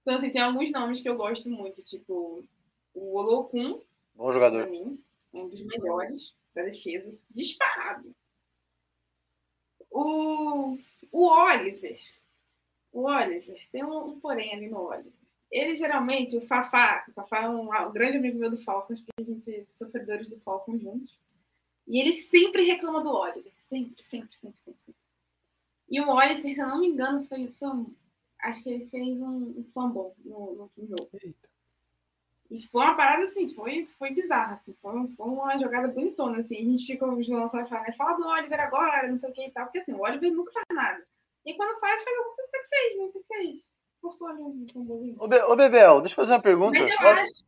[0.01, 2.45] Então, assim, tem alguns nomes que eu gosto muito, tipo
[2.93, 3.81] o Olokun,
[4.13, 4.69] Bom pra jogador.
[4.69, 5.03] mim,
[5.33, 8.15] um dos melhores da defesa, disparado.
[9.89, 10.77] O,
[11.11, 11.99] o Oliver,
[12.91, 15.11] o Oliver, tem um, um porém ali no Oliver.
[15.51, 19.21] Ele geralmente, o Fafá, o Fafá é um, um grande amigo meu do Falcons, porque
[19.21, 21.17] a gente sofredores do Falcons juntos.
[21.87, 23.53] E ele sempre reclama do Oliver.
[23.69, 24.83] Sempre, sempre, sempre, sempre.
[24.83, 25.01] sempre.
[25.87, 27.95] E o Oliver, se eu não me engano, foi, foi um,
[28.41, 31.09] acho que ele fez um, um fumble no, no último jogo.
[31.13, 31.49] Eita.
[32.49, 36.57] E foi uma parada assim, foi, foi bizarra, assim, foi, foi uma jogada bonitona, assim.
[36.57, 37.93] A gente ficou jogando pra falar, né?
[37.93, 40.51] Fala do Oliver agora, não sei o que e tal, porque assim, o Oliver nunca
[40.51, 41.05] faz nada.
[41.45, 43.07] E quando faz, faz alguma coisa que fez, né?
[43.11, 43.69] Que fez.
[44.11, 45.15] Fumblezinho.
[45.19, 46.79] Ô, Be- ô, Bebel, deixa eu fazer uma pergunta.
[46.79, 47.45] Mas eu acho.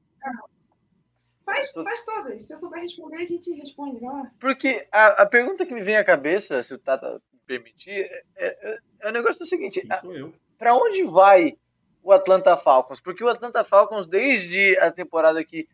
[1.46, 2.44] Faz, faz todas.
[2.46, 4.00] Se eu souber responder, a gente responde.
[4.02, 4.32] Vai lá.
[4.40, 8.02] Porque a, a pergunta que me vem à cabeça, se o Tata me permitir,
[8.36, 10.34] é, é, é o negócio do seguinte: Quem a- sou eu?
[10.58, 11.58] pra onde vai
[12.04, 13.00] o Atlanta Falcons?
[13.00, 15.66] Porque o Atlanta Falcons, desde a temporada que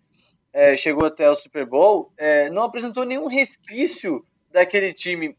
[0.52, 5.36] é, chegou até o Super Bowl, é, não apresentou nenhum respício daquele time,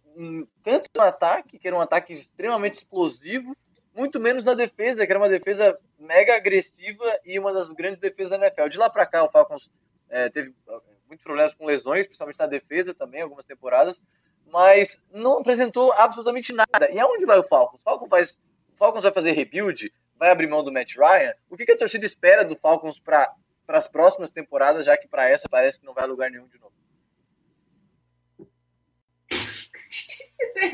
[0.64, 3.56] tanto no ataque, que era um ataque extremamente explosivo,
[3.94, 8.30] muito menos na defesa, que era uma defesa mega agressiva e uma das grandes defesas
[8.30, 8.68] da NFL.
[8.68, 9.70] De lá pra cá, o Falcons
[10.08, 10.78] é, teve é,
[11.08, 13.98] muito problemas com lesões, principalmente na defesa também, algumas temporadas,
[14.46, 16.90] mas não apresentou absolutamente nada.
[16.90, 17.80] E aonde vai o Falcons?
[17.80, 19.92] O Falcons vai, o Falcons vai fazer rebuild?
[20.16, 21.32] Vai abrir mão do Matt Ryan?
[21.48, 23.34] O que, que a torcida espera do Falcons para
[23.68, 26.58] as próximas temporadas, já que para essa parece que não vai a lugar nenhum de
[26.58, 26.74] novo?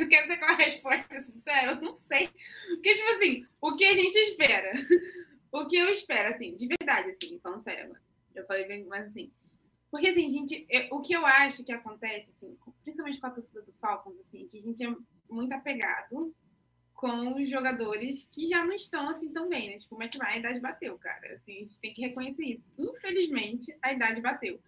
[0.09, 1.73] Quer dizer qual é a resposta sincera?
[1.73, 2.29] Eu não sei.
[2.69, 4.73] Porque, tipo assim, o que a gente espera?
[5.53, 8.01] O que eu espero, assim, de verdade, assim, falando sério agora.
[8.37, 9.33] Eu falei bem, mas assim.
[9.91, 13.63] Porque, assim, gente, eu- o que eu acho que acontece, assim, principalmente com a torcida
[13.63, 14.95] do Falcons, assim, que a gente é
[15.31, 16.35] muito apegado
[16.95, 19.79] com os jogadores que já não estão, assim, tão bem, né?
[19.79, 21.35] Tipo, o Matt Ryan, a idade bateu, cara.
[21.35, 22.65] Assim, a gente tem que reconhecer isso.
[22.79, 24.61] Infelizmente, a idade bateu.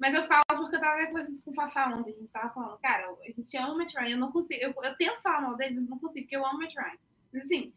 [0.00, 2.78] Mas eu falo porque eu tava conversando com o Fafá ontem, a gente tava falando,
[2.78, 5.56] cara, a gente ama o Matt Ryan, eu não consigo, eu, eu tento falar mal
[5.56, 6.98] dele, mas não consigo, porque eu amo o Matt Ryan.
[7.32, 7.72] Mas assim,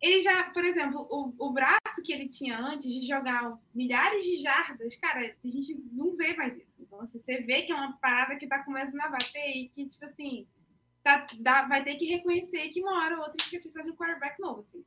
[0.00, 4.36] ele já, por exemplo, o, o braço que ele tinha antes de jogar milhares de
[4.36, 6.72] jardas, cara, a gente não vê mais isso.
[6.78, 9.86] Então, assim, você vê que é uma parada que tá começando a bater e que,
[9.88, 10.46] tipo assim,
[11.02, 13.90] tá, dá- vai ter que reconhecer que uma hora ou outra a gente precisa de
[13.90, 14.84] um quarterback novo, assim.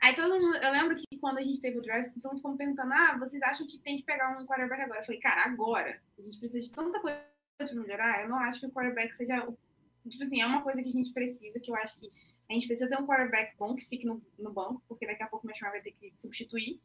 [0.00, 2.56] Aí todo mundo, eu lembro que quando a gente teve o draft, todo mundo ficou
[2.56, 5.00] perguntando, ah, vocês acham que tem que pegar um quarterback agora?
[5.00, 6.00] Eu falei, cara, agora.
[6.18, 7.20] A gente precisa de tanta coisa
[7.56, 9.46] pra melhorar, eu não acho que o quarterback seja,
[10.08, 12.10] tipo assim, é uma coisa que a gente precisa, que eu acho que
[12.48, 15.26] a gente precisa ter um quarterback bom que fique no, no banco, porque daqui a
[15.26, 16.80] pouco o Machado vai ter que substituir.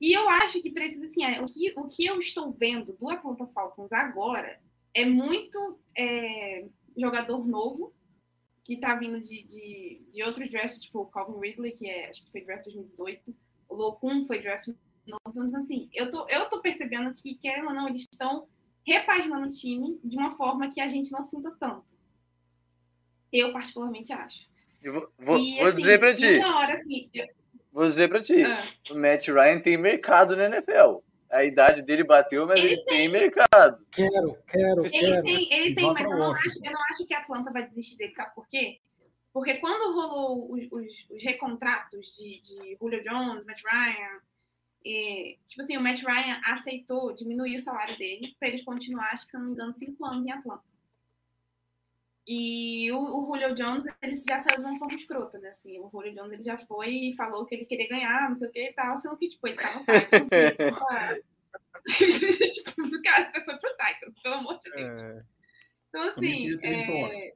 [0.00, 3.08] E eu acho que precisa, assim, é, o, que, o que eu estou vendo do
[3.08, 4.60] Atlanta Falcons agora
[4.92, 7.94] é muito é, jogador novo,
[8.64, 12.24] que tá vindo de, de, de outros drafts, tipo o Calvin Ridley, que é, acho
[12.24, 13.34] que foi draft 2018,
[13.68, 14.68] o Locum foi draft
[15.06, 15.20] novo.
[15.28, 18.46] Então, assim, eu tô, eu tô percebendo que, querendo ou não, eles estão
[18.86, 21.94] repaginando o time de uma forma que a gente não sinta tanto.
[23.32, 24.48] Eu, particularmente, acho.
[24.82, 27.26] Eu vou, vou- E, vou assim, dizer pra ti, Uma hora, assim, eu-
[27.72, 31.03] vou dizer pra ti, ah, o Matt Ryan tem mercado na NFL.
[31.34, 33.84] A idade dele bateu, mas Ele ele tem mercado.
[33.90, 35.22] Quero, quero, Ele quero.
[35.22, 37.96] tem, ele tem, mas eu não, acho, eu não acho que a Atlanta vai desistir
[37.96, 38.78] dele, sabe por quê?
[39.32, 44.20] Porque quando rolou os, os- os recontratos de, de Julio Jones, Matt Ryan,
[44.84, 49.24] e, tipo assim, o Matt Ryan aceitou diminuir o salário dele para ele continuar, acho
[49.24, 50.62] que se não me engano, cinco anos em Atlanta.
[52.26, 55.50] E o, o Julio Jones, ele já saiu de uma forma escrota, né?
[55.50, 58.48] Assim, o Julio Jones ele já foi e falou que ele queria ganhar, não sei
[58.48, 60.28] o que e tal, sendo que, tipo, ele tava no Titans.
[62.54, 65.00] tipo, cara, você foi pro Titans, pelo amor de Deus.
[65.02, 65.22] É,
[65.90, 67.34] Então, assim, é,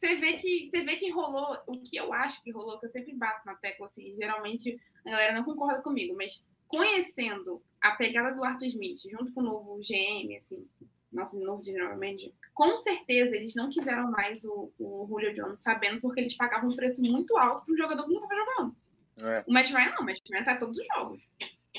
[0.00, 2.90] você vê que você vê que rolou o que eu acho que rolou, que eu
[2.90, 8.34] sempre bato na tecla, assim, geralmente a galera não concorda comigo, mas conhecendo a pegada
[8.34, 10.66] do Arthur Smith junto com o novo GM, assim,
[11.12, 16.00] nosso novo general manager, com certeza eles não quiseram mais o, o Julio Jones, sabendo
[16.00, 18.76] porque eles pagavam um preço muito alto para um jogador que não estava jogando.
[19.22, 19.44] É.
[19.46, 21.20] O Matt Ryan não, o Matt Ryan tá todos os jogos.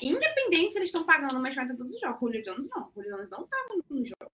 [0.01, 2.21] Independente se eles estão pagando, o Matt Ryan tá todos os jogos.
[2.21, 2.91] O Julio Jones não.
[2.95, 4.31] O Julio Jones não tava no jogo.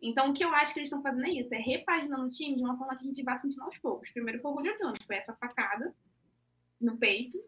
[0.00, 2.56] Então, o que eu acho que eles estão fazendo é isso, é repaginando o time
[2.56, 4.10] de uma forma que a gente vá sentindo aos poucos.
[4.10, 5.92] Primeiro foi o Julio Jones, foi essa facada
[6.80, 7.38] no peito.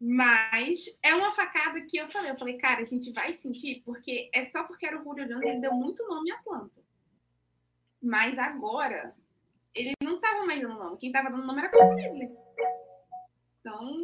[0.00, 4.28] Mas é uma facada que eu falei, eu falei, cara, a gente vai sentir, porque
[4.32, 6.82] é só porque era o Julio Jones, ele deu muito nome à planta.
[8.02, 9.14] Mas agora,
[9.74, 10.98] ele não tava mais dando nome.
[10.98, 12.30] Quem tava dando nome era o Ridley.
[13.60, 13.96] Então,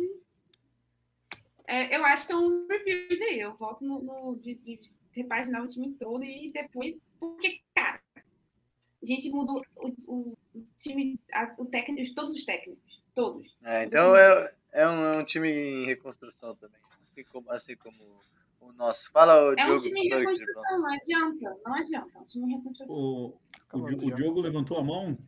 [1.67, 3.41] é, eu acho que é um rebuild aí.
[3.41, 4.81] Eu volto no, no- de, de
[5.13, 6.99] repaginar o time todo e depois.
[7.21, 10.37] Porque, cara, a gente mudou o, o-
[10.77, 13.03] time, a- o técnico, todos os técnicos.
[13.15, 13.57] Todos.
[13.63, 16.81] É, então é, é, um, é um time em reconstrução também.
[17.03, 18.21] Assim como, assim como
[18.61, 19.11] o nosso.
[19.11, 19.83] Fala o É um Diogo.
[19.83, 21.61] time em Diogo, reconstrução, não adianta.
[21.65, 22.11] Não adianta.
[22.15, 22.97] É um time em reconstrução.
[22.97, 23.39] O,
[23.73, 24.15] o, o.
[24.15, 25.19] Diogo levantou a mão.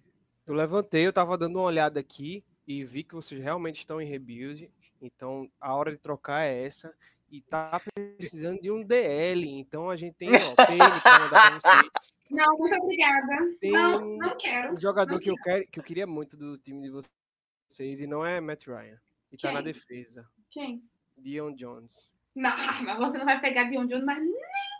[0.46, 4.06] Eu levantei, eu tava dando uma olhada aqui e vi que vocês realmente estão em
[4.06, 4.70] rebuild.
[5.00, 6.94] Então a hora de trocar é essa.
[7.30, 9.48] E tá precisando de um DL.
[9.58, 10.70] Então a gente tem ó, pra
[11.18, 11.90] mandar pra vocês.
[12.30, 13.56] Não, muito obrigada.
[13.60, 14.74] Tem Não, não quero.
[14.74, 18.24] Um jogador que eu, quero, que eu queria muito do time de vocês e não
[18.24, 18.98] é Matt Ryan.
[19.34, 19.72] E tá na Quem?
[19.72, 20.28] defesa.
[20.50, 20.82] Quem?
[21.18, 22.08] Dion Jones.
[22.34, 22.50] Não,
[22.86, 24.32] mas você não vai pegar Dion Jones, mas nem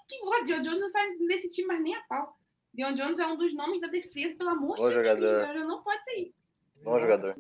[0.09, 2.39] que o Dion Jones não sai nesse time mais nem a pau.
[2.73, 5.07] Dion Jones é um dos nomes da defesa, pelo amor Bom de Deus.
[5.07, 5.55] jogador.
[5.67, 6.33] Não pode sair.
[6.83, 7.37] Bom jogador.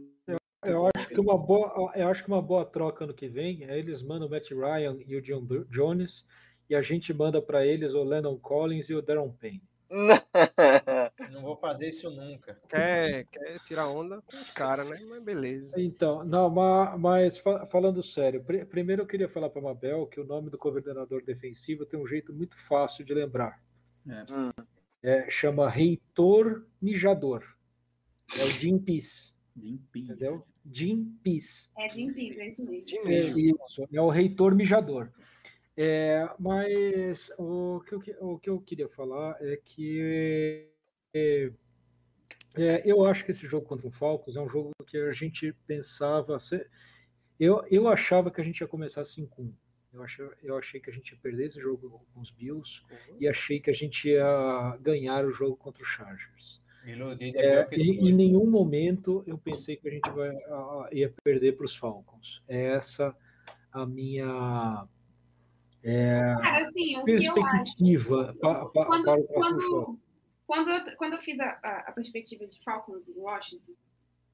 [0.64, 3.78] Eu acho que uma boa, eu acho que uma boa troca ano que vem é
[3.78, 6.26] eles mandam o Matt Ryan e o John Jones
[6.68, 9.62] e a gente manda para eles o Lennon Collins e o Darren Payne.
[11.30, 12.58] Não vou fazer isso nunca.
[12.68, 14.98] Quer, quer tirar onda com os caras, né?
[15.08, 15.80] Mas beleza.
[15.80, 20.06] Então, não, ma- mas fa- falando sério, pri- primeiro eu queria falar para a Mabel
[20.06, 23.62] que o nome do coordenador defensivo tem um jeito muito fácil de lembrar.
[24.08, 24.32] É.
[24.32, 24.50] Hum.
[25.02, 27.44] É, chama Reitor Mijador.
[28.38, 30.10] É o Jim Peace, Jim Peace.
[30.12, 30.40] entendeu?
[30.72, 31.68] Jim Peace.
[31.76, 33.08] É de incrível, é isso mesmo.
[33.10, 35.10] É, isso, é o reitor mijador.
[35.76, 40.68] É, mas o que, eu, o que eu queria falar é que
[41.12, 41.50] é,
[42.56, 45.52] é, eu acho que esse jogo contra o Falcons é um jogo que a gente
[45.66, 46.38] pensava.
[46.38, 46.70] ser-
[47.38, 49.52] Eu, eu achava que a gente ia começar 5-1.
[49.92, 52.82] Eu, achei, eu achei que a gente ia perder esse jogo com os Bills
[53.20, 56.60] e achei que a gente ia ganhar o jogo contra o Chargers.
[56.84, 61.12] Iludido é É, e em nenhum momento eu pensei que a gente vai, ah, ia
[61.24, 62.42] perder para os Falcons.
[62.48, 63.16] É essa
[63.72, 64.86] a minha
[66.40, 67.34] Cara, assim, o que eu acho.
[67.34, 69.98] perspectiva pa- pa- Quando, para o próximo quando,
[70.46, 73.72] quando, eu, quando eu fiz a, a, a perspectiva de Falcons em Washington,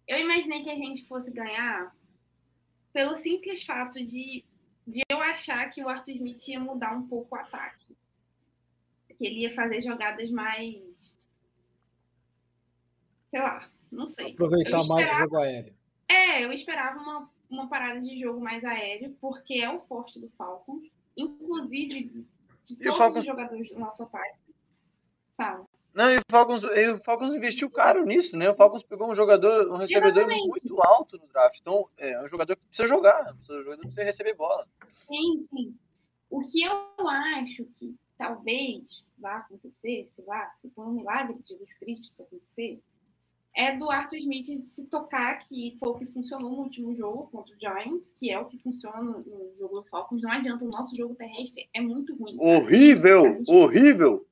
[0.07, 1.95] eu imaginei que a gente fosse ganhar
[2.93, 4.45] pelo simples fato de,
[4.87, 7.97] de eu achar que o Arthur Smith ia mudar um pouco o ataque.
[9.17, 11.15] Que ele ia fazer jogadas mais.
[13.29, 14.33] Sei lá, não sei.
[14.33, 15.75] Aproveitar mais o jogo aéreo.
[16.09, 20.29] É, eu esperava uma, uma parada de jogo mais aéreo, porque é o forte do
[20.31, 20.89] Falcons.
[21.17, 22.25] Inclusive,
[22.65, 24.39] de todos Falcons- os jogadores do nosso ataque.
[25.37, 25.67] Fala.
[25.93, 28.49] Não, e o Falcons, e o Falcons investiu caro nisso, né?
[28.49, 30.49] O Falcons pegou um jogador, um recebedor Exatamente.
[30.49, 31.59] muito alto no draft.
[31.61, 34.69] Então, é um jogador que precisa jogar, um jogador que precisa receber bola.
[35.09, 35.77] Sim, sim.
[36.31, 41.49] O que eu acho que talvez vá acontecer, sei lá, se for um milagre de
[41.49, 42.81] Jesus Cristo isso acontecer,
[43.55, 47.55] é do Arthur Smith se tocar, que foi o que funcionou no último jogo contra
[47.55, 50.23] o Giants, que é o que funciona no, no jogo do Falcons.
[50.23, 52.37] Não adianta, o nosso jogo terrestre é muito ruim.
[52.39, 54.27] Horrível, A gente- horrível.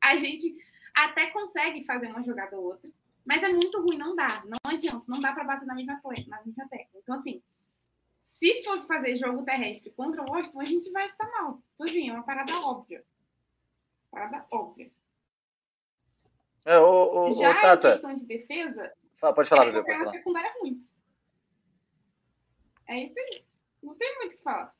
[0.00, 0.56] a gente
[0.94, 2.90] até consegue fazer uma jogada ou outra,
[3.24, 6.42] mas é muito ruim, não dá, não adianta, não dá para bater na mesma, na
[6.44, 7.00] mesma tecla.
[7.02, 7.42] Então, assim,
[8.38, 11.60] se for fazer jogo terrestre contra o Washington, a gente vai estar mal.
[11.74, 13.04] Então, assim, é uma parada óbvia.
[14.10, 14.90] Parada óbvia.
[16.66, 20.12] É, ô, ô, Já em Tata, questão de defesa, fala, pode falar, é a falar.
[20.12, 20.84] secundária é ruim.
[22.88, 23.44] É isso aí.
[23.80, 24.74] Não tem muito o que falar.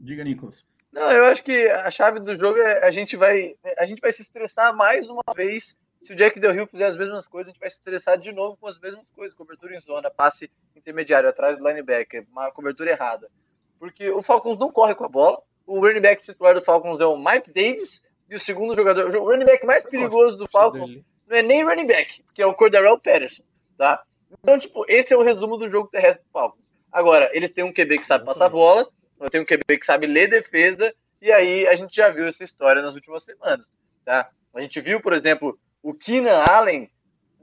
[0.00, 0.64] Diga, Nicolas.
[0.90, 4.10] Não, eu acho que a chave do jogo é a gente vai a gente vai
[4.12, 5.76] se estressar mais uma vez.
[6.00, 8.32] Se o Jack Del Rio fizer as mesmas coisas, a gente vai se estressar de
[8.32, 9.36] novo com as mesmas coisas.
[9.36, 13.30] Cobertura em zona, passe intermediário atrás do linebacker, uma cobertura errada.
[13.78, 15.42] Porque o Falcons não corre com a bola.
[15.66, 18.00] O running back titular do Falcons é o Mike Davis.
[18.28, 20.88] E o segundo jogador, o running back mais perigoso do Falcons
[21.28, 23.42] não é nem running back, que é o Cordarrelle Patterson,
[23.76, 24.02] tá?
[24.42, 26.70] Então, tipo, esse é o resumo do jogo terrestre do Falcons.
[26.90, 28.88] Agora, eles têm um QB que sabe passar a bola,
[29.30, 32.80] tenho um QB que sabe ler defesa, e aí a gente já viu essa história
[32.82, 33.72] nas últimas semanas,
[34.04, 34.28] tá?
[34.54, 36.90] A gente viu, por exemplo, o Keenan Allen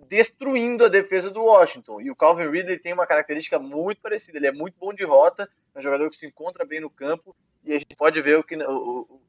[0.07, 4.47] destruindo a defesa do Washington, e o Calvin Ridley tem uma característica muito parecida, ele
[4.47, 7.73] é muito bom de rota, é um jogador que se encontra bem no campo, e
[7.73, 9.22] a gente pode ver o, Keenan- o,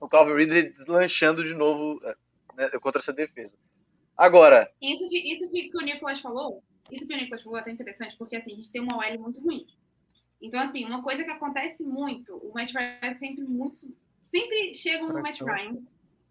[0.00, 2.00] o, Calvin Ridley deslanchando de novo
[2.56, 3.54] né, contra essa defesa.
[4.16, 7.72] Agora, Isso que, isso que o Nicolas falou, isso que o Nicolas falou é até
[7.72, 9.66] interessante, porque assim, a gente tem uma OL muito ruim.
[10.40, 13.80] Então, assim, uma coisa que acontece muito, o Matt Ryan é sempre muito.
[14.26, 15.40] Sempre chegam no Matt.
[15.40, 15.78] Ryan.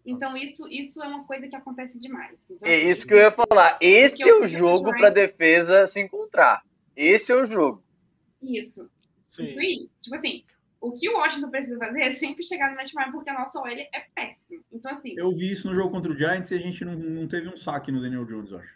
[0.06, 2.38] Então, isso, isso é uma coisa que acontece demais.
[2.48, 3.78] Então, é assim, isso que eu ia falar.
[3.80, 6.62] Esse é o o jogo para a defesa se encontrar.
[6.94, 7.82] Esse é o jogo.
[8.40, 8.88] Isso.
[9.30, 9.44] Sim.
[9.44, 9.88] Isso aí.
[10.00, 10.44] Tipo assim,
[10.84, 13.68] o que o Washington precisa fazer é sempre chegar no Ryan, porque a nossa OL
[13.68, 14.62] é péssima.
[14.70, 17.26] Então, assim, Eu vi isso no jogo contra o Giants e a gente não, não
[17.26, 18.74] teve um saque no Daniel Jones, eu acho.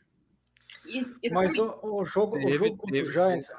[0.87, 3.51] is- Mas o, o jogo, o Teve, jogo contra os Giants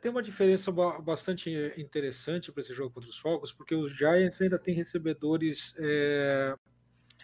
[0.00, 4.40] tem uma diferença ba- bastante interessante para esse jogo contra os Falcons, porque os Giants
[4.42, 6.54] ainda têm recebedores é,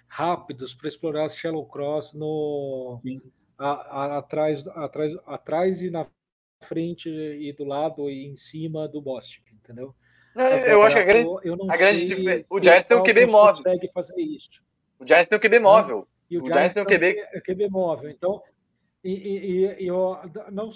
[0.07, 3.01] rápidos para explorar as shallow cross no
[3.59, 6.07] a- a- atrás, atrás, atrás e na
[6.65, 9.95] frente e do lado e em cima do Bostic, entendeu?
[10.39, 12.97] Não, eu acho que a grande, Eu- eu a grande sei difer- o Giants tem
[12.97, 13.65] um QB móvel.
[13.65, 14.63] consegue fazer isso.
[15.01, 16.09] o Giants tem o QB móvel.
[16.31, 18.11] E o, O Giants Giants tem um um QB QB móvel.
[18.11, 18.43] Então,
[19.03, 20.17] e, e, e- eu
[20.53, 20.71] não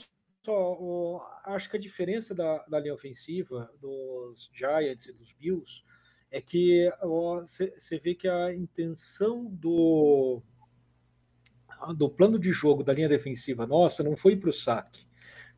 [0.45, 5.83] só o- acho que a diferença da, da linha ofensiva dos Giants e dos Bills
[6.31, 10.43] é que você vê que a intenção do
[11.97, 15.05] do plano de jogo da linha defensiva nossa não foi para o saque,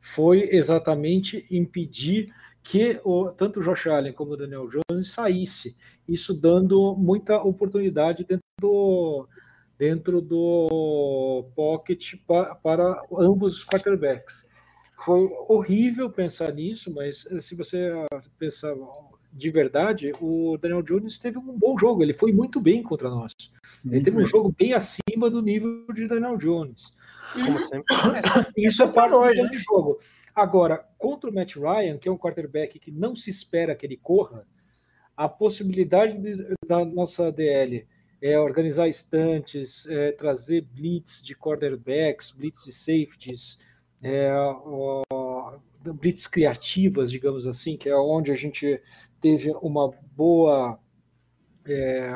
[0.01, 2.33] foi exatamente impedir
[2.65, 5.77] que o, tanto o Josh Allen como o Daniel Jones saísse,
[6.09, 9.29] isso dando muita oportunidade dentro do,
[9.79, 14.47] dentro do pocket pa, para ambos os quarterbacks.
[15.05, 17.93] Foi horrível pensar nisso, mas se você
[18.39, 18.75] pensar
[19.31, 23.33] de verdade, o Daniel Jones teve um bom jogo, ele foi muito bem contra nós.
[23.85, 26.95] Ele teve um jogo bem acima do nível de Daniel Jones.
[27.35, 27.85] Como sempre.
[28.57, 29.99] Isso é parte do jogo.
[30.35, 33.97] Agora, contra o Matt Ryan, que é um quarterback que não se espera que ele
[33.97, 34.47] corra,
[35.17, 37.87] a possibilidade de- da nossa DL
[38.21, 43.59] é organizar estantes, é, trazer blitz de quarterbacks, blitz de safeties,
[44.03, 48.81] é, ó, blitz criativas, digamos assim, que é onde a gente
[49.21, 50.79] teve uma boa.
[51.67, 52.11] é,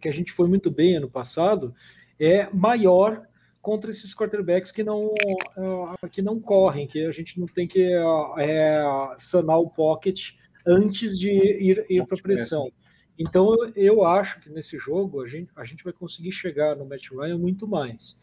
[0.00, 1.74] que a gente foi muito bem ano passado,
[2.18, 3.26] é maior
[3.62, 5.12] contra esses quarterbacks que não,
[5.56, 8.82] ah, que não correm, que a gente não tem que ah, é,
[9.18, 10.32] sanar o pocket
[10.66, 12.70] antes de ir, ir para a pressão.
[13.18, 17.10] Então eu- acho que nesse jogo a gente, a gente vai conseguir chegar no Matt
[17.10, 18.16] Ryan muito mais.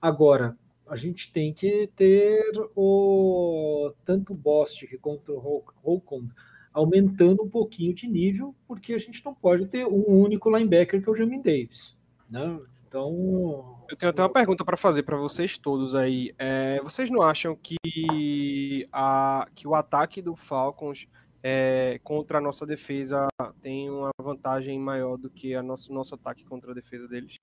[0.00, 2.42] Agora, a gente tem que ter
[2.74, 6.30] o tanto o Bostic quanto o Hol- Holcomb
[6.72, 11.08] aumentando um pouquinho de nível, porque a gente não pode ter um único linebacker que
[11.08, 11.96] é o Jamin Davis.
[12.30, 12.60] Né?
[12.90, 16.34] Então, Eu tenho até uma pergunta para fazer para vocês todos aí.
[16.36, 21.06] É, vocês não acham que, a, que o ataque do Falcons
[21.40, 23.28] é, contra a nossa defesa
[23.60, 27.38] tem uma vantagem maior do que a nosso, nosso ataque contra a defesa deles?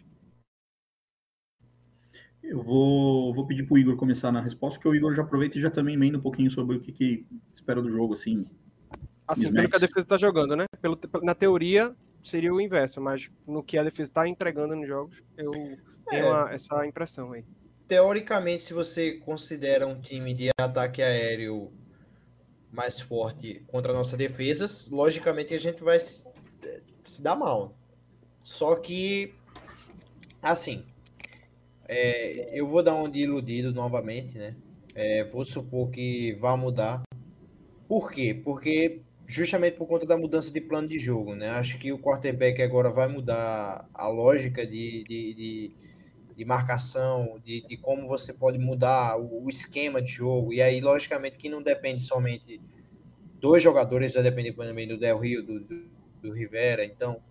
[2.43, 5.61] Eu vou, vou pedir pro Igor começar na resposta, porque o Igor já aproveita e
[5.61, 8.45] já também emenda um pouquinho sobre o que, que espera do jogo, assim.
[9.25, 10.65] Assim, pelo que a defesa está jogando, né?
[10.81, 11.95] Pelo, na teoria
[12.27, 15.51] seria o inverso, mas no que a defesa está entregando nos jogos, eu
[16.09, 16.29] tenho É.
[16.29, 17.43] uma- essa impressão aí.
[17.87, 21.71] Teoricamente, se você considera um time de ataque aéreo
[22.71, 26.27] mais forte contra a nossa defesa, logicamente a gente vai se,
[27.03, 27.75] se dar mal.
[28.43, 29.33] Só que,
[30.41, 30.85] assim,
[31.87, 34.55] é, eu vou dar um de iludido novamente, né?
[34.93, 37.03] É, vou supor que vai mudar.
[37.87, 38.33] Por quê?
[38.43, 41.49] Porque justamente por conta da mudança de plano de jogo, né?
[41.49, 45.71] Acho que o quarterback agora vai mudar a lógica de, de, de,
[46.35, 50.53] de marcação, de, de como você pode mudar o, o esquema de jogo.
[50.53, 52.61] E aí, logicamente, que não depende somente
[53.39, 55.85] dois jogadores, vai depender também do Del Rio, do, do,
[56.21, 56.85] do Rivera.
[56.85, 57.21] Então,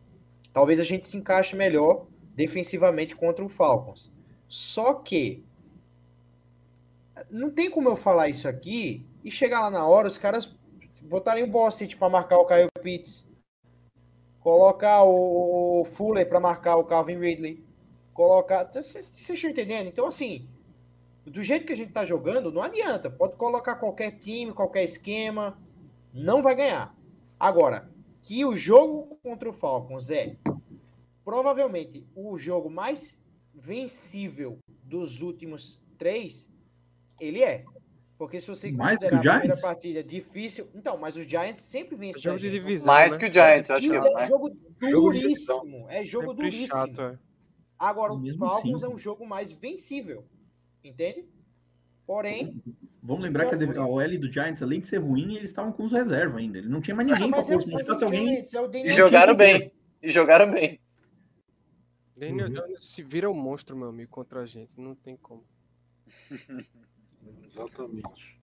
[0.53, 4.13] talvez a gente se encaixe melhor defensivamente contra o Falcons.
[4.47, 5.43] Só que
[7.31, 10.56] não tem como eu falar isso aqui e chegar lá na hora os caras
[11.07, 13.25] botarem o Bostic para marcar o Kyle Pitts,
[14.41, 17.65] colocar o Fuller para marcar o Calvin Ridley,
[18.13, 18.65] colocar.
[18.65, 19.89] Vocês estão entendendo?
[19.89, 20.49] Então, assim,
[21.25, 23.11] do jeito que a gente tá jogando, não adianta.
[23.11, 25.59] Pode colocar qualquer time, qualquer esquema,
[26.13, 26.95] não vai ganhar.
[27.39, 27.91] Agora,
[28.23, 30.37] que o jogo contra o Falcons é
[31.25, 33.17] provavelmente o jogo mais
[33.53, 36.49] vencível dos últimos três,
[37.21, 37.65] ele é.
[38.19, 40.69] Porque se você Mais considerar o a primeira partida difícil.
[40.75, 42.23] Então, mas os Giants sempre vencem.
[42.23, 43.19] Jogo a de divisão, Mais né?
[43.19, 44.29] que o Giants, eu acho que É é mais.
[44.29, 45.87] jogo Jogo duríssimo.
[45.91, 46.67] É jogo Sempre duríssimo.
[46.69, 47.19] chato, é.
[47.79, 48.93] Agora, o Mesmo Falcons assim.
[48.93, 50.25] é um jogo mais vencível.
[50.83, 51.27] Entende?
[52.07, 52.63] Porém,
[53.03, 55.93] Vamos lembrar que a, OL do Giants, além de ser ruim, eles estavam com os
[55.93, 56.59] reservas ainda.
[56.59, 57.85] Ele não tinha mais ninguém para mas é, pôr.
[57.85, 58.27] Se é alguém.
[58.27, 59.73] Giants, é o E jogaram bem.
[60.03, 60.81] E jogaram bem.
[62.17, 62.53] Daniel Uhum.
[62.55, 64.81] Jones se vira um monstro, meu amigo, contra a gente.
[64.81, 65.45] Não tem como.
[67.43, 68.37] exatamente.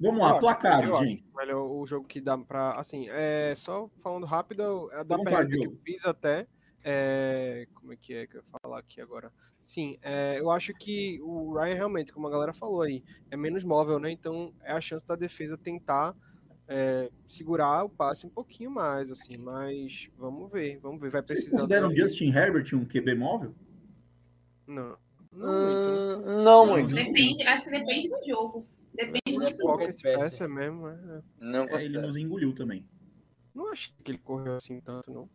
[0.00, 1.04] Vamos lá, acho.
[1.04, 1.24] gente.
[1.36, 2.72] Melhor o jogo que dá pra.
[2.72, 6.46] Assim, é, só falando rápido, é da Vamos pergunta que eu fiz até.
[6.82, 9.30] é, como é que é que eu ia falar aqui agora?
[9.58, 13.62] Sim, é, eu acho que o Ryan realmente, como a galera falou aí, é menos
[13.62, 14.10] móvel, né?
[14.10, 16.16] Então é a chance da defesa tentar
[16.66, 21.10] é, segurar o passe um pouquinho mais, assim, mas vamos ver, vamos ver.
[21.10, 21.58] Vai Vocês precisar.
[21.58, 23.54] consideram do- Justin Herbert um QB móvel?
[24.66, 24.96] Não.
[25.32, 25.90] Não muito.
[25.90, 25.96] né?
[26.16, 26.94] Hum, não muito.
[26.94, 28.66] Depende, acho que depende do jogo.
[28.94, 29.58] Depende do é jogo.
[29.62, 30.18] pocket passer.
[30.20, 30.92] passer mesmo, é.
[30.94, 31.22] é.
[31.40, 32.84] Não É, ele nos engoliu também.
[33.54, 35.28] Não acho que ele correu assim tanto, não.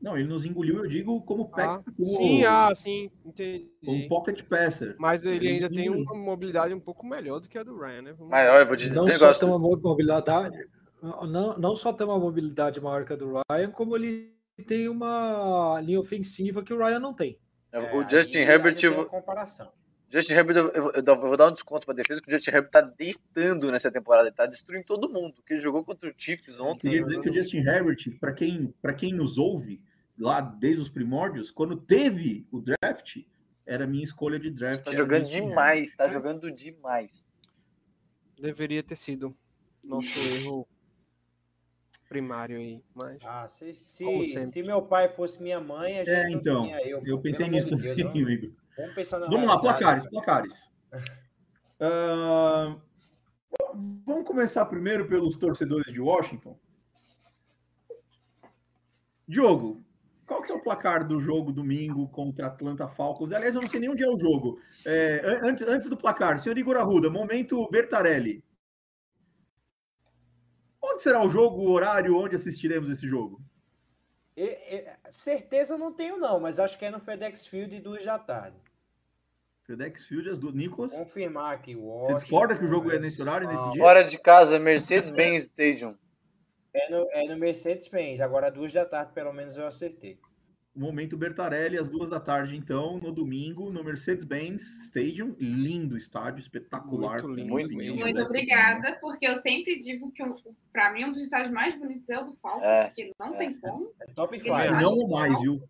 [0.00, 3.68] Não, ele nos engoliu, eu digo, como, Ah, como, sim, ah, sim, entendi.
[3.84, 4.96] como pocket passer.
[4.98, 8.02] Mas ele Ele ainda tem uma mobilidade um pouco melhor do que a do Ryan,
[8.02, 8.12] né?
[8.12, 9.40] Vamos Mas olha, eu vou te dizer um Não só negócio.
[9.40, 10.68] tem uma mo- mobilidade,
[11.02, 14.32] não, não só tem uma mobilidade maior que a do Ryan, como ele
[14.66, 17.38] tem uma linha ofensiva que o Ryan não tem.
[17.78, 19.70] É, o Justin aí- Herbert, aí eu uma comparação.
[20.12, 22.50] Justin Herbert, eu, eu- eu eu vou dar um desconto pra defesa, porque o Justin
[22.50, 25.42] Herbert tá deitando nessa temporada, ele tá destruindo todo mundo.
[25.44, 26.88] Que ele jogou contra o Chiefs Eu ontem.
[26.90, 29.80] queria dizer que o Justin Herbert, para quem, pra quem nos ouve,
[30.18, 33.16] lá desde os primórdios, quando teve o draft,
[33.66, 34.84] era a minha escolha de draft.
[34.84, 35.96] Tá jogando demais, Herbert.
[35.96, 37.24] tá jogando demais.
[38.38, 39.34] Deveria ter sido
[39.82, 40.06] nosso
[40.52, 40.68] erro
[42.08, 46.30] primário aí, mas Ah, se, se, se meu pai fosse minha mãe, a gente É,
[46.30, 47.02] então, eu.
[47.04, 48.50] Eu pensei nisso de Deus, vamos- Igor.
[48.76, 50.10] Vamos pensar na Vamos lá, placares, cara.
[50.10, 50.70] placares.
[51.80, 52.76] Ah,
[54.06, 56.56] vamos começar primeiro pelos torcedores de Washington.
[59.26, 59.82] Diogo,
[60.26, 63.32] qual que é o placar do jogo domingo contra Atlanta Falcons?
[63.32, 64.60] Aliás, eu não sei nem onde é o jogo.
[64.86, 68.42] É, an- antes, antes do placar, senhor Igor Arruda, momento Bertarelli.
[70.94, 73.40] Onde será o jogo, o horário, onde assistiremos esse jogo?
[74.36, 74.44] E-
[74.76, 78.56] e- certeza não tenho, não, mas acho que é no FedEx Field, duas da tarde.
[79.66, 80.54] FedEx Field, as duas.
[80.54, 81.74] Nicolas, Confirmar aqui.
[81.74, 83.82] você discorda que o jogo é nesse horário, nesse dia?
[83.82, 85.96] Fora de casa, Mercedes-Benz Stadium.
[86.72, 88.20] É no, é no Mercedes-Benz.
[88.20, 90.20] Agora, duas da tarde, pelo menos, eu acertei.
[90.76, 95.36] Momento Bertarelli, às duas da tarde, então, no domingo, no Mercedes-Benz Stadium.
[95.38, 97.22] Lindo estádio, espetacular.
[97.22, 97.94] Muito lindo Muito lindo.
[98.00, 100.34] Muito obrigada, porque eu sempre digo que, um-
[100.72, 103.38] pra mim, um dos estádios mais bonitos é o do Falcons, É, porque não é.
[103.38, 103.92] tem como.
[104.00, 104.68] É top Ele Se five.
[104.68, 105.62] tá- não mais, viu?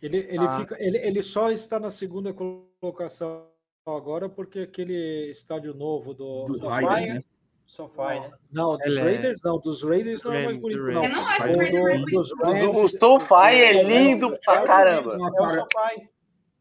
[0.00, 0.60] Ele, ele, Ah.
[0.60, 3.46] fica, ele, ele só está na segunda colocação
[3.84, 6.44] agora porque aquele estádio novo do.
[6.44, 7.24] Do Raiders, Raiders-
[7.70, 7.74] né?
[7.76, 8.30] Sofá, né?
[8.52, 9.58] Não, dos Ele é- Raiders não.
[9.58, 11.04] Dos Raiders não é mais bonito, não.
[11.04, 15.12] Eu não acho o O Raiders dos O, Rams- o SoFi é lindo pra caramba.
[15.14, 15.92] É o Sofá.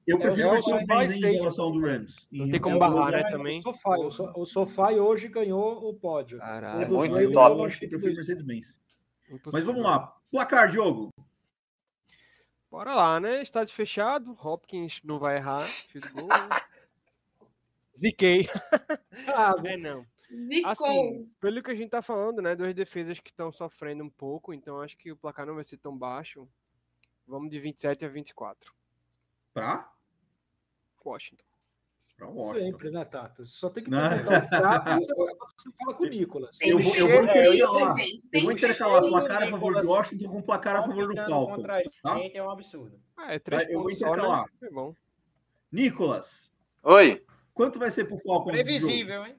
[0.08, 2.28] eu É o prefiro o SoFi Mercedes-Benz em relação ao do Rams.
[2.32, 3.60] Não Em- tem como é barrar, né, É, também.
[3.60, 6.38] O Sofá, o, So- o Sofá hoje ganhou o pódio.
[6.40, 6.82] Caralho.
[6.82, 7.60] É O dos muito Raiders top.
[7.60, 8.68] eu achei que prefiro Mercedes-Benz.
[9.54, 10.16] Mas vamos lá.
[10.32, 11.10] Placar, Diogo.
[12.72, 13.42] Bora lá, né?
[13.42, 14.36] Estádio fechado.
[14.44, 15.64] Hopkins não vai errar.
[15.92, 16.28] Fiz gol.
[17.98, 18.48] Ziquei.
[19.28, 20.06] Ah, É, não.
[20.32, 20.72] Zicou.
[20.72, 22.56] Assim, pelo que a gente tá falando, né?
[22.56, 25.78] Duas defesas que estão sofrendo um pouco, então acho que o placar não vai ser
[25.78, 26.48] tão baixo.
[27.28, 28.74] Vamos de 27 a 24.
[29.54, 29.92] Pra?
[31.04, 31.46] Washington.
[32.16, 32.66] Pra Washington.
[32.66, 33.46] sempre, né, Tata?
[33.46, 36.58] Só tem que perguntar o prato você, você fala com o Nicolas.
[36.62, 37.96] Eu ser eu vou intercalar.
[38.34, 41.64] Eu vou intercalar placar a favor de Washington com placar a favor do Falcons.
[42.04, 42.18] Tá?
[42.18, 43.00] gente é um absurdo.
[43.18, 44.12] Ah, é três eu vou pontos só, né?
[44.12, 44.46] intercalar.
[44.62, 44.94] É bom.
[45.72, 46.54] Nicolas,
[46.84, 47.26] Oi.
[47.54, 48.52] quanto vai ser pro Falcons?
[48.52, 49.39] Previsível, hein?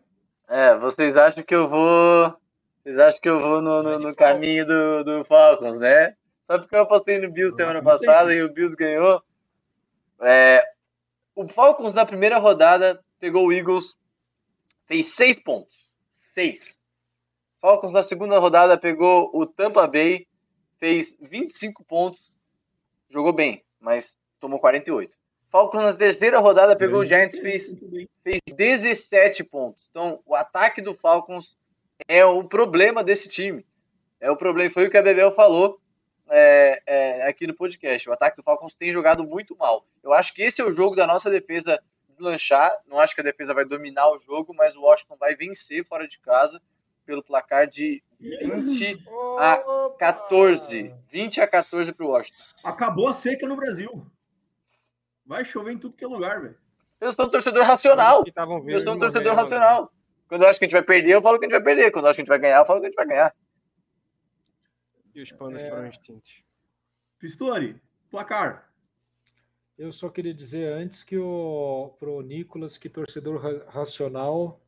[0.51, 2.35] É, vocês acham que eu vou.
[2.83, 6.17] Vocês acham que eu vou no, no, no caminho do, do Falcons, né?
[6.45, 9.23] Só porque eu passei no Bills semana passada e o Bills ganhou.
[10.21, 10.65] É,
[11.37, 13.95] o Falcons na primeira rodada pegou o Eagles,
[14.89, 15.89] fez seis pontos.
[16.35, 16.77] Seis.
[17.61, 20.27] Falcons na segunda rodada pegou o Tampa Bay,
[20.81, 22.35] fez 25 pontos.
[23.09, 25.15] Jogou bem, mas tomou 48.
[25.51, 27.73] Falcons na terceira rodada pegou o Giants, fez
[28.23, 29.85] fez 17 pontos.
[29.91, 31.57] Então, o ataque do Falcons
[32.07, 33.65] é o problema desse time.
[34.21, 35.81] É o problema, foi o que a Bebel falou
[36.29, 38.09] é, é, aqui no podcast.
[38.09, 39.85] O ataque do Falcons tem jogado muito mal.
[40.03, 42.71] Eu acho que esse é o jogo da nossa defesa deslanchar.
[42.87, 46.07] Não acho que a defesa vai dominar o jogo, mas o Washington vai vencer fora
[46.07, 46.61] de casa
[47.05, 49.03] pelo placar de 20
[49.39, 49.61] a
[49.99, 50.95] 14.
[51.11, 52.37] 20 a 14 para o Washington.
[52.63, 54.07] Acabou a seca no Brasil.
[55.31, 56.59] Vai chover em tudo que é lugar, velho.
[57.01, 58.25] Eu sou um torcedor racional.
[58.67, 59.93] Eu sou um torcedor racional.
[60.27, 61.93] Quando eu acho que a gente vai perder, eu falo que a gente vai perder.
[61.93, 63.33] Quando eu acho que a gente vai ganhar, eu falo que a gente vai ganhar.
[65.15, 65.71] E os panos É.
[65.71, 66.43] foram extintos.
[67.21, 67.81] Pistori,
[68.11, 68.73] placar.
[69.79, 74.61] Eu só queria dizer antes que o pro Nicolas que torcedor ra- racional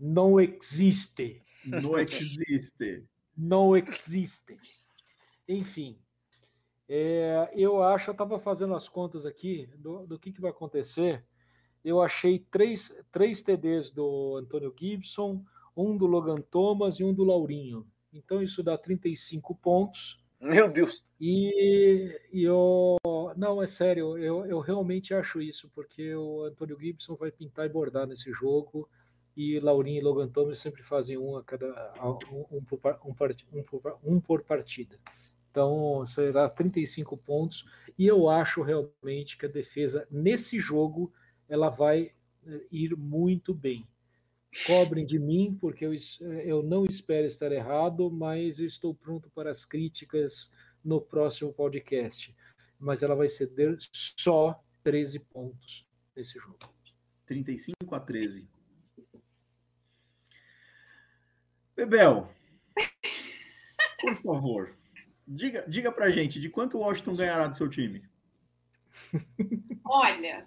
[0.00, 1.42] não existe.
[1.66, 3.06] Não existe.
[3.36, 4.58] Não existe.
[5.46, 5.98] Enfim,
[6.88, 11.24] é, eu acho, eu estava fazendo as contas aqui do, do que, que vai acontecer.
[11.84, 15.44] Eu achei três, três TDs do Antônio Gibson,
[15.76, 17.86] um do Logan Thomas e um do Laurinho.
[18.12, 20.18] Então isso dá 35 pontos.
[20.40, 21.02] Meu Deus.
[21.20, 22.96] E, e eu.
[23.36, 27.70] Não, é sério, eu, eu realmente acho isso, porque o Antônio Gibson vai pintar e
[27.70, 28.88] bordar nesse jogo,
[29.36, 31.66] e Laurinho e Logan Thomas sempre fazem um a cada
[32.30, 34.98] um, um, por, um, um por, um por partida.
[35.56, 37.64] Então será 35 pontos,
[37.98, 41.10] e eu acho realmente que a defesa nesse jogo
[41.48, 42.12] ela vai
[42.46, 43.88] eh, ir muito bem.
[44.66, 49.30] Cobrem de mim, porque eu, es- eu não espero estar errado, mas eu estou pronto
[49.30, 50.50] para as críticas
[50.84, 52.36] no próximo podcast.
[52.78, 53.78] Mas ela vai ceder
[54.14, 56.58] só 13 pontos nesse jogo.
[57.24, 58.46] 35 a 13.
[61.74, 62.28] Bebel,
[64.02, 64.76] por favor,
[65.26, 68.02] diga, diga pra gente de quanto o Washington ganhará do seu time.
[69.84, 70.46] Olha,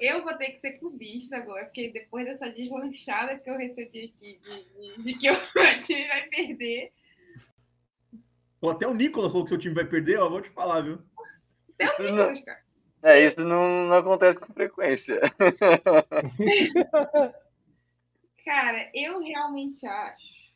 [0.00, 4.38] eu vou ter que ser clubista agora, porque depois dessa deslanchada que eu recebi aqui
[4.42, 6.92] de, de- de que o meu time vai perder,
[8.60, 10.98] Pô, Até o Nicolas falou que seu time vai perder, ó, vou te falar, viu?
[11.74, 12.62] até Isso o não- Nicolas, cara.
[13.04, 15.20] É, isso não, não acontece com frequência.
[18.44, 20.52] Cara, eu realmente acho.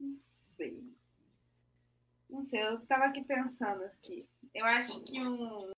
[0.00, 0.16] Não
[0.56, 0.82] sei.
[2.30, 4.26] Não sei, eu tava aqui pensando aqui.
[4.54, 5.72] Eu acho que um.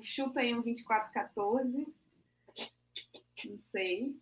[0.00, 1.86] Chuta aí um 24-14.
[3.44, 4.16] Não sei.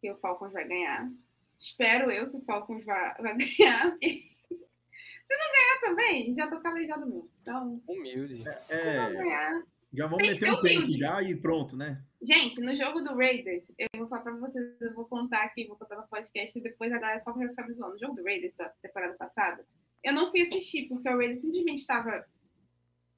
[0.00, 1.10] Que o Falcons vai ganhar.
[1.58, 3.96] Espero eu que o Falcons vai, vai ganhar.
[4.00, 7.28] Se não ganhar também, já tô calejado mesmo.
[7.42, 8.44] Então, Humilde.
[8.68, 9.62] É, ganhar.
[9.92, 10.98] já vamos Tem meter um humilde.
[10.98, 12.02] já e pronto, né?
[12.22, 15.76] Gente, no jogo do Raiders, eu vou falar pra vocês, eu vou contar aqui, vou
[15.76, 17.92] contar no podcast e depois a galera vai ficar me zoando.
[17.94, 19.66] No jogo do Raiders da temporada passada,
[20.02, 22.26] eu não fui assistir, porque o Raiders simplesmente estava,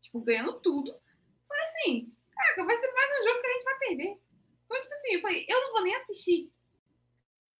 [0.00, 0.94] tipo, ganhando tudo.
[1.48, 4.18] Falei assim, cara, vai ser mais um jogo que a gente vai perder.
[4.64, 6.52] Então, tipo assim, eu falei, eu não vou nem assistir.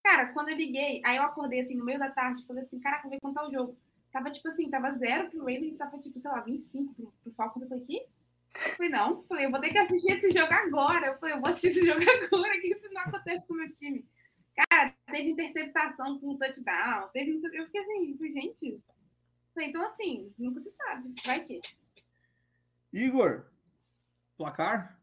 [0.02, 3.06] Cara, quando eu liguei, aí eu acordei assim no meio da tarde, falei assim, caraca,
[3.06, 3.76] eu vou contar o jogo.
[4.12, 7.62] Tava tipo assim, tava zero pro Raiders, tava tipo, sei lá, 25 pro, pro Falcons.
[7.62, 7.96] Eu falei, que?
[7.98, 9.10] Eu falei, não.
[9.10, 11.06] Eu falei, eu vou ter que assistir esse jogo agora.
[11.06, 13.70] Eu falei, eu vou assistir esse jogo agora, que isso não acontece com o meu
[13.70, 14.04] time.
[14.68, 17.54] Cara, teve interceptação com touchdown, teve o.
[17.54, 18.80] Eu fiquei assim, gente.
[19.58, 21.14] Então assim, nunca se sabe.
[21.24, 21.60] Vai que.
[22.92, 23.46] Igor,
[24.36, 24.98] placar?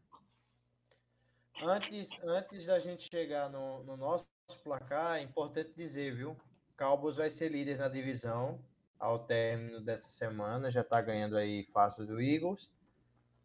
[1.62, 4.26] Antes, antes da gente chegar no, no nosso
[4.62, 6.36] placar, é importante dizer, viu?
[6.76, 8.64] Cowboys vai ser líder na divisão
[8.98, 12.70] ao término dessa semana, já tá ganhando aí fácil do Eagles.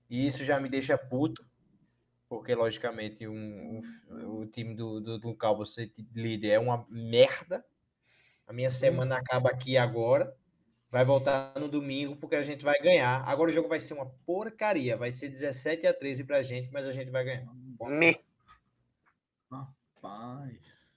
[0.10, 1.44] E isso já me deixa puto,
[2.30, 7.66] porque logicamente um, um- o time do, do, do Cowboys ser líder é uma merda.
[8.46, 10.36] A minha semana acaba aqui agora.
[10.94, 13.28] Vai voltar no domingo, porque a gente vai ganhar.
[13.28, 14.96] Agora o jogo vai ser uma porcaria.
[14.96, 17.48] Vai ser 17 a 13 pra gente, mas a gente vai ganhar.
[17.82, 18.22] Me.
[19.52, 20.96] Rapaz.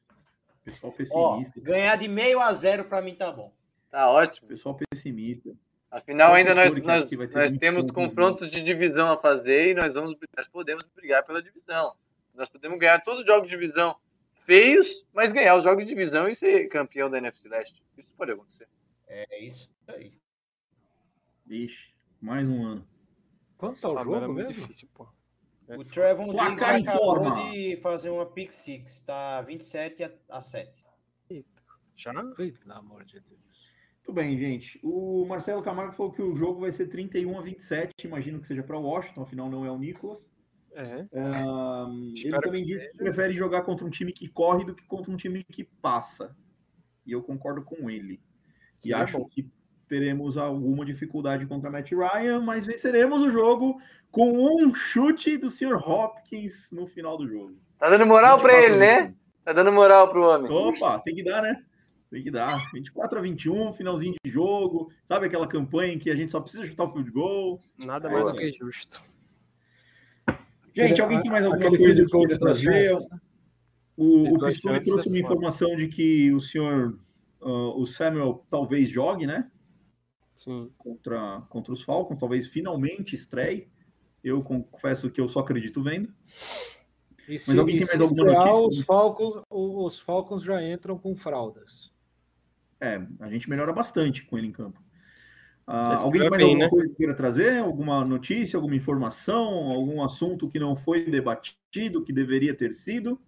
[0.62, 1.70] Pessoal Ó, pessimista.
[1.70, 3.50] ganhar de meio a zero pra mim tá bom.
[3.90, 4.48] Tá ótimo.
[4.48, 5.56] Pessoal pessimista.
[5.90, 10.14] Afinal, ainda nós, nós, nós 20 temos confrontos de divisão a fazer e nós, vamos,
[10.36, 11.94] nós podemos brigar pela divisão.
[12.34, 13.96] Nós podemos ganhar todos os jogos de divisão
[14.44, 17.82] feios, mas ganhar os jogos de divisão e ser campeão da NFC Leste.
[17.96, 18.68] Isso pode acontecer.
[19.08, 20.18] É isso aí.
[21.44, 22.86] Vixe, mais um ano.
[23.56, 24.52] Quanto tá o é jogo muito mesmo?
[24.52, 25.08] difícil, pô.
[25.68, 27.50] É O Trevor Placar acabou informa.
[27.50, 30.86] de fazer uma pick six, tá 27 a, a 7.
[31.96, 32.12] Já?
[32.12, 33.40] Pelo amor de Deus.
[33.96, 34.78] Muito bem, gente.
[34.84, 38.06] O Marcelo Camargo falou que o jogo vai ser 31 a 27.
[38.06, 40.30] Imagino que seja para Washington, afinal não é o Nicolas.
[40.72, 41.06] É.
[41.18, 44.84] Ahn, ele também que disse que prefere jogar contra um time que corre do que
[44.84, 46.36] contra um time que passa.
[47.04, 48.20] E eu concordo com ele.
[48.84, 49.26] E acho bom.
[49.26, 49.50] que
[49.88, 53.80] teremos alguma dificuldade contra Matt Ryan, mas venceremos o jogo
[54.10, 55.76] com um chute do Sr.
[55.76, 57.56] Hopkins no final do jogo.
[57.78, 59.02] Tá dando moral pra 24 ele, a né?
[59.02, 59.16] 21.
[59.44, 60.50] Tá dando moral pro homem.
[60.50, 61.62] Opa, tem que dar, né?
[62.10, 62.70] Tem que dar.
[62.72, 64.90] 24 a 21, finalzinho de jogo.
[65.06, 67.60] Sabe aquela campanha em que a gente só precisa chutar o field goal?
[67.84, 69.00] Nada É mais do que justo.
[70.74, 72.88] Gente, alguém tem mais alguma Aquele coisa que queira trazer?
[72.88, 73.18] chances, né?
[73.96, 75.18] O, o chances trouxe é uma foda.
[75.18, 76.98] informação de que o senhor,
[77.40, 79.50] ah, o Samuel, talvez jogue, né?
[80.36, 80.70] Sim.
[80.76, 83.68] Contra, contra os Falcons, talvez finalmente estreie.
[84.22, 86.12] Eu confesso que eu só acredito vendo.
[87.26, 88.80] E se, Mas alguém e tem mais alguma estrear, notícia?
[88.80, 91.90] Os Falcons, os Falcons já entram com fraldas.
[92.80, 94.80] É, a gente melhora bastante com ele em campo.
[95.66, 96.70] Ah, alguém tem mais bem, alguma né?
[96.70, 97.58] coisa que queira trazer?
[97.58, 103.20] Alguma notícia, alguma informação, algum assunto que não foi debatido, que deveria ter sido?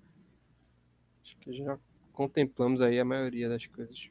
[1.21, 1.77] Acho que já
[2.13, 4.11] contemplamos aí a maioria das coisas.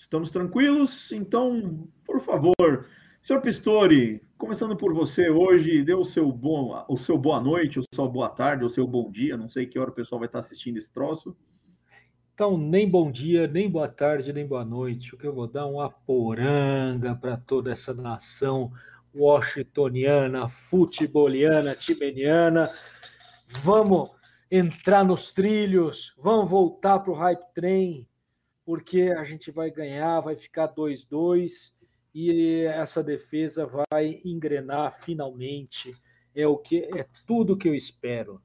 [0.00, 1.12] Estamos tranquilos?
[1.12, 2.86] Então, por favor,
[3.20, 7.82] senhor Pistori, começando por você hoje, dê o seu, bom, o seu boa noite, o
[7.94, 10.38] seu boa tarde, o seu bom dia, não sei que hora o pessoal vai estar
[10.38, 11.36] assistindo esse troço.
[12.32, 15.14] Então, nem bom dia, nem boa tarde, nem boa noite.
[15.14, 18.72] O que eu vou dar uma poranga para toda essa nação
[19.14, 22.70] washingtoniana, futeboliana, timeniana.
[23.62, 24.10] Vamos
[24.50, 28.06] entrar nos trilhos, vamos voltar para o hype train,
[28.64, 31.72] porque a gente vai ganhar, vai ficar 2-2
[32.14, 35.94] e essa defesa vai engrenar finalmente.
[36.34, 38.40] É o que é tudo que eu espero.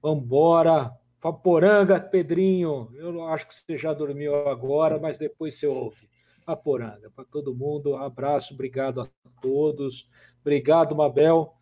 [0.00, 0.90] Vamos embora.
[1.20, 2.90] Vaporanga, Pedrinho.
[2.94, 6.10] Eu acho que você já dormiu agora, mas depois você ouve.
[6.44, 7.96] Vaporanga, para todo mundo.
[7.96, 9.08] Abraço, obrigado a
[9.40, 10.08] todos.
[10.40, 11.54] Obrigado, Mabel.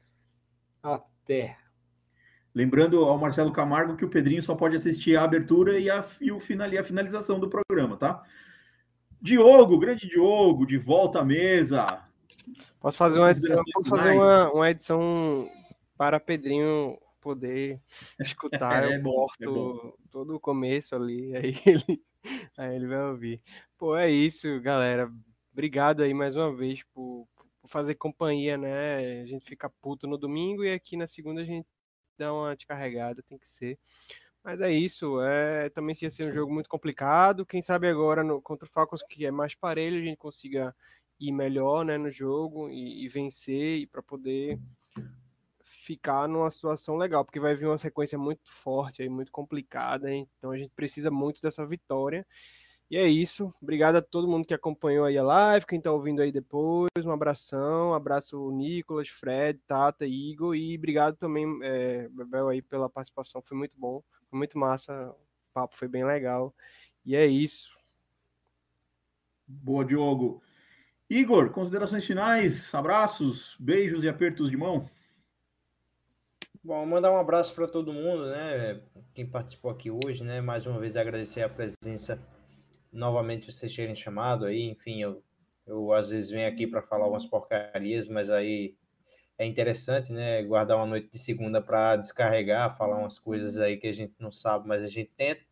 [0.82, 1.58] Até.
[2.54, 6.32] Lembrando ao Marcelo Camargo que o Pedrinho só pode assistir a abertura e a, e
[6.32, 8.24] o final, e a finalização do programa, tá?
[9.22, 12.04] Diogo, grande Diogo, de volta à mesa.
[12.80, 15.48] Posso fazer uma edição, posso fazer uma, uma edição
[15.96, 17.80] para Pedrinho poder
[18.18, 18.82] escutar.
[18.90, 19.94] É eu bom, corto é bom.
[20.10, 22.02] todo o começo ali, aí ele,
[22.56, 23.42] aí ele vai ouvir.
[23.78, 25.12] Pô, é isso, galera.
[25.52, 27.28] Obrigado aí mais uma vez por,
[27.60, 29.20] por fazer companhia, né?
[29.20, 31.68] A gente fica puto no domingo e aqui na segunda a gente
[32.20, 33.78] dá uma descarregada, tem que ser.
[34.42, 37.44] Mas é isso, é, também ia ser um jogo muito complicado.
[37.44, 40.74] Quem sabe agora no, contra o Falcons, que é mais parelho, a gente consiga
[41.18, 44.58] ir melhor né, no jogo e, e vencer e para poder
[45.62, 50.28] ficar numa situação legal, porque vai vir uma sequência muito forte aí, muito complicada, hein?
[50.38, 52.26] então a gente precisa muito dessa vitória.
[52.90, 53.54] E é isso.
[53.62, 56.90] Obrigado a todo mundo que acompanhou aí a live, quem tá ouvindo aí depois.
[57.04, 63.40] Um abração, abraço Nicolas, Fred, Tata, Igor e obrigado também, é, Bebel, aí pela participação.
[63.42, 64.92] Foi muito bom, foi muito massa.
[65.10, 66.52] O papo foi bem legal.
[67.06, 67.78] E é isso.
[69.46, 70.42] Boa, Diogo.
[71.08, 74.88] Igor, considerações finais, abraços, beijos e apertos de mão.
[76.62, 78.82] Bom, mandar um abraço para todo mundo, né?
[79.14, 80.40] Quem participou aqui hoje, né?
[80.40, 82.20] Mais uma vez agradecer a presença
[82.92, 84.62] novamente vocês terem chamado aí.
[84.70, 85.22] Enfim, eu,
[85.66, 88.76] eu às vezes venho aqui para falar umas porcarias, mas aí
[89.38, 90.42] é interessante, né?
[90.42, 94.30] Guardar uma noite de segunda para descarregar, falar umas coisas aí que a gente não
[94.30, 95.42] sabe, mas a gente tenta.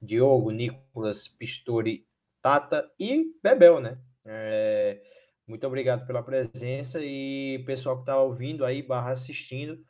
[0.00, 2.06] Diogo, Nicolas, Pistori,
[2.42, 3.98] Tata e Bebel, né?
[4.24, 5.00] É,
[5.46, 9.84] muito obrigado pela presença e pessoal que está ouvindo aí, barra assistindo,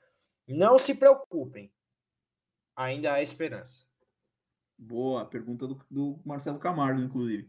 [0.47, 1.73] não se preocupem,
[2.75, 3.86] ainda há esperança.
[4.79, 7.49] Boa, pergunta do, do Marcelo Camargo, inclusive.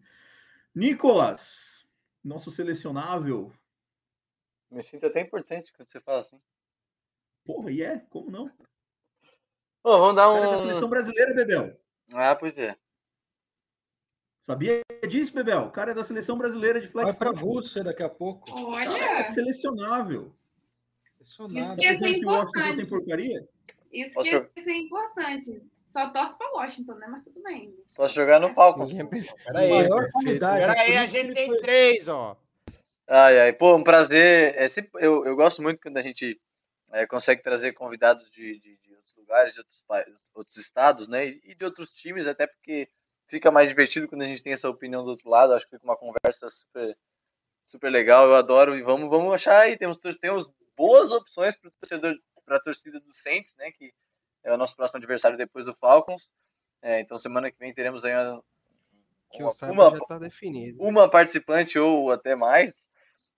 [0.74, 1.86] Nicolas,
[2.24, 3.52] nosso selecionável.
[4.72, 6.40] Me sinto até importante quando você fala assim.
[7.46, 8.00] Porra, e é?
[8.10, 8.52] Como não?
[9.84, 10.90] Ô, vamos dar O cara é da seleção um.
[10.90, 11.80] brasileira, Bebel.
[12.14, 12.76] Ah, pois é.
[14.42, 15.64] Sabia disso, Bebel?
[15.64, 17.32] O cara é da seleção brasileira de flag Vai para.
[17.32, 18.50] Rússia daqui a pouco.
[18.50, 20.34] O cara é Olha, selecionável.
[21.16, 21.58] Impressionado.
[21.66, 22.90] Isso Tá Ia ser dizendo que o tem importante.
[22.90, 23.50] porcaria?
[23.92, 25.66] isso Posso que ia ser importante.
[25.90, 27.08] Só torce pra Washington, né?
[27.08, 27.74] Mas tudo bem.
[27.96, 28.94] Posso jogar no Falcons.
[29.10, 30.12] Pensa- Peraí, Maior perfeito.
[30.14, 30.60] qualidade.
[30.60, 32.38] Pera é por aí, a gente tem três, ó.
[33.08, 34.54] Ai, ai, pô, um prazer.
[34.56, 36.40] É sempre, eu, eu gosto muito quando a gente
[36.92, 39.84] é, consegue trazer convidados de, de, de outros lugares, de outros,
[40.36, 41.28] outros estados, né?
[41.28, 42.90] E de outros times, até porque
[43.28, 45.54] fica mais divertido quando a gente tem essa opinião do outro lado.
[45.54, 46.98] Acho que fica uma conversa super,
[47.64, 48.28] super legal.
[48.28, 48.76] Eu adoro.
[48.76, 49.78] E vamos, vamos achar aí.
[49.78, 50.46] Temos, temos
[50.76, 52.14] boas opções para torcedor,
[52.46, 53.72] para a torcida do Saints, né?
[53.72, 53.94] Que
[54.48, 56.32] é o nosso próximo adversário depois do Falcons.
[56.82, 58.44] É, então semana que vem teremos aí uma,
[59.32, 60.82] Que uma, uma- já tá definido.
[60.82, 62.86] uma participante ou até mais.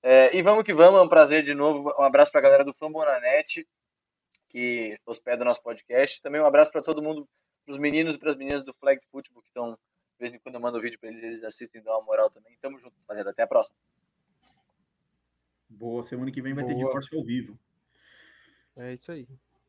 [0.03, 1.93] É, e vamos que vamos, é um prazer de novo.
[1.99, 3.67] Um abraço para a galera do Fambonanet,
[4.47, 6.21] que hospeda o nosso podcast.
[6.21, 7.27] Também um abraço para todo mundo,
[7.65, 9.77] para os meninos e para as meninas do Flag Football, que estão, de
[10.19, 12.57] vez em quando eu mando vídeo para eles, eles assistem e dão uma moral também.
[12.61, 13.31] Tamo junto, rapaziada.
[13.31, 13.75] Até a próxima.
[15.69, 16.85] Boa, semana que vem vai ter Boa.
[16.85, 17.57] divórcio ao vivo.
[18.77, 19.27] É isso aí.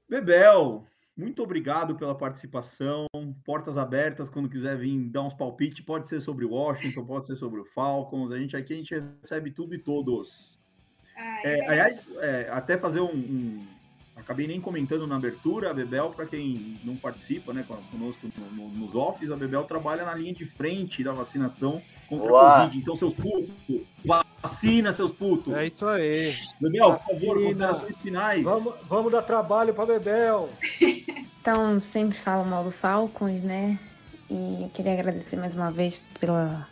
[0.09, 0.87] Bebel,
[1.21, 3.07] muito obrigado pela participação.
[3.45, 5.85] Portas abertas quando quiser vir dar uns palpites.
[5.85, 8.33] Pode ser sobre o Washington, pode ser sobre o Falcons.
[8.33, 10.59] A gente aqui a gente recebe tudo e todos.
[11.17, 13.81] Ai, É, ai, aliás, é, até fazer um, um-
[14.17, 18.51] Acabei nem comentando na abertura, a Bebel, para quem não participa né, con- conosco no-
[18.51, 22.59] no- nos offs, a Bebel trabalha na linha de frente da vacinação contra Boa.
[22.59, 22.79] a Covid.
[22.83, 23.51] Então, seus putos,
[24.43, 25.53] vacina, seus putos.
[25.55, 26.35] É isso aí.
[26.61, 28.43] Bebel, por favor, considerações finais.
[28.43, 30.49] Vamos, vamos dar trabalho para Bebel.
[31.41, 33.79] Então, sempre falo mal do Falcons, né?
[34.29, 36.69] E eu queria agradecer mais uma vez pela,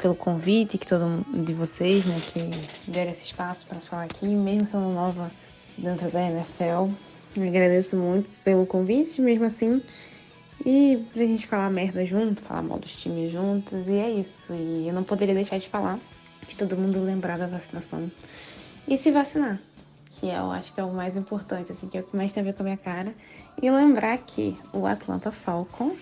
[0.00, 2.40] pelo convite que todo mundo de vocês, né, que
[2.88, 5.28] deram esse espaço para falar aqui, mesmo sendo nova
[5.76, 6.92] dentro da NFL.
[7.36, 9.82] Eu agradeço muito pelo convite, mesmo assim.
[10.64, 14.54] E pra gente falar merda junto, falar mal dos times juntos, e é isso.
[14.54, 15.98] E eu não poderia deixar de falar
[16.52, 18.10] de todo mundo lembrar da vacinação
[18.86, 19.58] e se vacinar,
[20.10, 22.42] que eu acho que é o mais importante, assim, que é o que mais tem
[22.42, 23.14] a ver com a minha cara.
[23.60, 25.98] E lembrar que o Atlanta Falcons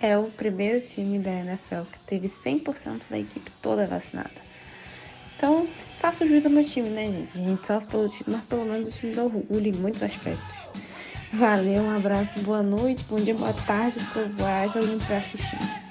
[0.00, 4.30] é o primeiro time da NFL que teve 100% da equipe toda vacinada.
[5.36, 5.68] Então,
[6.00, 7.38] faço juízo ao meu time, né, gente?
[7.38, 10.54] A gente sofre pelo time, mas pelo menos o time dá orgulho em muitos aspectos.
[11.32, 15.83] Valeu, um abraço, boa noite, bom dia, boa tarde, boa tarde, alguém pra assistir.